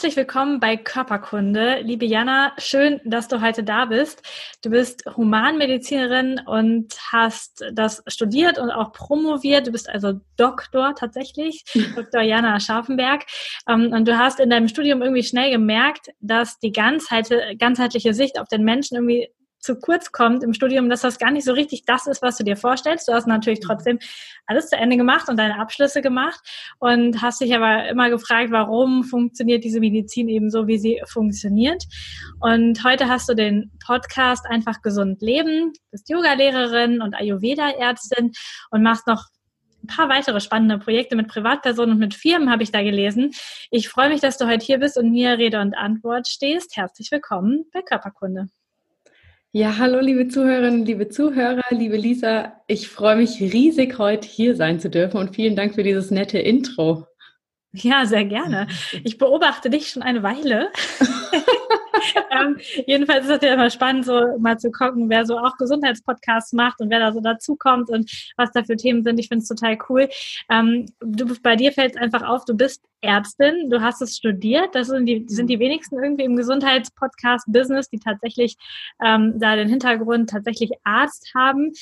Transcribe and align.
Herzlich 0.00 0.16
willkommen 0.16 0.60
bei 0.60 0.78
Körperkunde. 0.78 1.80
Liebe 1.82 2.06
Jana, 2.06 2.54
schön, 2.56 3.02
dass 3.04 3.28
du 3.28 3.42
heute 3.42 3.62
da 3.62 3.84
bist. 3.84 4.22
Du 4.64 4.70
bist 4.70 5.04
Humanmedizinerin 5.14 6.40
und 6.46 6.96
hast 7.12 7.62
das 7.74 8.02
studiert 8.06 8.58
und 8.58 8.70
auch 8.70 8.92
promoviert. 8.92 9.66
Du 9.66 9.72
bist 9.72 9.90
also 9.90 10.14
Doktor 10.38 10.94
tatsächlich, 10.94 11.64
Dr. 11.96 12.22
Jana 12.22 12.58
Scharfenberg. 12.60 13.26
Ähm, 13.68 13.92
und 13.92 14.08
du 14.08 14.16
hast 14.16 14.40
in 14.40 14.48
deinem 14.48 14.68
Studium 14.68 15.02
irgendwie 15.02 15.22
schnell 15.22 15.50
gemerkt, 15.50 16.08
dass 16.20 16.58
die 16.58 16.72
ganzheitliche 16.72 18.14
Sicht 18.14 18.40
auf 18.40 18.48
den 18.48 18.64
Menschen 18.64 18.94
irgendwie 18.94 19.28
zu 19.60 19.76
kurz 19.76 20.10
kommt 20.12 20.42
im 20.42 20.54
Studium, 20.54 20.88
dass 20.88 21.02
das 21.02 21.18
gar 21.18 21.30
nicht 21.30 21.44
so 21.44 21.52
richtig 21.52 21.84
das 21.84 22.06
ist, 22.06 22.22
was 22.22 22.36
du 22.36 22.44
dir 22.44 22.56
vorstellst. 22.56 23.08
Du 23.08 23.12
hast 23.12 23.26
natürlich 23.26 23.60
mhm. 23.60 23.66
trotzdem 23.66 23.98
alles 24.46 24.68
zu 24.68 24.76
Ende 24.76 24.96
gemacht 24.96 25.28
und 25.28 25.38
deine 25.38 25.58
Abschlüsse 25.58 26.02
gemacht 26.02 26.40
und 26.78 27.22
hast 27.22 27.40
dich 27.40 27.54
aber 27.54 27.88
immer 27.88 28.10
gefragt, 28.10 28.50
warum 28.50 29.04
funktioniert 29.04 29.64
diese 29.64 29.80
Medizin 29.80 30.28
eben 30.28 30.50
so, 30.50 30.66
wie 30.66 30.78
sie 30.78 31.00
funktioniert. 31.06 31.84
Und 32.40 32.82
heute 32.84 33.08
hast 33.08 33.28
du 33.28 33.34
den 33.34 33.70
Podcast 33.84 34.46
Einfach 34.46 34.82
gesund 34.82 35.20
leben, 35.22 35.72
bist 35.90 36.08
Yoga-Lehrerin 36.08 37.02
und 37.02 37.14
Ayurveda-Ärztin 37.14 38.32
und 38.70 38.82
machst 38.82 39.06
noch 39.06 39.24
ein 39.82 39.86
paar 39.86 40.08
weitere 40.08 40.40
spannende 40.40 40.78
Projekte 40.78 41.16
mit 41.16 41.28
Privatpersonen 41.28 41.92
und 41.92 41.98
mit 41.98 42.14
Firmen 42.14 42.50
habe 42.50 42.62
ich 42.62 42.72
da 42.72 42.82
gelesen. 42.82 43.32
Ich 43.70 43.88
freue 43.88 44.08
mich, 44.08 44.20
dass 44.20 44.38
du 44.38 44.46
heute 44.46 44.64
hier 44.64 44.78
bist 44.78 44.98
und 44.98 45.10
mir 45.10 45.38
Rede 45.38 45.60
und 45.60 45.74
Antwort 45.74 46.28
stehst. 46.28 46.76
Herzlich 46.76 47.10
willkommen 47.10 47.64
bei 47.72 47.82
Körperkunde. 47.82 48.48
Ja, 49.52 49.78
hallo 49.78 49.98
liebe 49.98 50.28
Zuhörerinnen, 50.28 50.86
liebe 50.86 51.08
Zuhörer, 51.08 51.62
liebe 51.70 51.96
Lisa. 51.96 52.52
Ich 52.68 52.88
freue 52.88 53.16
mich 53.16 53.40
riesig, 53.40 53.98
heute 53.98 54.28
hier 54.28 54.54
sein 54.54 54.78
zu 54.78 54.88
dürfen 54.88 55.16
und 55.18 55.34
vielen 55.34 55.56
Dank 55.56 55.74
für 55.74 55.82
dieses 55.82 56.12
nette 56.12 56.38
Intro. 56.38 57.08
Ja, 57.72 58.04
sehr 58.04 58.24
gerne. 58.24 58.66
Ich 59.04 59.16
beobachte 59.16 59.70
dich 59.70 59.90
schon 59.90 60.02
eine 60.02 60.24
Weile. 60.24 60.72
ähm, 62.30 62.58
jedenfalls 62.86 63.26
ist 63.26 63.36
es 63.36 63.42
ja 63.42 63.54
immer 63.54 63.70
spannend, 63.70 64.06
so 64.06 64.38
mal 64.38 64.58
zu 64.58 64.72
gucken, 64.72 65.08
wer 65.08 65.24
so 65.24 65.38
auch 65.38 65.56
Gesundheitspodcasts 65.56 66.52
macht 66.52 66.80
und 66.80 66.90
wer 66.90 66.98
da 66.98 67.12
so 67.12 67.20
dazukommt 67.20 67.88
und 67.88 68.10
was 68.36 68.50
da 68.50 68.64
für 68.64 68.76
Themen 68.76 69.04
sind. 69.04 69.20
Ich 69.20 69.28
finde 69.28 69.42
es 69.42 69.48
total 69.48 69.78
cool. 69.88 70.08
Ähm, 70.50 70.86
du, 71.00 71.32
bei 71.42 71.54
dir 71.54 71.70
fällt 71.70 71.92
es 71.94 72.00
einfach 72.00 72.22
auf, 72.22 72.44
du 72.44 72.56
bist 72.56 72.82
Ärztin, 73.02 73.70
du 73.70 73.80
hast 73.80 74.02
es 74.02 74.16
studiert. 74.16 74.74
Das 74.74 74.88
sind 74.88 75.06
die, 75.06 75.24
sind 75.28 75.46
die 75.48 75.60
wenigsten 75.60 76.02
irgendwie 76.02 76.24
im 76.24 76.34
Gesundheitspodcast-Business, 76.34 77.88
die 77.88 78.00
tatsächlich 78.00 78.56
ähm, 79.00 79.34
da 79.38 79.54
den 79.54 79.68
Hintergrund 79.68 80.30
tatsächlich 80.30 80.72
Arzt 80.82 81.32
haben. 81.36 81.72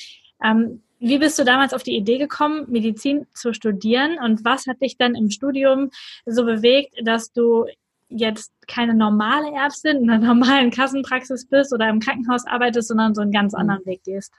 Ähm, 0.43 0.83
wie 0.99 1.17
bist 1.17 1.39
du 1.39 1.45
damals 1.45 1.73
auf 1.73 1.83
die 1.83 1.95
Idee 1.95 2.17
gekommen, 2.17 2.65
Medizin 2.67 3.25
zu 3.33 3.53
studieren 3.53 4.17
und 4.23 4.43
was 4.43 4.67
hat 4.67 4.81
dich 4.81 4.97
dann 4.97 5.15
im 5.15 5.29
Studium 5.29 5.91
so 6.25 6.45
bewegt, 6.45 6.95
dass 7.03 7.31
du 7.31 7.65
jetzt 8.09 8.51
keine 8.67 8.93
normale 8.93 9.53
Ärztin 9.55 9.97
in 9.97 10.09
einer 10.09 10.25
normalen 10.27 10.71
Kassenpraxis 10.71 11.47
bist 11.47 11.73
oder 11.73 11.89
im 11.89 11.99
Krankenhaus 11.99 12.45
arbeitest, 12.45 12.89
sondern 12.89 13.15
so 13.15 13.21
einen 13.21 13.31
ganz 13.31 13.53
mhm. 13.53 13.59
anderen 13.59 13.85
Weg 13.85 14.03
gehst? 14.03 14.33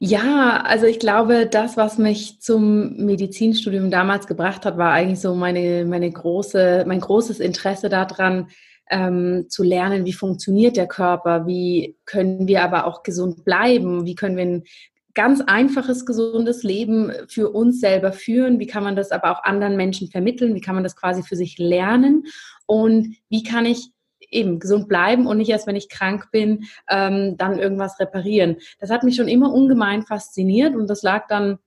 Ja, 0.00 0.62
also 0.62 0.86
ich 0.86 1.00
glaube, 1.00 1.46
das, 1.46 1.76
was 1.76 1.98
mich 1.98 2.40
zum 2.40 2.96
Medizinstudium 2.96 3.90
damals 3.90 4.28
gebracht 4.28 4.64
hat, 4.64 4.78
war 4.78 4.92
eigentlich 4.92 5.18
so 5.18 5.34
meine, 5.34 5.84
meine 5.86 6.10
große, 6.10 6.84
mein 6.86 7.00
großes 7.00 7.40
Interesse 7.40 7.88
daran, 7.88 8.48
ähm, 8.90 9.46
zu 9.48 9.64
lernen, 9.64 10.06
wie 10.06 10.12
funktioniert 10.12 10.76
der 10.76 10.86
Körper, 10.86 11.46
wie 11.46 11.96
können 12.04 12.46
wir 12.46 12.62
aber 12.62 12.86
auch 12.86 13.02
gesund 13.02 13.44
bleiben, 13.44 14.06
wie 14.06 14.14
können 14.14 14.36
wir 14.36 14.44
ein 14.44 14.64
ganz 15.14 15.40
einfaches, 15.40 16.06
gesundes 16.06 16.62
Leben 16.62 17.12
für 17.28 17.50
uns 17.50 17.80
selber 17.80 18.12
führen? 18.12 18.58
Wie 18.58 18.66
kann 18.66 18.84
man 18.84 18.96
das 18.96 19.10
aber 19.10 19.30
auch 19.32 19.42
anderen 19.44 19.76
Menschen 19.76 20.08
vermitteln? 20.08 20.54
Wie 20.54 20.60
kann 20.60 20.74
man 20.74 20.84
das 20.84 20.96
quasi 20.96 21.22
für 21.22 21.36
sich 21.36 21.58
lernen? 21.58 22.24
Und 22.66 23.16
wie 23.28 23.42
kann 23.42 23.66
ich 23.66 23.90
eben 24.30 24.58
gesund 24.58 24.88
bleiben 24.88 25.26
und 25.26 25.38
nicht 25.38 25.50
erst, 25.50 25.66
wenn 25.66 25.76
ich 25.76 25.88
krank 25.88 26.30
bin, 26.30 26.64
ähm, 26.88 27.36
dann 27.36 27.58
irgendwas 27.58 27.98
reparieren? 27.98 28.56
Das 28.78 28.90
hat 28.90 29.02
mich 29.02 29.16
schon 29.16 29.28
immer 29.28 29.52
ungemein 29.52 30.02
fasziniert 30.02 30.76
und 30.76 30.88
das 30.88 31.02
lag 31.02 31.26
dann 31.28 31.58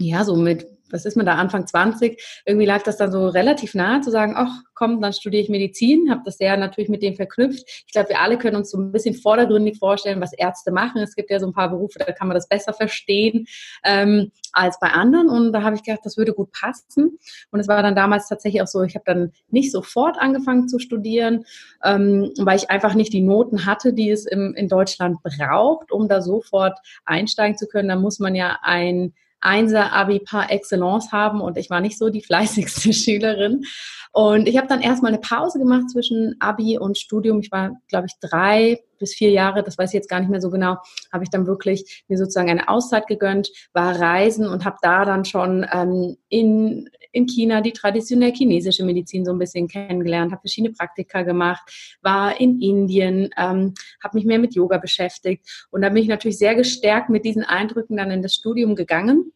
ja, 0.00 0.24
so 0.24 0.34
mit 0.34 0.66
was 0.92 1.04
ist 1.04 1.16
man 1.16 1.26
da, 1.26 1.34
Anfang 1.34 1.66
20, 1.66 2.42
irgendwie 2.46 2.66
lag 2.66 2.82
das 2.82 2.96
dann 2.96 3.12
so 3.12 3.28
relativ 3.28 3.74
nahe 3.74 4.00
zu 4.00 4.10
sagen, 4.10 4.34
ach 4.36 4.62
komm, 4.80 5.02
dann 5.02 5.12
studiere 5.12 5.42
ich 5.42 5.50
Medizin, 5.50 6.10
habe 6.10 6.22
das 6.24 6.38
sehr 6.38 6.56
natürlich 6.56 6.88
mit 6.88 7.02
dem 7.02 7.14
verknüpft. 7.14 7.84
Ich 7.86 7.92
glaube, 7.92 8.08
wir 8.08 8.20
alle 8.20 8.38
können 8.38 8.56
uns 8.56 8.70
so 8.70 8.78
ein 8.78 8.92
bisschen 8.92 9.14
vordergründig 9.14 9.78
vorstellen, 9.78 10.22
was 10.22 10.32
Ärzte 10.32 10.72
machen. 10.72 11.02
Es 11.02 11.14
gibt 11.14 11.30
ja 11.30 11.38
so 11.38 11.46
ein 11.46 11.52
paar 11.52 11.68
Berufe, 11.68 11.98
da 11.98 12.10
kann 12.12 12.28
man 12.28 12.34
das 12.34 12.48
besser 12.48 12.72
verstehen 12.72 13.46
ähm, 13.84 14.32
als 14.52 14.80
bei 14.80 14.88
anderen. 14.88 15.28
Und 15.28 15.52
da 15.52 15.62
habe 15.62 15.76
ich 15.76 15.82
gedacht, 15.82 16.00
das 16.04 16.16
würde 16.16 16.32
gut 16.32 16.50
passen. 16.52 17.18
Und 17.50 17.60
es 17.60 17.68
war 17.68 17.82
dann 17.82 17.94
damals 17.94 18.26
tatsächlich 18.26 18.62
auch 18.62 18.66
so, 18.66 18.82
ich 18.82 18.94
habe 18.94 19.04
dann 19.04 19.32
nicht 19.50 19.70
sofort 19.70 20.16
angefangen 20.18 20.66
zu 20.66 20.78
studieren, 20.78 21.44
ähm, 21.84 22.32
weil 22.38 22.56
ich 22.56 22.70
einfach 22.70 22.94
nicht 22.94 23.12
die 23.12 23.20
Noten 23.20 23.66
hatte, 23.66 23.92
die 23.92 24.10
es 24.10 24.24
im, 24.24 24.54
in 24.54 24.68
Deutschland 24.68 25.18
braucht, 25.22 25.92
um 25.92 26.08
da 26.08 26.22
sofort 26.22 26.78
einsteigen 27.04 27.58
zu 27.58 27.66
können. 27.66 27.90
Da 27.90 27.96
muss 27.96 28.18
man 28.18 28.34
ja 28.34 28.58
ein 28.62 29.12
Einser-Abi 29.40 30.20
par 30.20 30.50
excellence 30.50 31.12
haben 31.12 31.40
und 31.40 31.56
ich 31.56 31.70
war 31.70 31.80
nicht 31.80 31.98
so 31.98 32.08
die 32.08 32.22
fleißigste 32.24 32.92
Schülerin. 32.92 33.64
Und 34.12 34.48
ich 34.48 34.56
habe 34.56 34.66
dann 34.66 34.80
erstmal 34.80 35.12
eine 35.12 35.20
Pause 35.20 35.58
gemacht 35.58 35.90
zwischen 35.90 36.34
Abi 36.40 36.78
und 36.78 36.98
Studium. 36.98 37.40
Ich 37.40 37.52
war, 37.52 37.80
glaube 37.88 38.06
ich, 38.06 38.14
drei 38.20 38.80
bis 39.00 39.14
vier 39.14 39.30
Jahre, 39.30 39.64
das 39.64 39.76
weiß 39.76 39.90
ich 39.90 39.94
jetzt 39.94 40.08
gar 40.08 40.20
nicht 40.20 40.30
mehr 40.30 40.40
so 40.40 40.50
genau, 40.50 40.76
habe 41.12 41.24
ich 41.24 41.30
dann 41.30 41.46
wirklich 41.46 42.04
mir 42.06 42.16
sozusagen 42.16 42.50
eine 42.50 42.68
Auszeit 42.68 43.08
gegönnt, 43.08 43.50
war 43.72 43.98
reisen 43.98 44.46
und 44.46 44.64
habe 44.64 44.76
da 44.82 45.04
dann 45.04 45.24
schon 45.24 45.66
ähm, 45.72 46.16
in, 46.28 46.88
in 47.10 47.26
China 47.26 47.60
die 47.60 47.72
traditionelle 47.72 48.32
chinesische 48.32 48.84
Medizin 48.84 49.24
so 49.24 49.32
ein 49.32 49.38
bisschen 49.38 49.66
kennengelernt, 49.66 50.30
habe 50.30 50.42
verschiedene 50.42 50.72
Praktika 50.72 51.22
gemacht, 51.22 51.98
war 52.02 52.40
in 52.40 52.60
Indien, 52.60 53.30
ähm, 53.36 53.74
habe 54.02 54.16
mich 54.16 54.24
mehr 54.24 54.38
mit 54.38 54.54
Yoga 54.54 54.78
beschäftigt. 54.78 55.66
Und 55.70 55.82
da 55.82 55.88
bin 55.88 56.02
ich 56.02 56.08
natürlich 56.08 56.38
sehr 56.38 56.54
gestärkt 56.54 57.08
mit 57.08 57.24
diesen 57.24 57.42
Eindrücken 57.42 57.96
dann 57.96 58.10
in 58.10 58.22
das 58.22 58.34
Studium 58.34 58.76
gegangen 58.76 59.32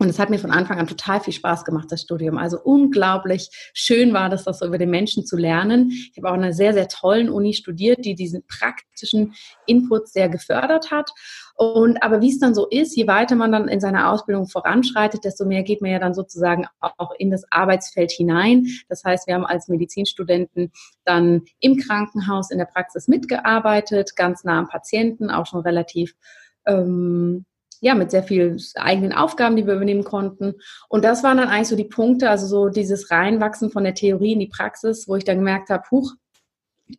und 0.00 0.08
es 0.08 0.20
hat 0.20 0.30
mir 0.30 0.38
von 0.38 0.52
Anfang 0.52 0.78
an 0.78 0.86
total 0.86 1.20
viel 1.20 1.32
Spaß 1.32 1.64
gemacht, 1.64 1.90
das 1.90 2.02
Studium. 2.02 2.38
Also 2.38 2.60
unglaublich 2.62 3.50
schön 3.74 4.12
war 4.12 4.28
das, 4.28 4.44
das 4.44 4.62
über 4.62 4.78
den 4.78 4.90
Menschen 4.90 5.26
zu 5.26 5.36
lernen. 5.36 5.90
Ich 5.90 6.12
habe 6.16 6.28
auch 6.28 6.34
an 6.34 6.44
einer 6.44 6.52
sehr, 6.52 6.72
sehr 6.72 6.86
tollen 6.86 7.28
Uni 7.28 7.52
studiert, 7.52 8.04
die 8.04 8.14
diesen 8.14 8.46
praktischen 8.46 9.34
Input 9.66 10.08
sehr 10.08 10.28
gefördert 10.28 10.92
hat. 10.92 11.10
Und 11.56 12.00
aber 12.04 12.20
wie 12.20 12.30
es 12.30 12.38
dann 12.38 12.54
so 12.54 12.68
ist, 12.68 12.96
je 12.96 13.08
weiter 13.08 13.34
man 13.34 13.50
dann 13.50 13.66
in 13.66 13.80
seiner 13.80 14.12
Ausbildung 14.12 14.46
voranschreitet, 14.46 15.24
desto 15.24 15.44
mehr 15.44 15.64
geht 15.64 15.82
man 15.82 15.90
ja 15.90 15.98
dann 15.98 16.14
sozusagen 16.14 16.66
auch 16.78 17.10
in 17.18 17.32
das 17.32 17.42
Arbeitsfeld 17.50 18.12
hinein. 18.12 18.68
Das 18.88 19.02
heißt, 19.02 19.26
wir 19.26 19.34
haben 19.34 19.46
als 19.46 19.66
Medizinstudenten 19.66 20.70
dann 21.04 21.42
im 21.58 21.76
Krankenhaus 21.76 22.52
in 22.52 22.58
der 22.58 22.66
Praxis 22.66 23.08
mitgearbeitet, 23.08 24.14
ganz 24.14 24.44
nah 24.44 24.60
am 24.60 24.68
Patienten, 24.68 25.28
auch 25.28 25.46
schon 25.46 25.62
relativ 25.62 26.14
ähm, 26.68 27.46
ja, 27.80 27.94
mit 27.94 28.10
sehr 28.10 28.22
vielen 28.22 28.60
eigenen 28.76 29.12
Aufgaben, 29.12 29.56
die 29.56 29.66
wir 29.66 29.74
übernehmen 29.74 30.04
konnten. 30.04 30.54
Und 30.88 31.04
das 31.04 31.22
waren 31.22 31.38
dann 31.38 31.48
eigentlich 31.48 31.68
so 31.68 31.76
die 31.76 31.84
Punkte, 31.84 32.30
also 32.30 32.46
so 32.46 32.68
dieses 32.68 33.10
Reinwachsen 33.10 33.70
von 33.70 33.84
der 33.84 33.94
Theorie 33.94 34.32
in 34.32 34.40
die 34.40 34.48
Praxis, 34.48 35.08
wo 35.08 35.16
ich 35.16 35.24
dann 35.24 35.38
gemerkt 35.38 35.70
habe, 35.70 35.84
huch, 35.90 36.14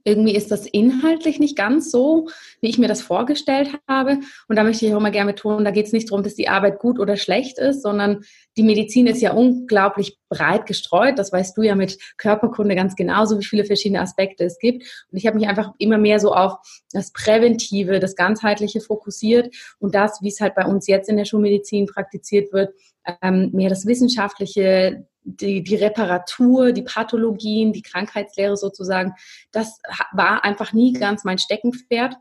irgendwie 0.03 0.35
ist 0.35 0.51
das 0.51 0.65
inhaltlich 0.65 1.39
nicht 1.39 1.57
ganz 1.57 1.91
so, 1.91 2.29
wie 2.61 2.69
ich 2.69 2.77
mir 2.77 2.87
das 2.87 3.01
vorgestellt 3.01 3.69
habe. 3.87 4.19
Und 4.47 4.55
da 4.55 4.63
möchte 4.63 4.85
ich 4.85 4.93
auch 4.93 4.99
immer 4.99 5.11
gerne 5.11 5.33
betonen, 5.33 5.65
da 5.65 5.71
geht 5.71 5.87
es 5.87 5.93
nicht 5.93 6.11
darum, 6.11 6.23
dass 6.23 6.35
die 6.35 6.47
Arbeit 6.49 6.79
gut 6.79 6.99
oder 6.99 7.17
schlecht 7.17 7.57
ist, 7.57 7.81
sondern 7.81 8.23
die 8.57 8.63
Medizin 8.63 9.07
ist 9.07 9.21
ja 9.21 9.33
unglaublich 9.33 10.17
breit 10.29 10.65
gestreut. 10.65 11.17
Das 11.17 11.31
weißt 11.31 11.57
du 11.57 11.63
ja 11.63 11.75
mit 11.75 11.97
Körperkunde 12.17 12.75
ganz 12.75 12.95
genauso, 12.95 13.39
wie 13.39 13.45
viele 13.45 13.65
verschiedene 13.65 14.01
Aspekte 14.01 14.43
es 14.43 14.59
gibt. 14.59 14.83
Und 15.11 15.17
ich 15.17 15.25
habe 15.25 15.37
mich 15.37 15.47
einfach 15.47 15.73
immer 15.79 15.97
mehr 15.97 16.19
so 16.19 16.33
auf 16.33 16.57
das 16.91 17.11
Präventive, 17.11 17.99
das 17.99 18.15
Ganzheitliche 18.15 18.81
fokussiert 18.81 19.55
und 19.79 19.95
das, 19.95 20.21
wie 20.21 20.29
es 20.29 20.39
halt 20.39 20.55
bei 20.55 20.65
uns 20.65 20.87
jetzt 20.87 21.09
in 21.09 21.17
der 21.17 21.25
Schulmedizin 21.25 21.87
praktiziert 21.87 22.53
wird, 22.53 22.73
ähm, 23.21 23.49
mehr 23.53 23.69
das 23.69 23.85
Wissenschaftliche, 23.85 25.05
die, 25.23 25.63
die 25.63 25.75
Reparatur, 25.75 26.71
die 26.71 26.81
Pathologien, 26.81 27.73
die 27.73 27.81
Krankheitslehre 27.81 28.57
sozusagen, 28.57 29.13
das 29.51 29.79
war 30.11 30.43
einfach 30.43 30.73
nie 30.73 30.93
ganz 30.93 31.23
mein 31.23 31.37
Steckenpferd. 31.37 32.15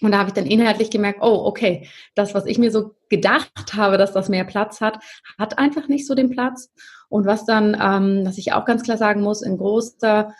Und 0.00 0.12
da 0.12 0.18
habe 0.18 0.28
ich 0.28 0.34
dann 0.34 0.46
inhaltlich 0.46 0.90
gemerkt, 0.90 1.20
oh, 1.22 1.42
okay, 1.44 1.88
das, 2.14 2.32
was 2.32 2.46
ich 2.46 2.58
mir 2.58 2.70
so 2.70 2.94
gedacht 3.08 3.74
habe, 3.74 3.98
dass 3.98 4.12
das 4.12 4.28
mehr 4.28 4.44
Platz 4.44 4.80
hat, 4.80 4.98
hat 5.38 5.58
einfach 5.58 5.88
nicht 5.88 6.06
so 6.06 6.14
den 6.14 6.30
Platz. 6.30 6.70
Und 7.08 7.26
was 7.26 7.44
dann, 7.44 7.76
ähm, 7.80 8.24
was 8.24 8.38
ich 8.38 8.52
auch 8.52 8.64
ganz 8.64 8.84
klar 8.84 8.96
sagen 8.96 9.22
muss, 9.22 9.42
ein 9.42 9.58
großer 9.58 10.32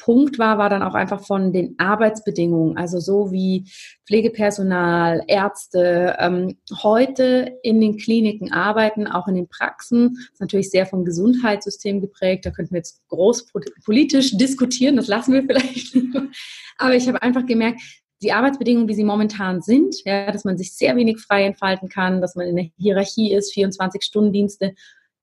Punkt 0.00 0.38
war, 0.38 0.58
war 0.58 0.70
dann 0.70 0.82
auch 0.82 0.94
einfach 0.94 1.20
von 1.24 1.52
den 1.52 1.74
Arbeitsbedingungen, 1.78 2.76
also 2.78 3.00
so 3.00 3.30
wie 3.30 3.66
Pflegepersonal, 4.06 5.22
Ärzte 5.28 6.16
ähm, 6.18 6.56
heute 6.82 7.58
in 7.62 7.80
den 7.80 7.98
Kliniken 7.98 8.52
arbeiten, 8.52 9.06
auch 9.06 9.28
in 9.28 9.34
den 9.34 9.48
Praxen. 9.48 10.16
Ist 10.32 10.40
natürlich 10.40 10.70
sehr 10.70 10.86
vom 10.86 11.04
Gesundheitssystem 11.04 12.00
geprägt. 12.00 12.46
Da 12.46 12.50
könnten 12.50 12.72
wir 12.72 12.78
jetzt 12.78 13.06
groß 13.08 13.46
politisch 13.84 14.36
diskutieren, 14.36 14.96
das 14.96 15.06
lassen 15.06 15.34
wir 15.34 15.42
vielleicht. 15.46 15.96
Aber 16.78 16.94
ich 16.94 17.06
habe 17.06 17.22
einfach 17.22 17.44
gemerkt, 17.44 17.80
die 18.22 18.32
Arbeitsbedingungen, 18.32 18.88
wie 18.88 18.94
sie 18.94 19.04
momentan 19.04 19.62
sind, 19.62 19.94
ja, 20.04 20.30
dass 20.30 20.44
man 20.44 20.58
sich 20.58 20.72
sehr 20.74 20.94
wenig 20.96 21.20
frei 21.20 21.44
entfalten 21.44 21.88
kann, 21.88 22.20
dass 22.20 22.36
man 22.36 22.46
in 22.46 22.56
der 22.56 22.66
Hierarchie 22.76 23.32
ist, 23.32 23.54
24-Stunden-Dienste, 23.54 24.74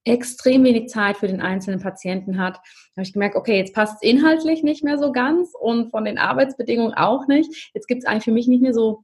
extrem 0.03 0.63
wenig 0.63 0.89
Zeit 0.89 1.17
für 1.17 1.27
den 1.27 1.41
einzelnen 1.41 1.81
Patienten 1.81 2.38
hat, 2.38 2.57
habe 2.95 3.03
ich 3.03 3.13
gemerkt, 3.13 3.35
okay, 3.35 3.57
jetzt 3.57 3.73
passt 3.73 3.95
es 4.01 4.09
inhaltlich 4.09 4.63
nicht 4.63 4.83
mehr 4.83 4.97
so 4.97 5.11
ganz 5.11 5.51
und 5.59 5.91
von 5.91 6.05
den 6.05 6.17
Arbeitsbedingungen 6.17 6.94
auch 6.94 7.27
nicht. 7.27 7.71
Jetzt 7.73 7.88
gibt 7.88 8.03
es 8.03 8.07
eigentlich 8.07 8.23
für 8.23 8.31
mich 8.31 8.47
nicht 8.47 8.61
mehr 8.61 8.73
so 8.73 9.03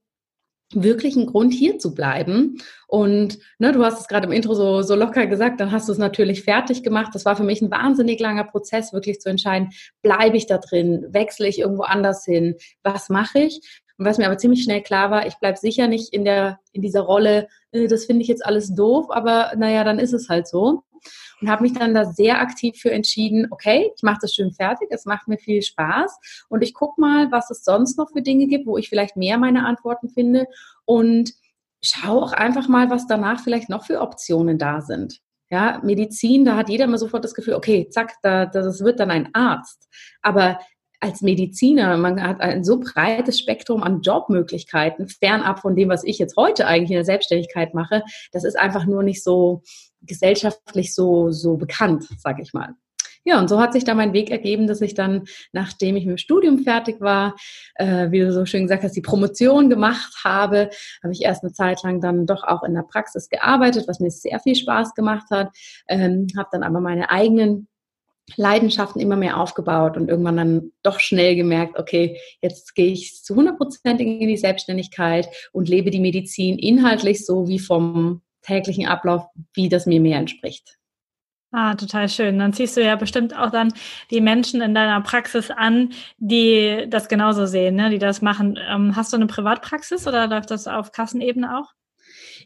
wirklich 0.75 1.15
einen 1.15 1.27
Grund, 1.27 1.53
hier 1.53 1.77
zu 1.79 1.93
bleiben. 1.93 2.57
Und 2.87 3.37
ne, 3.59 3.71
du 3.71 3.83
hast 3.83 3.99
es 3.99 4.07
gerade 4.07 4.27
im 4.27 4.31
Intro 4.31 4.55
so, 4.55 4.81
so 4.81 4.95
locker 4.95 5.27
gesagt, 5.27 5.59
dann 5.59 5.71
hast 5.71 5.87
du 5.87 5.91
es 5.91 5.97
natürlich 5.97 6.43
fertig 6.43 6.83
gemacht. 6.83 7.11
Das 7.13 7.25
war 7.25 7.35
für 7.35 7.43
mich 7.43 7.61
ein 7.61 7.71
wahnsinnig 7.71 8.19
langer 8.19 8.43
Prozess, 8.45 8.93
wirklich 8.93 9.19
zu 9.19 9.29
entscheiden, 9.29 9.69
bleibe 10.01 10.37
ich 10.37 10.47
da 10.47 10.57
drin, 10.57 11.05
wechsle 11.09 11.47
ich 11.47 11.59
irgendwo 11.59 11.83
anders 11.83 12.25
hin, 12.25 12.55
was 12.83 13.09
mache 13.09 13.39
ich? 13.39 13.82
Und 13.97 14.05
was 14.05 14.17
mir 14.17 14.25
aber 14.25 14.37
ziemlich 14.37 14.63
schnell 14.63 14.81
klar 14.81 15.11
war, 15.11 15.27
ich 15.27 15.35
bleibe 15.35 15.57
sicher 15.57 15.87
nicht 15.87 16.13
in, 16.13 16.25
der, 16.25 16.59
in 16.71 16.81
dieser 16.81 17.01
Rolle, 17.01 17.47
äh, 17.71 17.87
das 17.87 18.05
finde 18.05 18.23
ich 18.23 18.27
jetzt 18.27 18.45
alles 18.45 18.73
doof, 18.73 19.07
aber 19.09 19.53
naja, 19.55 19.83
dann 19.83 19.99
ist 19.99 20.13
es 20.13 20.29
halt 20.29 20.47
so 20.47 20.83
und 21.41 21.49
habe 21.49 21.63
mich 21.63 21.73
dann 21.73 21.93
da 21.93 22.05
sehr 22.05 22.39
aktiv 22.39 22.77
für 22.79 22.91
entschieden, 22.91 23.47
okay, 23.51 23.91
ich 23.95 24.03
mache 24.03 24.19
das 24.21 24.33
schön 24.33 24.53
fertig, 24.53 24.87
es 24.91 25.05
macht 25.05 25.27
mir 25.27 25.37
viel 25.37 25.61
Spaß 25.61 26.45
und 26.49 26.61
ich 26.61 26.73
gucke 26.73 26.99
mal, 26.99 27.31
was 27.31 27.51
es 27.51 27.63
sonst 27.63 27.97
noch 27.97 28.11
für 28.11 28.21
Dinge 28.21 28.47
gibt, 28.47 28.65
wo 28.65 28.77
ich 28.77 28.89
vielleicht 28.89 29.17
mehr 29.17 29.37
meine 29.37 29.65
Antworten 29.65 30.09
finde 30.09 30.47
und 30.85 31.33
schaue 31.81 32.23
auch 32.23 32.33
einfach 32.33 32.67
mal, 32.67 32.89
was 32.89 33.07
danach 33.07 33.41
vielleicht 33.41 33.69
noch 33.69 33.85
für 33.85 34.01
Optionen 34.01 34.57
da 34.57 34.81
sind. 34.81 35.19
Ja, 35.49 35.81
Medizin, 35.83 36.45
da 36.45 36.55
hat 36.55 36.69
jeder 36.69 36.85
immer 36.85 36.97
sofort 36.97 37.23
das 37.23 37.35
Gefühl, 37.35 37.53
okay, 37.53 37.87
zack, 37.89 38.13
da, 38.23 38.45
das 38.45 38.83
wird 38.83 38.99
dann 38.99 39.11
ein 39.11 39.29
Arzt. 39.35 39.87
Aber 40.21 40.59
als 41.03 41.21
Mediziner, 41.21 41.97
man 41.97 42.21
hat 42.23 42.39
ein 42.39 42.63
so 42.63 42.79
breites 42.79 43.38
Spektrum 43.38 43.83
an 43.83 44.01
Jobmöglichkeiten, 44.01 45.09
fernab 45.09 45.59
von 45.59 45.75
dem, 45.75 45.89
was 45.89 46.03
ich 46.05 46.17
jetzt 46.17 46.38
heute 46.38 46.65
eigentlich 46.65 46.91
in 46.91 46.95
der 46.95 47.05
Selbstständigkeit 47.05 47.73
mache. 47.73 48.03
Das 48.31 48.45
ist 48.45 48.57
einfach 48.57 48.85
nur 48.85 49.03
nicht 49.03 49.21
so 49.21 49.63
gesellschaftlich 50.01 50.95
so, 50.95 51.29
so 51.29 51.57
bekannt, 51.57 52.07
sage 52.17 52.41
ich 52.41 52.53
mal. 52.53 52.75
Ja, 53.25 53.39
und 53.39 53.50
so 53.50 53.59
hat 53.59 53.71
sich 53.71 53.85
da 53.85 53.95
mein 53.95 54.11
Weg 54.11 54.31
ergeben, 54.31 54.67
dass 54.67 54.81
ich 54.81 54.95
dann, 54.95 55.23
nachdem 55.53 55.95
ich 55.95 56.05
mit 56.05 56.11
dem 56.11 56.17
Studium 56.17 56.59
fertig 56.59 57.00
war, 57.00 57.35
äh, 57.75 58.11
wie 58.11 58.19
du 58.19 58.33
so 58.33 58.45
schön 58.45 58.63
gesagt 58.63 58.83
hast, 58.83 58.95
die 58.95 59.01
Promotion 59.01 59.69
gemacht 59.69 60.13
habe, 60.23 60.69
habe 61.01 61.13
ich 61.13 61.21
erst 61.21 61.44
eine 61.44 61.53
Zeit 61.53 61.83
lang 61.83 62.01
dann 62.01 62.25
doch 62.25 62.44
auch 62.44 62.63
in 62.63 62.73
der 62.73 62.83
Praxis 62.83 63.29
gearbeitet, 63.29 63.88
was 63.88 64.00
mir 64.00 64.11
sehr 64.11 64.39
viel 64.39 64.55
Spaß 64.55 64.94
gemacht 64.94 65.27
hat, 65.31 65.55
ähm, 65.88 66.27
habe 66.38 66.50
dann 66.51 66.63
aber 66.63 66.81
meine 66.81 67.09
eigenen 67.11 67.67
Leidenschaften 68.35 69.01
immer 69.01 69.15
mehr 69.15 69.39
aufgebaut 69.39 69.97
und 69.97 70.09
irgendwann 70.09 70.37
dann 70.37 70.71
doch 70.81 70.99
schnell 70.99 71.35
gemerkt, 71.35 71.77
okay, 71.77 72.19
jetzt 72.41 72.73
gehe 72.75 72.91
ich 72.91 73.23
zu 73.23 73.33
100 73.33 73.57
Prozent 73.57 73.99
in 73.99 74.19
die 74.19 74.37
Selbstständigkeit 74.37 75.27
und 75.51 75.69
lebe 75.69 75.91
die 75.91 75.99
Medizin 75.99 76.57
inhaltlich 76.57 77.25
so 77.25 77.47
wie 77.47 77.59
vom 77.59 78.21
täglichen 78.41 78.87
Ablauf, 78.87 79.25
wie 79.53 79.69
das 79.69 79.85
mir 79.85 79.99
mehr 79.99 80.19
entspricht. 80.19 80.77
Ah, 81.55 81.75
total 81.75 82.09
schön. 82.09 82.39
Dann 82.39 82.51
ziehst 82.51 82.75
du 82.77 82.83
ja 82.83 82.95
bestimmt 82.95 83.37
auch 83.37 83.51
dann 83.51 83.71
die 84.09 84.21
Menschen 84.21 84.61
in 84.61 84.73
deiner 84.73 84.99
Praxis 85.01 85.51
an, 85.51 85.93
die 86.17 86.87
das 86.89 87.07
genauso 87.07 87.45
sehen, 87.45 87.75
ne? 87.75 87.91
die 87.91 87.99
das 87.99 88.23
machen. 88.23 88.57
Ähm, 88.67 88.95
hast 88.95 89.13
du 89.13 89.17
eine 89.17 89.27
Privatpraxis 89.27 90.07
oder 90.07 90.25
läuft 90.25 90.49
das 90.49 90.67
auf 90.67 90.91
Kassenebene 90.91 91.59
auch? 91.59 91.73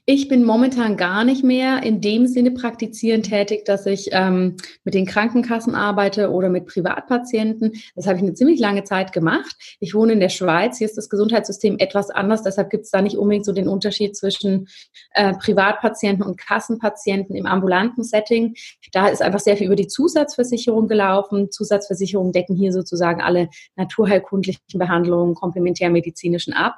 Ich 0.09 0.30
bin 0.30 0.45
momentan 0.45 0.95
gar 0.95 1.25
nicht 1.25 1.44
mehr 1.44 1.83
in 1.83 2.00
dem 2.00 2.27
Sinne 2.27 2.51
praktizierend 2.51 3.25
tätig, 3.25 3.65
dass 3.65 3.86
ich 3.86 4.07
ähm, 4.13 4.56
mit 4.86 4.94
den 4.94 5.06
Krankenkassen 5.06 5.75
arbeite 5.75 6.31
oder 6.31 6.48
mit 6.48 6.65
Privatpatienten. 6.65 7.74
Das 7.94 8.07
habe 8.07 8.15
ich 8.15 8.24
eine 8.24 8.33
ziemlich 8.33 8.57
lange 8.57 8.86
Zeit 8.86 9.12
gemacht. 9.12 9.54
Ich 9.81 9.94
wohne 9.94 10.13
in 10.13 10.21
der 10.21 10.30
Schweiz. 10.30 10.77
Hier 10.77 10.88
ist 10.88 10.98
das 10.98 11.09
Gesundheitssystem 11.09 11.75
etwas 11.80 12.09
anders. 12.09 12.42
Deshalb 12.42 12.69
gibt 12.69 12.86
es 12.86 12.92
da 12.92 13.01
nicht 13.01 13.18
unbedingt 13.18 13.44
so 13.44 13.51
den 13.51 13.68
Unterschied 13.68 14.15
zwischen 14.15 14.69
äh, 15.12 15.33
Privatpatienten 15.33 16.25
und 16.25 16.38
Kassenpatienten 16.38 17.36
im 17.36 17.45
ambulanten 17.45 18.06
Setting. 18.06 18.56
Da 18.94 19.09
ist 19.09 19.21
einfach 19.21 19.42
sehr 19.42 19.57
viel 19.57 19.65
über 19.65 19.75
die 19.75 19.88
Zusatzversicherung 19.88 20.88
gelaufen. 20.88 21.51
Zusatzversicherungen 21.51 22.31
decken 22.31 22.56
hier 22.56 22.71
sozusagen 22.71 23.21
alle 23.21 23.50
naturheilkundlichen 23.75 24.80
Behandlungen, 24.80 25.36
komplementärmedizinischen 25.36 26.54
ab. 26.54 26.75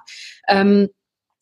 Ähm, 0.48 0.90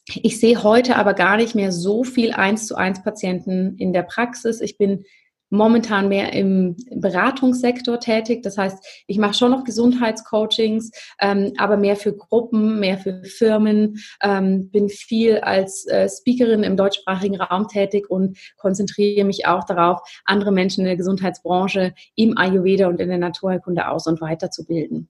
ich 0.08 0.40
sehe 0.40 0.64
heute 0.64 0.96
aber 0.96 1.14
gar 1.14 1.38
nicht 1.38 1.56
mehr 1.56 1.72
so 1.72 2.04
viel 2.04 2.32
eins 2.32 2.68
zu 2.68 2.76
eins 2.76 3.04
Patienten 3.04 3.76
in 3.78 3.94
der 3.94 4.04
Praxis. 4.04 4.62
Ich 4.62 4.78
bin 4.78 5.04
momentan 5.50 6.10
mehr 6.10 6.34
im 6.34 6.76
Beratungssektor 6.92 8.00
tätig. 8.00 8.44
Das 8.44 8.58
heißt, 8.58 9.04
ich 9.08 9.18
mache 9.18 9.34
schon 9.34 9.52
noch 9.52 9.64
Gesundheitscoachings, 9.64 10.92
ähm, 11.22 11.54
aber 11.58 11.78
mehr 11.78 11.96
für 11.96 12.14
Gruppen, 12.14 12.80
mehr 12.80 12.98
für 12.98 13.24
Firmen, 13.24 13.98
ähm, 14.22 14.70
bin 14.72 14.90
viel 14.90 15.40
als 15.40 15.86
äh, 15.88 16.10
Speakerin 16.10 16.64
im 16.64 16.78
deutschsprachigen 16.78 17.40
Raum 17.40 17.68
tätig 17.68 18.10
und 18.10 18.38
konzentriere 18.58 19.26
mich 19.26 19.48
auch 19.48 19.64
darauf, 19.64 20.02
andere 20.26 20.52
Menschen 20.52 20.82
in 20.82 20.88
der 20.88 20.98
Gesundheitsbranche 20.98 21.94
im 22.16 22.38
Ayurveda 22.38 22.88
und 22.88 23.00
in 23.00 23.10
der 23.10 23.18
Naturheilkunde 23.18 23.88
aus- 23.88 24.08
und 24.08 24.22
weiterzubilden. 24.22 25.10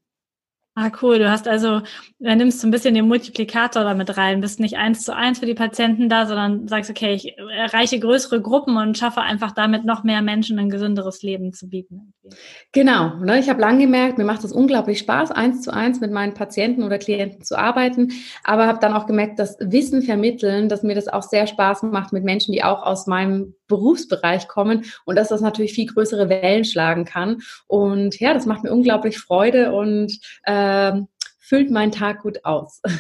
Ah, 0.80 0.92
cool. 1.02 1.18
Du 1.18 1.28
hast 1.28 1.48
also, 1.48 1.82
du 2.20 2.36
nimmst 2.36 2.60
so 2.60 2.68
ein 2.68 2.72
bisschen 2.72 2.94
den 2.94 3.08
Multiplikator 3.08 3.84
damit 3.84 4.16
rein, 4.16 4.42
bist 4.42 4.60
nicht 4.60 4.78
eins 4.78 5.04
zu 5.04 5.16
eins 5.16 5.40
für 5.40 5.48
die 5.48 5.56
Patienten 5.56 6.08
da, 6.08 6.28
sondern 6.28 6.68
sagst, 6.68 6.92
okay, 6.92 7.16
ich 7.16 7.36
erreiche 7.36 8.00
größere 8.00 8.44
Gruppen 8.44 8.78
und 8.78 8.96
schaffe 8.96 9.22
einfach 9.22 9.54
damit 9.54 9.86
noch 9.86 10.04
mehr 10.04 10.22
Menschen 10.22 10.60
ein 10.60 10.70
gesünderes 10.70 11.24
Leben 11.24 11.52
zu 11.52 11.68
bieten. 11.68 12.14
Genau. 12.74 13.16
Ne? 13.16 13.40
Ich 13.40 13.50
habe 13.50 13.60
lange 13.60 13.80
gemerkt, 13.80 14.20
mir 14.20 14.24
macht 14.24 14.44
es 14.44 14.52
unglaublich 14.52 15.00
Spaß, 15.00 15.32
eins 15.32 15.64
zu 15.64 15.74
eins 15.74 16.00
mit 16.00 16.12
meinen 16.12 16.36
Patienten 16.36 16.84
oder 16.84 17.00
Klienten 17.00 17.42
zu 17.42 17.58
arbeiten, 17.58 18.12
aber 18.44 18.68
habe 18.68 18.78
dann 18.80 18.94
auch 18.94 19.08
gemerkt, 19.08 19.40
dass 19.40 19.58
Wissen 19.60 20.04
vermitteln, 20.04 20.70
dass 20.70 20.84
mir 20.84 20.94
das 20.94 21.08
auch 21.08 21.24
sehr 21.24 21.48
Spaß 21.48 21.82
macht 21.82 22.14
mit 22.14 22.24
Menschen, 22.24 22.52
die 22.52 22.64
auch 22.64 22.84
aus 22.84 23.08
meinem 23.08 23.56
Berufsbereich 23.68 24.48
kommen 24.48 24.86
und 25.06 25.16
dass 25.16 25.30
das 25.30 25.42
natürlich 25.42 25.74
viel 25.74 25.88
größere 25.88 26.30
Wellen 26.30 26.66
schlagen 26.66 27.06
kann. 27.06 27.42
Und 27.68 28.20
ja, 28.20 28.34
das 28.34 28.46
macht 28.46 28.64
mir 28.64 28.72
unglaublich 28.72 29.20
Freude 29.20 29.74
und 29.74 30.20
äh, 30.44 30.94
füllt 31.40 31.72
meinen 31.72 31.92
Tag 31.92 32.22
gut 32.22 32.44
aus. 32.44 32.82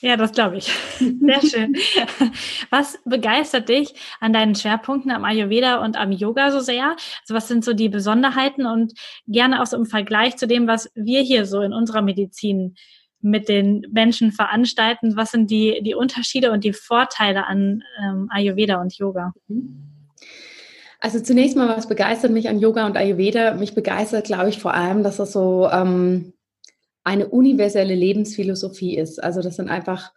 Ja, 0.00 0.16
das 0.18 0.32
glaube 0.32 0.58
ich. 0.58 0.66
Sehr 0.98 1.40
schön. 1.40 1.74
Was 2.70 2.98
begeistert 3.06 3.70
dich 3.70 3.94
an 4.20 4.34
deinen 4.34 4.54
Schwerpunkten 4.54 5.10
am 5.10 5.24
Ayurveda 5.24 5.82
und 5.82 5.96
am 5.96 6.12
Yoga 6.12 6.50
so 6.50 6.60
sehr? 6.60 6.90
Also 7.22 7.34
was 7.34 7.48
sind 7.48 7.64
so 7.64 7.72
die 7.72 7.88
Besonderheiten 7.88 8.66
und 8.66 8.92
gerne 9.26 9.62
auch 9.62 9.66
so 9.66 9.76
im 9.76 9.86
Vergleich 9.86 10.36
zu 10.36 10.46
dem, 10.46 10.68
was 10.68 10.90
wir 10.94 11.22
hier 11.22 11.46
so 11.46 11.62
in 11.62 11.72
unserer 11.72 12.02
Medizin 12.02 12.74
mit 13.22 13.48
den 13.48 13.86
Menschen 13.90 14.32
veranstalten? 14.32 15.16
Was 15.16 15.32
sind 15.32 15.50
die, 15.50 15.80
die 15.82 15.94
Unterschiede 15.94 16.52
und 16.52 16.62
die 16.64 16.74
Vorteile 16.74 17.46
an 17.46 17.82
ähm, 17.98 18.28
Ayurveda 18.30 18.80
und 18.80 18.96
Yoga? 18.98 19.32
Mhm. 19.48 19.95
Also 21.00 21.20
zunächst 21.20 21.56
mal, 21.56 21.68
was 21.68 21.88
begeistert 21.88 22.32
mich 22.32 22.48
an 22.48 22.58
Yoga 22.58 22.86
und 22.86 22.96
Ayurveda? 22.96 23.54
Mich 23.54 23.74
begeistert, 23.74 24.26
glaube 24.26 24.48
ich, 24.48 24.58
vor 24.58 24.74
allem, 24.74 25.02
dass 25.02 25.18
das 25.18 25.32
so 25.32 25.68
ähm, 25.70 26.32
eine 27.04 27.28
universelle 27.28 27.94
Lebensphilosophie 27.94 28.96
ist. 28.96 29.22
Also 29.22 29.42
das 29.42 29.56
sind 29.56 29.68
einfach 29.68 30.12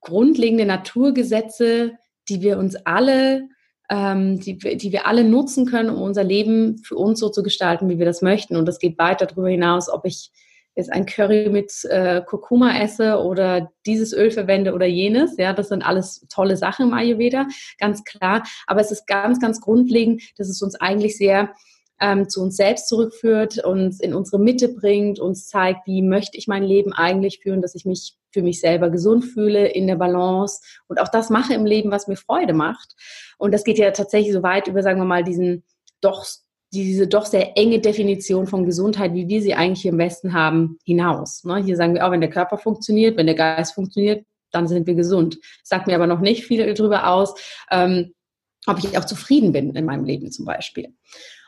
grundlegende 0.00 0.66
Naturgesetze, 0.66 1.92
die 2.28 2.42
wir 2.42 2.58
uns 2.58 2.76
alle, 2.76 3.48
ähm, 3.88 4.40
die, 4.40 4.58
die 4.58 4.92
wir 4.92 5.06
alle 5.06 5.24
nutzen 5.24 5.66
können, 5.66 5.90
um 5.90 6.02
unser 6.02 6.24
Leben 6.24 6.78
für 6.78 6.96
uns 6.96 7.20
so 7.20 7.28
zu 7.28 7.42
gestalten, 7.42 7.88
wie 7.88 7.98
wir 7.98 8.06
das 8.06 8.22
möchten. 8.22 8.56
Und 8.56 8.66
das 8.66 8.78
geht 8.78 8.98
weiter 8.98 9.26
darüber 9.26 9.48
hinaus, 9.48 9.88
ob 9.88 10.04
ich 10.04 10.30
jetzt 10.74 10.92
ein 10.92 11.06
Curry 11.06 11.48
mit 11.50 11.72
äh, 11.84 12.22
Kurkuma 12.22 12.78
esse 12.78 13.18
oder 13.18 13.70
dieses 13.86 14.12
Öl 14.12 14.30
verwende 14.30 14.74
oder 14.74 14.86
jenes. 14.86 15.36
Ja, 15.36 15.52
das 15.52 15.68
sind 15.68 15.86
alles 15.86 16.26
tolle 16.28 16.56
Sachen 16.56 16.88
im 16.88 16.94
Ayurveda, 16.94 17.46
ganz 17.78 18.04
klar. 18.04 18.42
Aber 18.66 18.80
es 18.80 18.90
ist 18.90 19.06
ganz, 19.06 19.40
ganz 19.40 19.60
grundlegend, 19.60 20.22
dass 20.36 20.48
es 20.48 20.62
uns 20.62 20.74
eigentlich 20.74 21.16
sehr 21.16 21.54
ähm, 22.00 22.28
zu 22.28 22.42
uns 22.42 22.56
selbst 22.56 22.88
zurückführt, 22.88 23.64
uns 23.64 24.00
in 24.00 24.14
unsere 24.14 24.40
Mitte 24.40 24.68
bringt, 24.68 25.20
uns 25.20 25.46
zeigt, 25.46 25.86
wie 25.86 26.02
möchte 26.02 26.36
ich 26.36 26.48
mein 26.48 26.64
Leben 26.64 26.92
eigentlich 26.92 27.40
führen, 27.40 27.62
dass 27.62 27.74
ich 27.74 27.84
mich 27.84 28.16
für 28.32 28.42
mich 28.42 28.60
selber 28.60 28.90
gesund 28.90 29.24
fühle, 29.24 29.68
in 29.68 29.86
der 29.86 29.94
Balance 29.94 30.60
und 30.88 31.00
auch 31.00 31.08
das 31.08 31.30
mache 31.30 31.54
im 31.54 31.64
Leben, 31.64 31.92
was 31.92 32.08
mir 32.08 32.16
Freude 32.16 32.52
macht. 32.52 32.96
Und 33.38 33.54
das 33.54 33.62
geht 33.62 33.78
ja 33.78 33.92
tatsächlich 33.92 34.32
so 34.32 34.42
weit 34.42 34.66
über, 34.66 34.82
sagen 34.82 35.00
wir 35.00 35.04
mal, 35.04 35.22
diesen 35.22 35.62
doch 36.00 36.26
diese 36.82 37.06
doch 37.06 37.26
sehr 37.26 37.56
enge 37.56 37.80
Definition 37.80 38.46
von 38.46 38.66
Gesundheit, 38.66 39.14
wie 39.14 39.28
wir 39.28 39.40
sie 39.40 39.54
eigentlich 39.54 39.86
im 39.86 39.98
Westen 39.98 40.32
haben, 40.32 40.78
hinaus. 40.84 41.44
Ne? 41.44 41.62
Hier 41.64 41.76
sagen 41.76 41.94
wir 41.94 42.06
auch, 42.06 42.10
wenn 42.10 42.20
der 42.20 42.30
Körper 42.30 42.58
funktioniert, 42.58 43.16
wenn 43.16 43.26
der 43.26 43.34
Geist 43.34 43.74
funktioniert, 43.74 44.24
dann 44.50 44.68
sind 44.68 44.86
wir 44.86 44.94
gesund. 44.94 45.38
Sagt 45.62 45.86
mir 45.86 45.94
aber 45.94 46.06
noch 46.06 46.20
nicht 46.20 46.44
viel 46.44 46.74
darüber 46.74 47.08
aus, 47.08 47.34
ähm, 47.70 48.14
ob 48.66 48.78
ich 48.78 48.96
auch 48.96 49.04
zufrieden 49.04 49.52
bin 49.52 49.74
in 49.74 49.84
meinem 49.84 50.04
Leben 50.04 50.30
zum 50.30 50.44
Beispiel. 50.44 50.94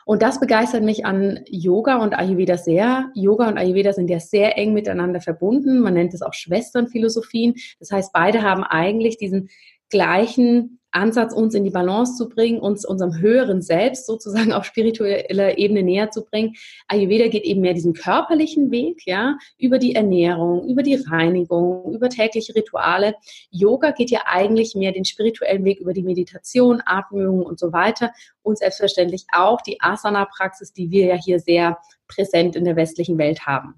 Und 0.05 0.21
das 0.21 0.39
begeistert 0.39 0.83
mich 0.83 1.05
an 1.05 1.41
Yoga 1.47 1.97
und 1.97 2.17
Ayurveda 2.17 2.57
sehr. 2.57 3.11
Yoga 3.13 3.49
und 3.49 3.57
Ayurveda 3.57 3.91
sind 3.91 4.09
ja 4.09 4.21
sehr 4.21 4.57
eng 4.57 4.73
miteinander 4.73 5.19
verbunden. 5.19 5.79
Man 5.79 5.95
nennt 5.95 6.13
es 6.13 6.21
auch 6.21 6.33
Schwesternphilosophien. 6.33 7.55
Das 7.79 7.91
heißt, 7.91 8.13
beide 8.13 8.41
haben 8.41 8.63
eigentlich 8.63 9.17
diesen 9.17 9.49
gleichen 9.89 10.76
Ansatz, 10.91 11.33
uns 11.33 11.53
in 11.53 11.63
die 11.63 11.69
Balance 11.69 12.15
zu 12.15 12.29
bringen, 12.29 12.59
uns 12.59 12.85
unserem 12.85 13.19
höheren 13.19 13.61
Selbst 13.61 14.05
sozusagen 14.05 14.53
auf 14.53 14.65
spiritueller 14.65 15.57
Ebene 15.57 15.83
näher 15.83 16.11
zu 16.11 16.23
bringen. 16.23 16.55
Ayurveda 16.87 17.27
geht 17.27 17.43
eben 17.43 17.61
mehr 17.61 17.73
diesen 17.73 17.93
körperlichen 17.93 18.71
Weg, 18.71 19.05
ja, 19.05 19.37
über 19.57 19.79
die 19.79 19.95
Ernährung, 19.95 20.67
über 20.67 20.83
die 20.83 20.95
Reinigung, 20.95 21.93
über 21.93 22.09
tägliche 22.09 22.55
Rituale. 22.55 23.15
Yoga 23.51 23.91
geht 23.91 24.11
ja 24.11 24.21
eigentlich 24.25 24.75
mehr 24.75 24.91
den 24.91 25.05
spirituellen 25.05 25.63
Weg 25.65 25.79
über 25.79 25.93
die 25.93 26.03
Meditation, 26.03 26.81
Atmung 26.85 27.43
und 27.43 27.59
so 27.59 27.73
weiter 27.73 28.11
und 28.41 28.57
selbstverständlich 28.57 29.25
auch 29.31 29.61
die 29.61 29.81
Asana-Praxis, 29.81 30.73
die 30.73 30.91
wir 30.91 31.05
ja 31.05 31.15
hier 31.15 31.39
sehr 31.39 31.77
präsent 32.07 32.55
in 32.55 32.63
der 32.63 32.75
westlichen 32.75 33.17
Welt 33.17 33.45
haben. 33.45 33.75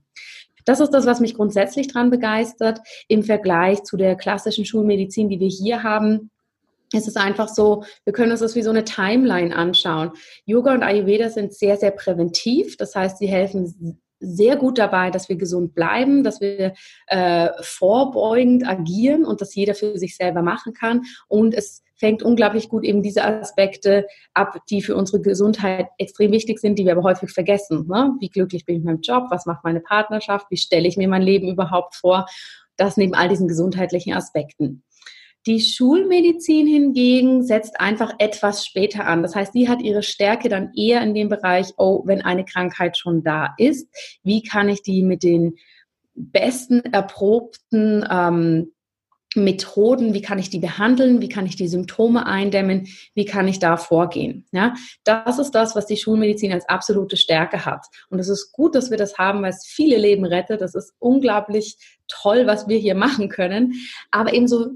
Das 0.65 0.79
ist 0.79 0.91
das, 0.91 1.05
was 1.05 1.19
mich 1.19 1.33
grundsätzlich 1.33 1.87
daran 1.87 2.11
begeistert 2.11 2.79
im 3.07 3.23
Vergleich 3.23 3.83
zu 3.83 3.97
der 3.97 4.15
klassischen 4.15 4.65
Schulmedizin, 4.65 5.29
die 5.29 5.39
wir 5.39 5.47
hier 5.47 5.81
haben 5.83 6.29
es 6.93 7.07
ist 7.07 7.17
einfach 7.17 7.49
so, 7.49 7.83
wir 8.03 8.13
können 8.13 8.31
uns 8.31 8.39
das 8.39 8.55
wie 8.55 8.61
so 8.61 8.69
eine 8.69 8.83
Timeline 8.83 9.55
anschauen. 9.55 10.11
Yoga 10.45 10.73
und 10.73 10.83
Ayurveda 10.83 11.29
sind 11.29 11.53
sehr, 11.53 11.77
sehr 11.77 11.91
präventiv. 11.91 12.77
Das 12.77 12.95
heißt, 12.95 13.19
sie 13.19 13.27
helfen 13.27 13.99
sehr 14.19 14.57
gut 14.57 14.77
dabei, 14.77 15.11
dass 15.11 15.29
wir 15.29 15.37
gesund 15.37 15.73
bleiben, 15.73 16.23
dass 16.23 16.41
wir 16.41 16.73
äh, 17.07 17.49
vorbeugend 17.61 18.67
agieren 18.67 19.25
und 19.25 19.41
dass 19.41 19.55
jeder 19.55 19.75
für 19.75 19.97
sich 19.97 20.17
selber 20.17 20.41
machen 20.41 20.73
kann. 20.73 21.03
Und 21.27 21.53
es 21.53 21.83
fängt 21.95 22.23
unglaublich 22.23 22.69
gut 22.69 22.83
eben 22.83 23.03
diese 23.03 23.23
Aspekte 23.23 24.07
ab, 24.33 24.57
die 24.69 24.81
für 24.81 24.95
unsere 24.95 25.21
Gesundheit 25.21 25.87
extrem 25.97 26.31
wichtig 26.31 26.59
sind, 26.59 26.79
die 26.79 26.85
wir 26.85 26.93
aber 26.93 27.03
häufig 27.03 27.31
vergessen. 27.31 27.87
Ne? 27.87 28.15
Wie 28.19 28.29
glücklich 28.29 28.65
bin 28.65 28.75
ich 28.75 28.83
mit 28.83 28.93
meinem 28.93 29.01
Job? 29.01 29.25
Was 29.29 29.45
macht 29.45 29.63
meine 29.63 29.81
Partnerschaft? 29.81 30.47
Wie 30.49 30.57
stelle 30.57 30.87
ich 30.87 30.97
mir 30.97 31.07
mein 31.07 31.21
Leben 31.21 31.49
überhaupt 31.49 31.95
vor? 31.95 32.25
Das 32.77 32.95
neben 32.95 33.13
all 33.13 33.27
diesen 33.27 33.49
gesundheitlichen 33.49 34.13
Aspekten. 34.13 34.83
Die 35.49 35.61
Schulmedizin 35.61 36.67
hingegen 36.67 37.43
setzt 37.43 37.81
einfach 37.81 38.13
etwas 38.19 38.67
später 38.67 39.07
an. 39.07 39.23
Das 39.23 39.33
heißt, 39.33 39.53
sie 39.53 39.67
hat 39.67 39.81
ihre 39.81 40.03
Stärke 40.03 40.47
dann 40.47 40.71
eher 40.75 41.01
in 41.01 41.15
dem 41.15 41.27
Bereich, 41.27 41.73
oh, 41.77 42.03
wenn 42.05 42.21
eine 42.21 42.45
Krankheit 42.45 42.99
schon 42.99 43.23
da 43.23 43.55
ist, 43.57 43.89
wie 44.21 44.43
kann 44.43 44.69
ich 44.69 44.83
die 44.83 45.01
mit 45.01 45.23
den 45.23 45.55
besten 46.13 46.81
erprobten 46.81 48.05
ähm, 48.07 48.73
Methoden, 49.33 50.13
wie 50.13 50.21
kann 50.21 50.37
ich 50.37 50.51
die 50.51 50.59
behandeln, 50.59 51.19
wie 51.19 51.29
kann 51.29 51.47
ich 51.47 51.55
die 51.55 51.67
Symptome 51.67 52.27
eindämmen, 52.27 52.87
wie 53.15 53.25
kann 53.25 53.47
ich 53.47 53.57
da 53.57 53.77
vorgehen. 53.77 54.45
Ja, 54.51 54.75
das 55.03 55.39
ist 55.39 55.55
das, 55.55 55.75
was 55.75 55.87
die 55.87 55.97
Schulmedizin 55.97 56.53
als 56.53 56.69
absolute 56.69 57.17
Stärke 57.17 57.65
hat. 57.65 57.87
Und 58.11 58.19
es 58.19 58.29
ist 58.29 58.51
gut, 58.51 58.75
dass 58.75 58.91
wir 58.91 58.97
das 58.97 59.17
haben, 59.17 59.41
weil 59.41 59.49
es 59.49 59.65
viele 59.65 59.97
Leben 59.97 60.25
rettet. 60.25 60.61
Das 60.61 60.75
ist 60.75 60.93
unglaublich 60.99 61.75
toll, 62.07 62.45
was 62.45 62.67
wir 62.67 62.77
hier 62.77 62.95
machen 62.95 63.29
können. 63.29 63.73
Aber 64.11 64.31
ebenso 64.31 64.69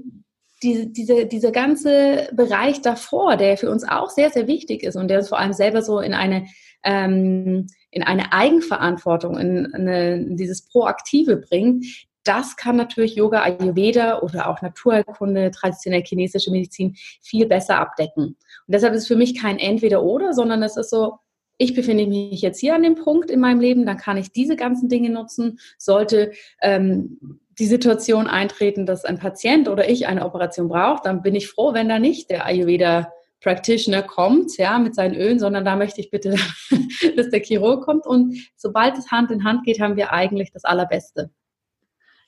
die, 0.64 0.92
diese, 0.92 1.26
dieser 1.26 1.52
ganze 1.52 2.28
Bereich 2.32 2.80
davor, 2.80 3.36
der 3.36 3.56
für 3.56 3.70
uns 3.70 3.84
auch 3.84 4.10
sehr, 4.10 4.30
sehr 4.30 4.46
wichtig 4.46 4.82
ist 4.82 4.96
und 4.96 5.08
der 5.08 5.18
uns 5.18 5.28
vor 5.28 5.38
allem 5.38 5.52
selber 5.52 5.82
so 5.82 6.00
in 6.00 6.14
eine, 6.14 6.46
ähm, 6.82 7.66
in 7.90 8.02
eine 8.02 8.32
Eigenverantwortung, 8.32 9.38
in, 9.38 9.74
eine, 9.74 10.14
in 10.14 10.36
dieses 10.36 10.62
Proaktive 10.62 11.36
bringt, 11.36 11.84
das 12.24 12.56
kann 12.56 12.76
natürlich 12.76 13.16
Yoga, 13.16 13.42
Ayurveda 13.42 14.20
oder 14.20 14.48
auch 14.48 14.62
Naturheilkunde, 14.62 15.50
traditionell 15.50 16.02
chinesische 16.02 16.50
Medizin 16.50 16.96
viel 17.20 17.46
besser 17.46 17.78
abdecken. 17.78 18.24
Und 18.24 18.36
deshalb 18.66 18.94
ist 18.94 19.06
für 19.06 19.16
mich 19.16 19.38
kein 19.38 19.58
Entweder-Oder, 19.58 20.32
sondern 20.32 20.62
es 20.62 20.78
ist 20.78 20.88
so, 20.88 21.18
ich 21.58 21.74
befinde 21.74 22.06
mich 22.06 22.40
jetzt 22.40 22.60
hier 22.60 22.74
an 22.74 22.82
dem 22.82 22.94
Punkt 22.94 23.30
in 23.30 23.40
meinem 23.40 23.60
Leben, 23.60 23.84
dann 23.84 23.98
kann 23.98 24.16
ich 24.16 24.32
diese 24.32 24.56
ganzen 24.56 24.88
Dinge 24.88 25.10
nutzen. 25.10 25.58
Sollte 25.78 26.32
ähm, 26.62 27.40
die 27.58 27.66
Situation 27.66 28.26
eintreten, 28.26 28.86
dass 28.86 29.04
ein 29.04 29.18
Patient 29.18 29.68
oder 29.68 29.88
ich 29.88 30.06
eine 30.06 30.24
Operation 30.24 30.68
braucht, 30.68 31.06
dann 31.06 31.22
bin 31.22 31.34
ich 31.34 31.48
froh, 31.48 31.74
wenn 31.74 31.88
da 31.88 31.98
nicht 31.98 32.30
der 32.30 32.46
Ayurveda 32.46 33.12
Practitioner 33.44 34.02
kommt, 34.02 34.56
ja, 34.56 34.78
mit 34.78 34.94
seinen 34.94 35.14
Ölen, 35.14 35.38
sondern 35.38 35.66
da 35.66 35.76
möchte 35.76 36.00
ich 36.00 36.10
bitte, 36.10 36.34
dass 37.16 37.28
der 37.28 37.40
Chirurg 37.40 37.84
kommt. 37.84 38.06
Und 38.06 38.36
sobald 38.56 38.96
es 38.96 39.10
Hand 39.10 39.30
in 39.30 39.44
Hand 39.44 39.64
geht, 39.64 39.80
haben 39.80 39.96
wir 39.96 40.12
eigentlich 40.12 40.50
das 40.50 40.64
Allerbeste. 40.64 41.30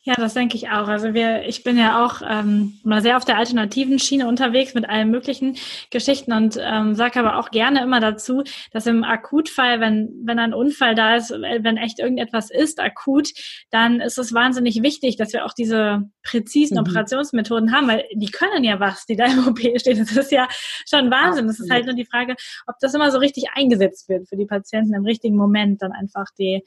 Ja, 0.07 0.15
das 0.15 0.35
denke 0.35 0.57
ich 0.57 0.69
auch. 0.69 0.87
Also 0.87 1.15
wir, 1.15 1.49
ich 1.49 1.65
bin 1.65 1.77
ja 1.77 2.05
auch 2.05 2.23
ähm, 2.25 2.79
mal 2.85 3.03
sehr 3.03 3.17
auf 3.17 3.25
der 3.25 3.39
alternativen 3.39 3.99
Schiene 3.99 4.29
unterwegs 4.29 4.73
mit 4.73 4.89
allen 4.89 5.11
möglichen 5.11 5.57
Geschichten 5.91 6.33
und 6.33 6.57
ähm, 6.63 6.95
sage 6.95 7.19
aber 7.19 7.41
auch 7.41 7.51
gerne 7.51 7.83
immer 7.83 7.99
dazu, 7.99 8.45
dass 8.71 8.87
im 8.87 9.03
Akutfall, 9.03 9.81
wenn 9.81 10.09
wenn 10.23 10.39
ein 10.39 10.55
Unfall 10.55 10.95
da 10.95 11.17
ist, 11.17 11.33
wenn 11.33 11.77
echt 11.77 11.99
irgendetwas 11.99 12.53
ist 12.53 12.79
akut, 12.79 13.31
dann 13.71 14.01
ist 14.01 14.17
es 14.17 14.33
wahnsinnig 14.33 14.81
wichtig, 14.81 15.17
dass 15.17 15.33
wir 15.33 15.45
auch 15.45 15.53
diese 15.53 16.09
präzisen 16.23 16.77
mhm. 16.77 16.83
Operationsmethoden 16.83 17.73
haben, 17.73 17.89
weil 17.89 18.05
die 18.15 18.31
können 18.31 18.63
ja 18.63 18.79
was, 18.79 19.07
die 19.07 19.17
da 19.17 19.25
im 19.25 19.49
OP 19.49 19.59
stehen. 19.81 19.99
Das 19.99 20.17
ist 20.17 20.31
ja 20.31 20.47
schon 20.89 21.11
Wahnsinn. 21.11 21.49
Das 21.49 21.59
ist 21.59 21.69
halt 21.69 21.85
nur 21.85 21.97
die 21.97 22.07
Frage, 22.07 22.37
ob 22.69 22.77
das 22.79 22.95
immer 22.95 23.11
so 23.11 23.19
richtig 23.19 23.47
eingesetzt 23.57 24.09
wird 24.09 24.29
für 24.29 24.37
die 24.37 24.47
Patienten 24.47 24.95
im 24.95 25.05
richtigen 25.05 25.37
Moment, 25.37 25.83
dann 25.83 25.91
einfach 25.91 26.27
die 26.39 26.63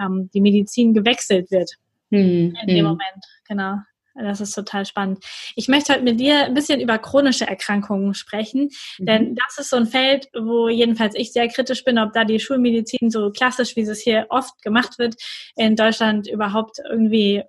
ähm, 0.00 0.30
die 0.32 0.40
Medizin 0.40 0.94
gewechselt 0.94 1.50
wird. 1.50 1.76
Hm, 2.10 2.56
in 2.60 2.66
dem 2.66 2.78
hm. 2.78 2.84
Moment, 2.84 3.24
genau. 3.48 3.76
Das 4.16 4.40
ist 4.40 4.54
total 4.54 4.86
spannend. 4.86 5.24
Ich 5.56 5.66
möchte 5.66 5.92
heute 5.92 6.04
mit 6.04 6.20
dir 6.20 6.44
ein 6.44 6.54
bisschen 6.54 6.80
über 6.80 6.98
chronische 6.98 7.46
Erkrankungen 7.46 8.14
sprechen, 8.14 8.70
mhm. 8.98 9.06
denn 9.06 9.34
das 9.34 9.58
ist 9.58 9.70
so 9.70 9.76
ein 9.76 9.86
Feld, 9.86 10.28
wo 10.38 10.68
jedenfalls 10.68 11.16
ich 11.16 11.32
sehr 11.32 11.48
kritisch 11.48 11.82
bin, 11.82 11.98
ob 11.98 12.12
da 12.12 12.24
die 12.24 12.38
Schulmedizin 12.38 13.10
so 13.10 13.30
klassisch, 13.30 13.74
wie 13.74 13.80
es 13.80 14.00
hier 14.00 14.26
oft 14.28 14.62
gemacht 14.62 14.98
wird, 14.98 15.16
in 15.56 15.74
Deutschland 15.74 16.28
überhaupt 16.28 16.78
irgendwie 16.88 17.42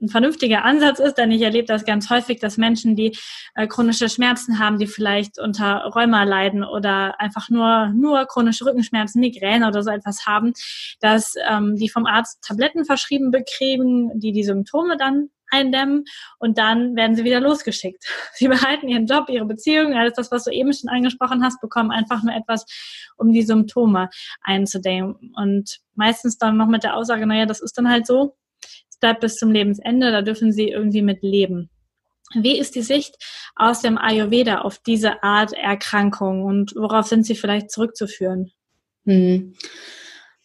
ein 0.00 0.08
vernünftiger 0.08 0.64
Ansatz 0.64 0.98
ist, 0.98 1.14
denn 1.14 1.30
ich 1.30 1.42
erlebe 1.42 1.66
das 1.66 1.84
ganz 1.84 2.10
häufig, 2.10 2.40
dass 2.40 2.56
Menschen, 2.56 2.96
die 2.96 3.16
äh, 3.54 3.66
chronische 3.66 4.08
Schmerzen 4.08 4.58
haben, 4.58 4.78
die 4.78 4.86
vielleicht 4.86 5.38
unter 5.38 5.90
Rheuma 5.94 6.24
leiden 6.24 6.64
oder 6.64 7.20
einfach 7.20 7.50
nur, 7.50 7.88
nur 7.88 8.26
chronische 8.26 8.64
Rückenschmerzen, 8.64 9.20
Migräne 9.20 9.68
oder 9.68 9.82
so 9.82 9.90
etwas 9.90 10.26
haben, 10.26 10.52
dass 11.00 11.34
ähm, 11.48 11.76
die 11.76 11.88
vom 11.88 12.06
Arzt 12.06 12.42
Tabletten 12.42 12.84
verschrieben 12.84 13.30
bekriegen, 13.30 14.18
die 14.18 14.32
die 14.32 14.44
Symptome 14.44 14.96
dann 14.96 15.30
eindämmen 15.50 16.04
und 16.38 16.58
dann 16.58 16.96
werden 16.96 17.16
sie 17.16 17.24
wieder 17.24 17.40
losgeschickt. 17.40 18.04
Sie 18.34 18.48
behalten 18.48 18.88
ihren 18.88 19.06
Job, 19.06 19.28
ihre 19.28 19.44
Beziehung, 19.44 19.94
alles 19.94 20.14
das, 20.14 20.30
was 20.30 20.44
du 20.44 20.50
eben 20.50 20.72
schon 20.72 20.88
angesprochen 20.88 21.44
hast, 21.44 21.60
bekommen 21.60 21.90
einfach 21.90 22.22
nur 22.22 22.34
etwas, 22.34 22.64
um 23.16 23.32
die 23.32 23.42
Symptome 23.42 24.08
einzudämmen. 24.42 25.32
Und 25.36 25.80
meistens 25.94 26.38
dann 26.38 26.56
noch 26.56 26.68
mit 26.68 26.84
der 26.84 26.96
Aussage, 26.96 27.26
naja, 27.26 27.46
das 27.46 27.60
ist 27.60 27.76
dann 27.76 27.90
halt 27.90 28.06
so, 28.06 28.36
bleibt 29.00 29.20
bis 29.20 29.36
zum 29.36 29.50
Lebensende, 29.50 30.10
da 30.12 30.22
dürfen 30.22 30.52
sie 30.52 30.68
irgendwie 30.68 31.02
mit 31.02 31.22
leben. 31.22 31.70
Wie 32.34 32.58
ist 32.58 32.76
die 32.76 32.82
Sicht 32.82 33.16
aus 33.56 33.82
dem 33.82 33.98
Ayurveda 33.98 34.60
auf 34.60 34.78
diese 34.78 35.22
Art 35.22 35.52
Erkrankung 35.52 36.44
und 36.44 36.74
worauf 36.76 37.06
sind 37.06 37.26
sie 37.26 37.34
vielleicht 37.34 37.70
zurückzuführen? 37.70 38.52
Hm. 39.04 39.54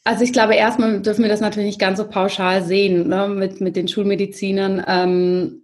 Also 0.04 0.24
ich 0.24 0.34
glaube, 0.34 0.56
erstmal 0.56 1.02
dürfen 1.02 1.24
wir 1.24 1.30
das 1.30 1.42
natürlich 1.42 1.68
nicht 1.68 1.80
ganz 1.80 1.98
so 1.98 2.08
pauschal 2.08 2.64
sehen 2.64 3.08
ne, 3.08 3.28
mit, 3.28 3.60
mit 3.60 3.76
den 3.76 3.88
Schulmedizinern, 3.88 4.84
ähm, 4.88 5.64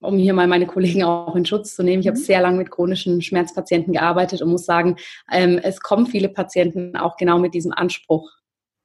um 0.00 0.18
hier 0.18 0.34
mal 0.34 0.46
meine 0.46 0.66
Kollegen 0.66 1.04
auch 1.04 1.36
in 1.36 1.44
Schutz 1.44 1.74
zu 1.74 1.82
nehmen. 1.82 2.00
Ich 2.00 2.08
habe 2.08 2.18
mhm. 2.18 2.22
sehr 2.22 2.40
lange 2.40 2.58
mit 2.58 2.70
chronischen 2.70 3.20
Schmerzpatienten 3.20 3.92
gearbeitet 3.92 4.42
und 4.42 4.50
muss 4.50 4.64
sagen, 4.64 4.96
ähm, 5.30 5.58
es 5.62 5.80
kommen 5.80 6.06
viele 6.06 6.28
Patienten 6.28 6.96
auch 6.96 7.16
genau 7.16 7.38
mit 7.38 7.54
diesem 7.54 7.72
Anspruch 7.72 8.30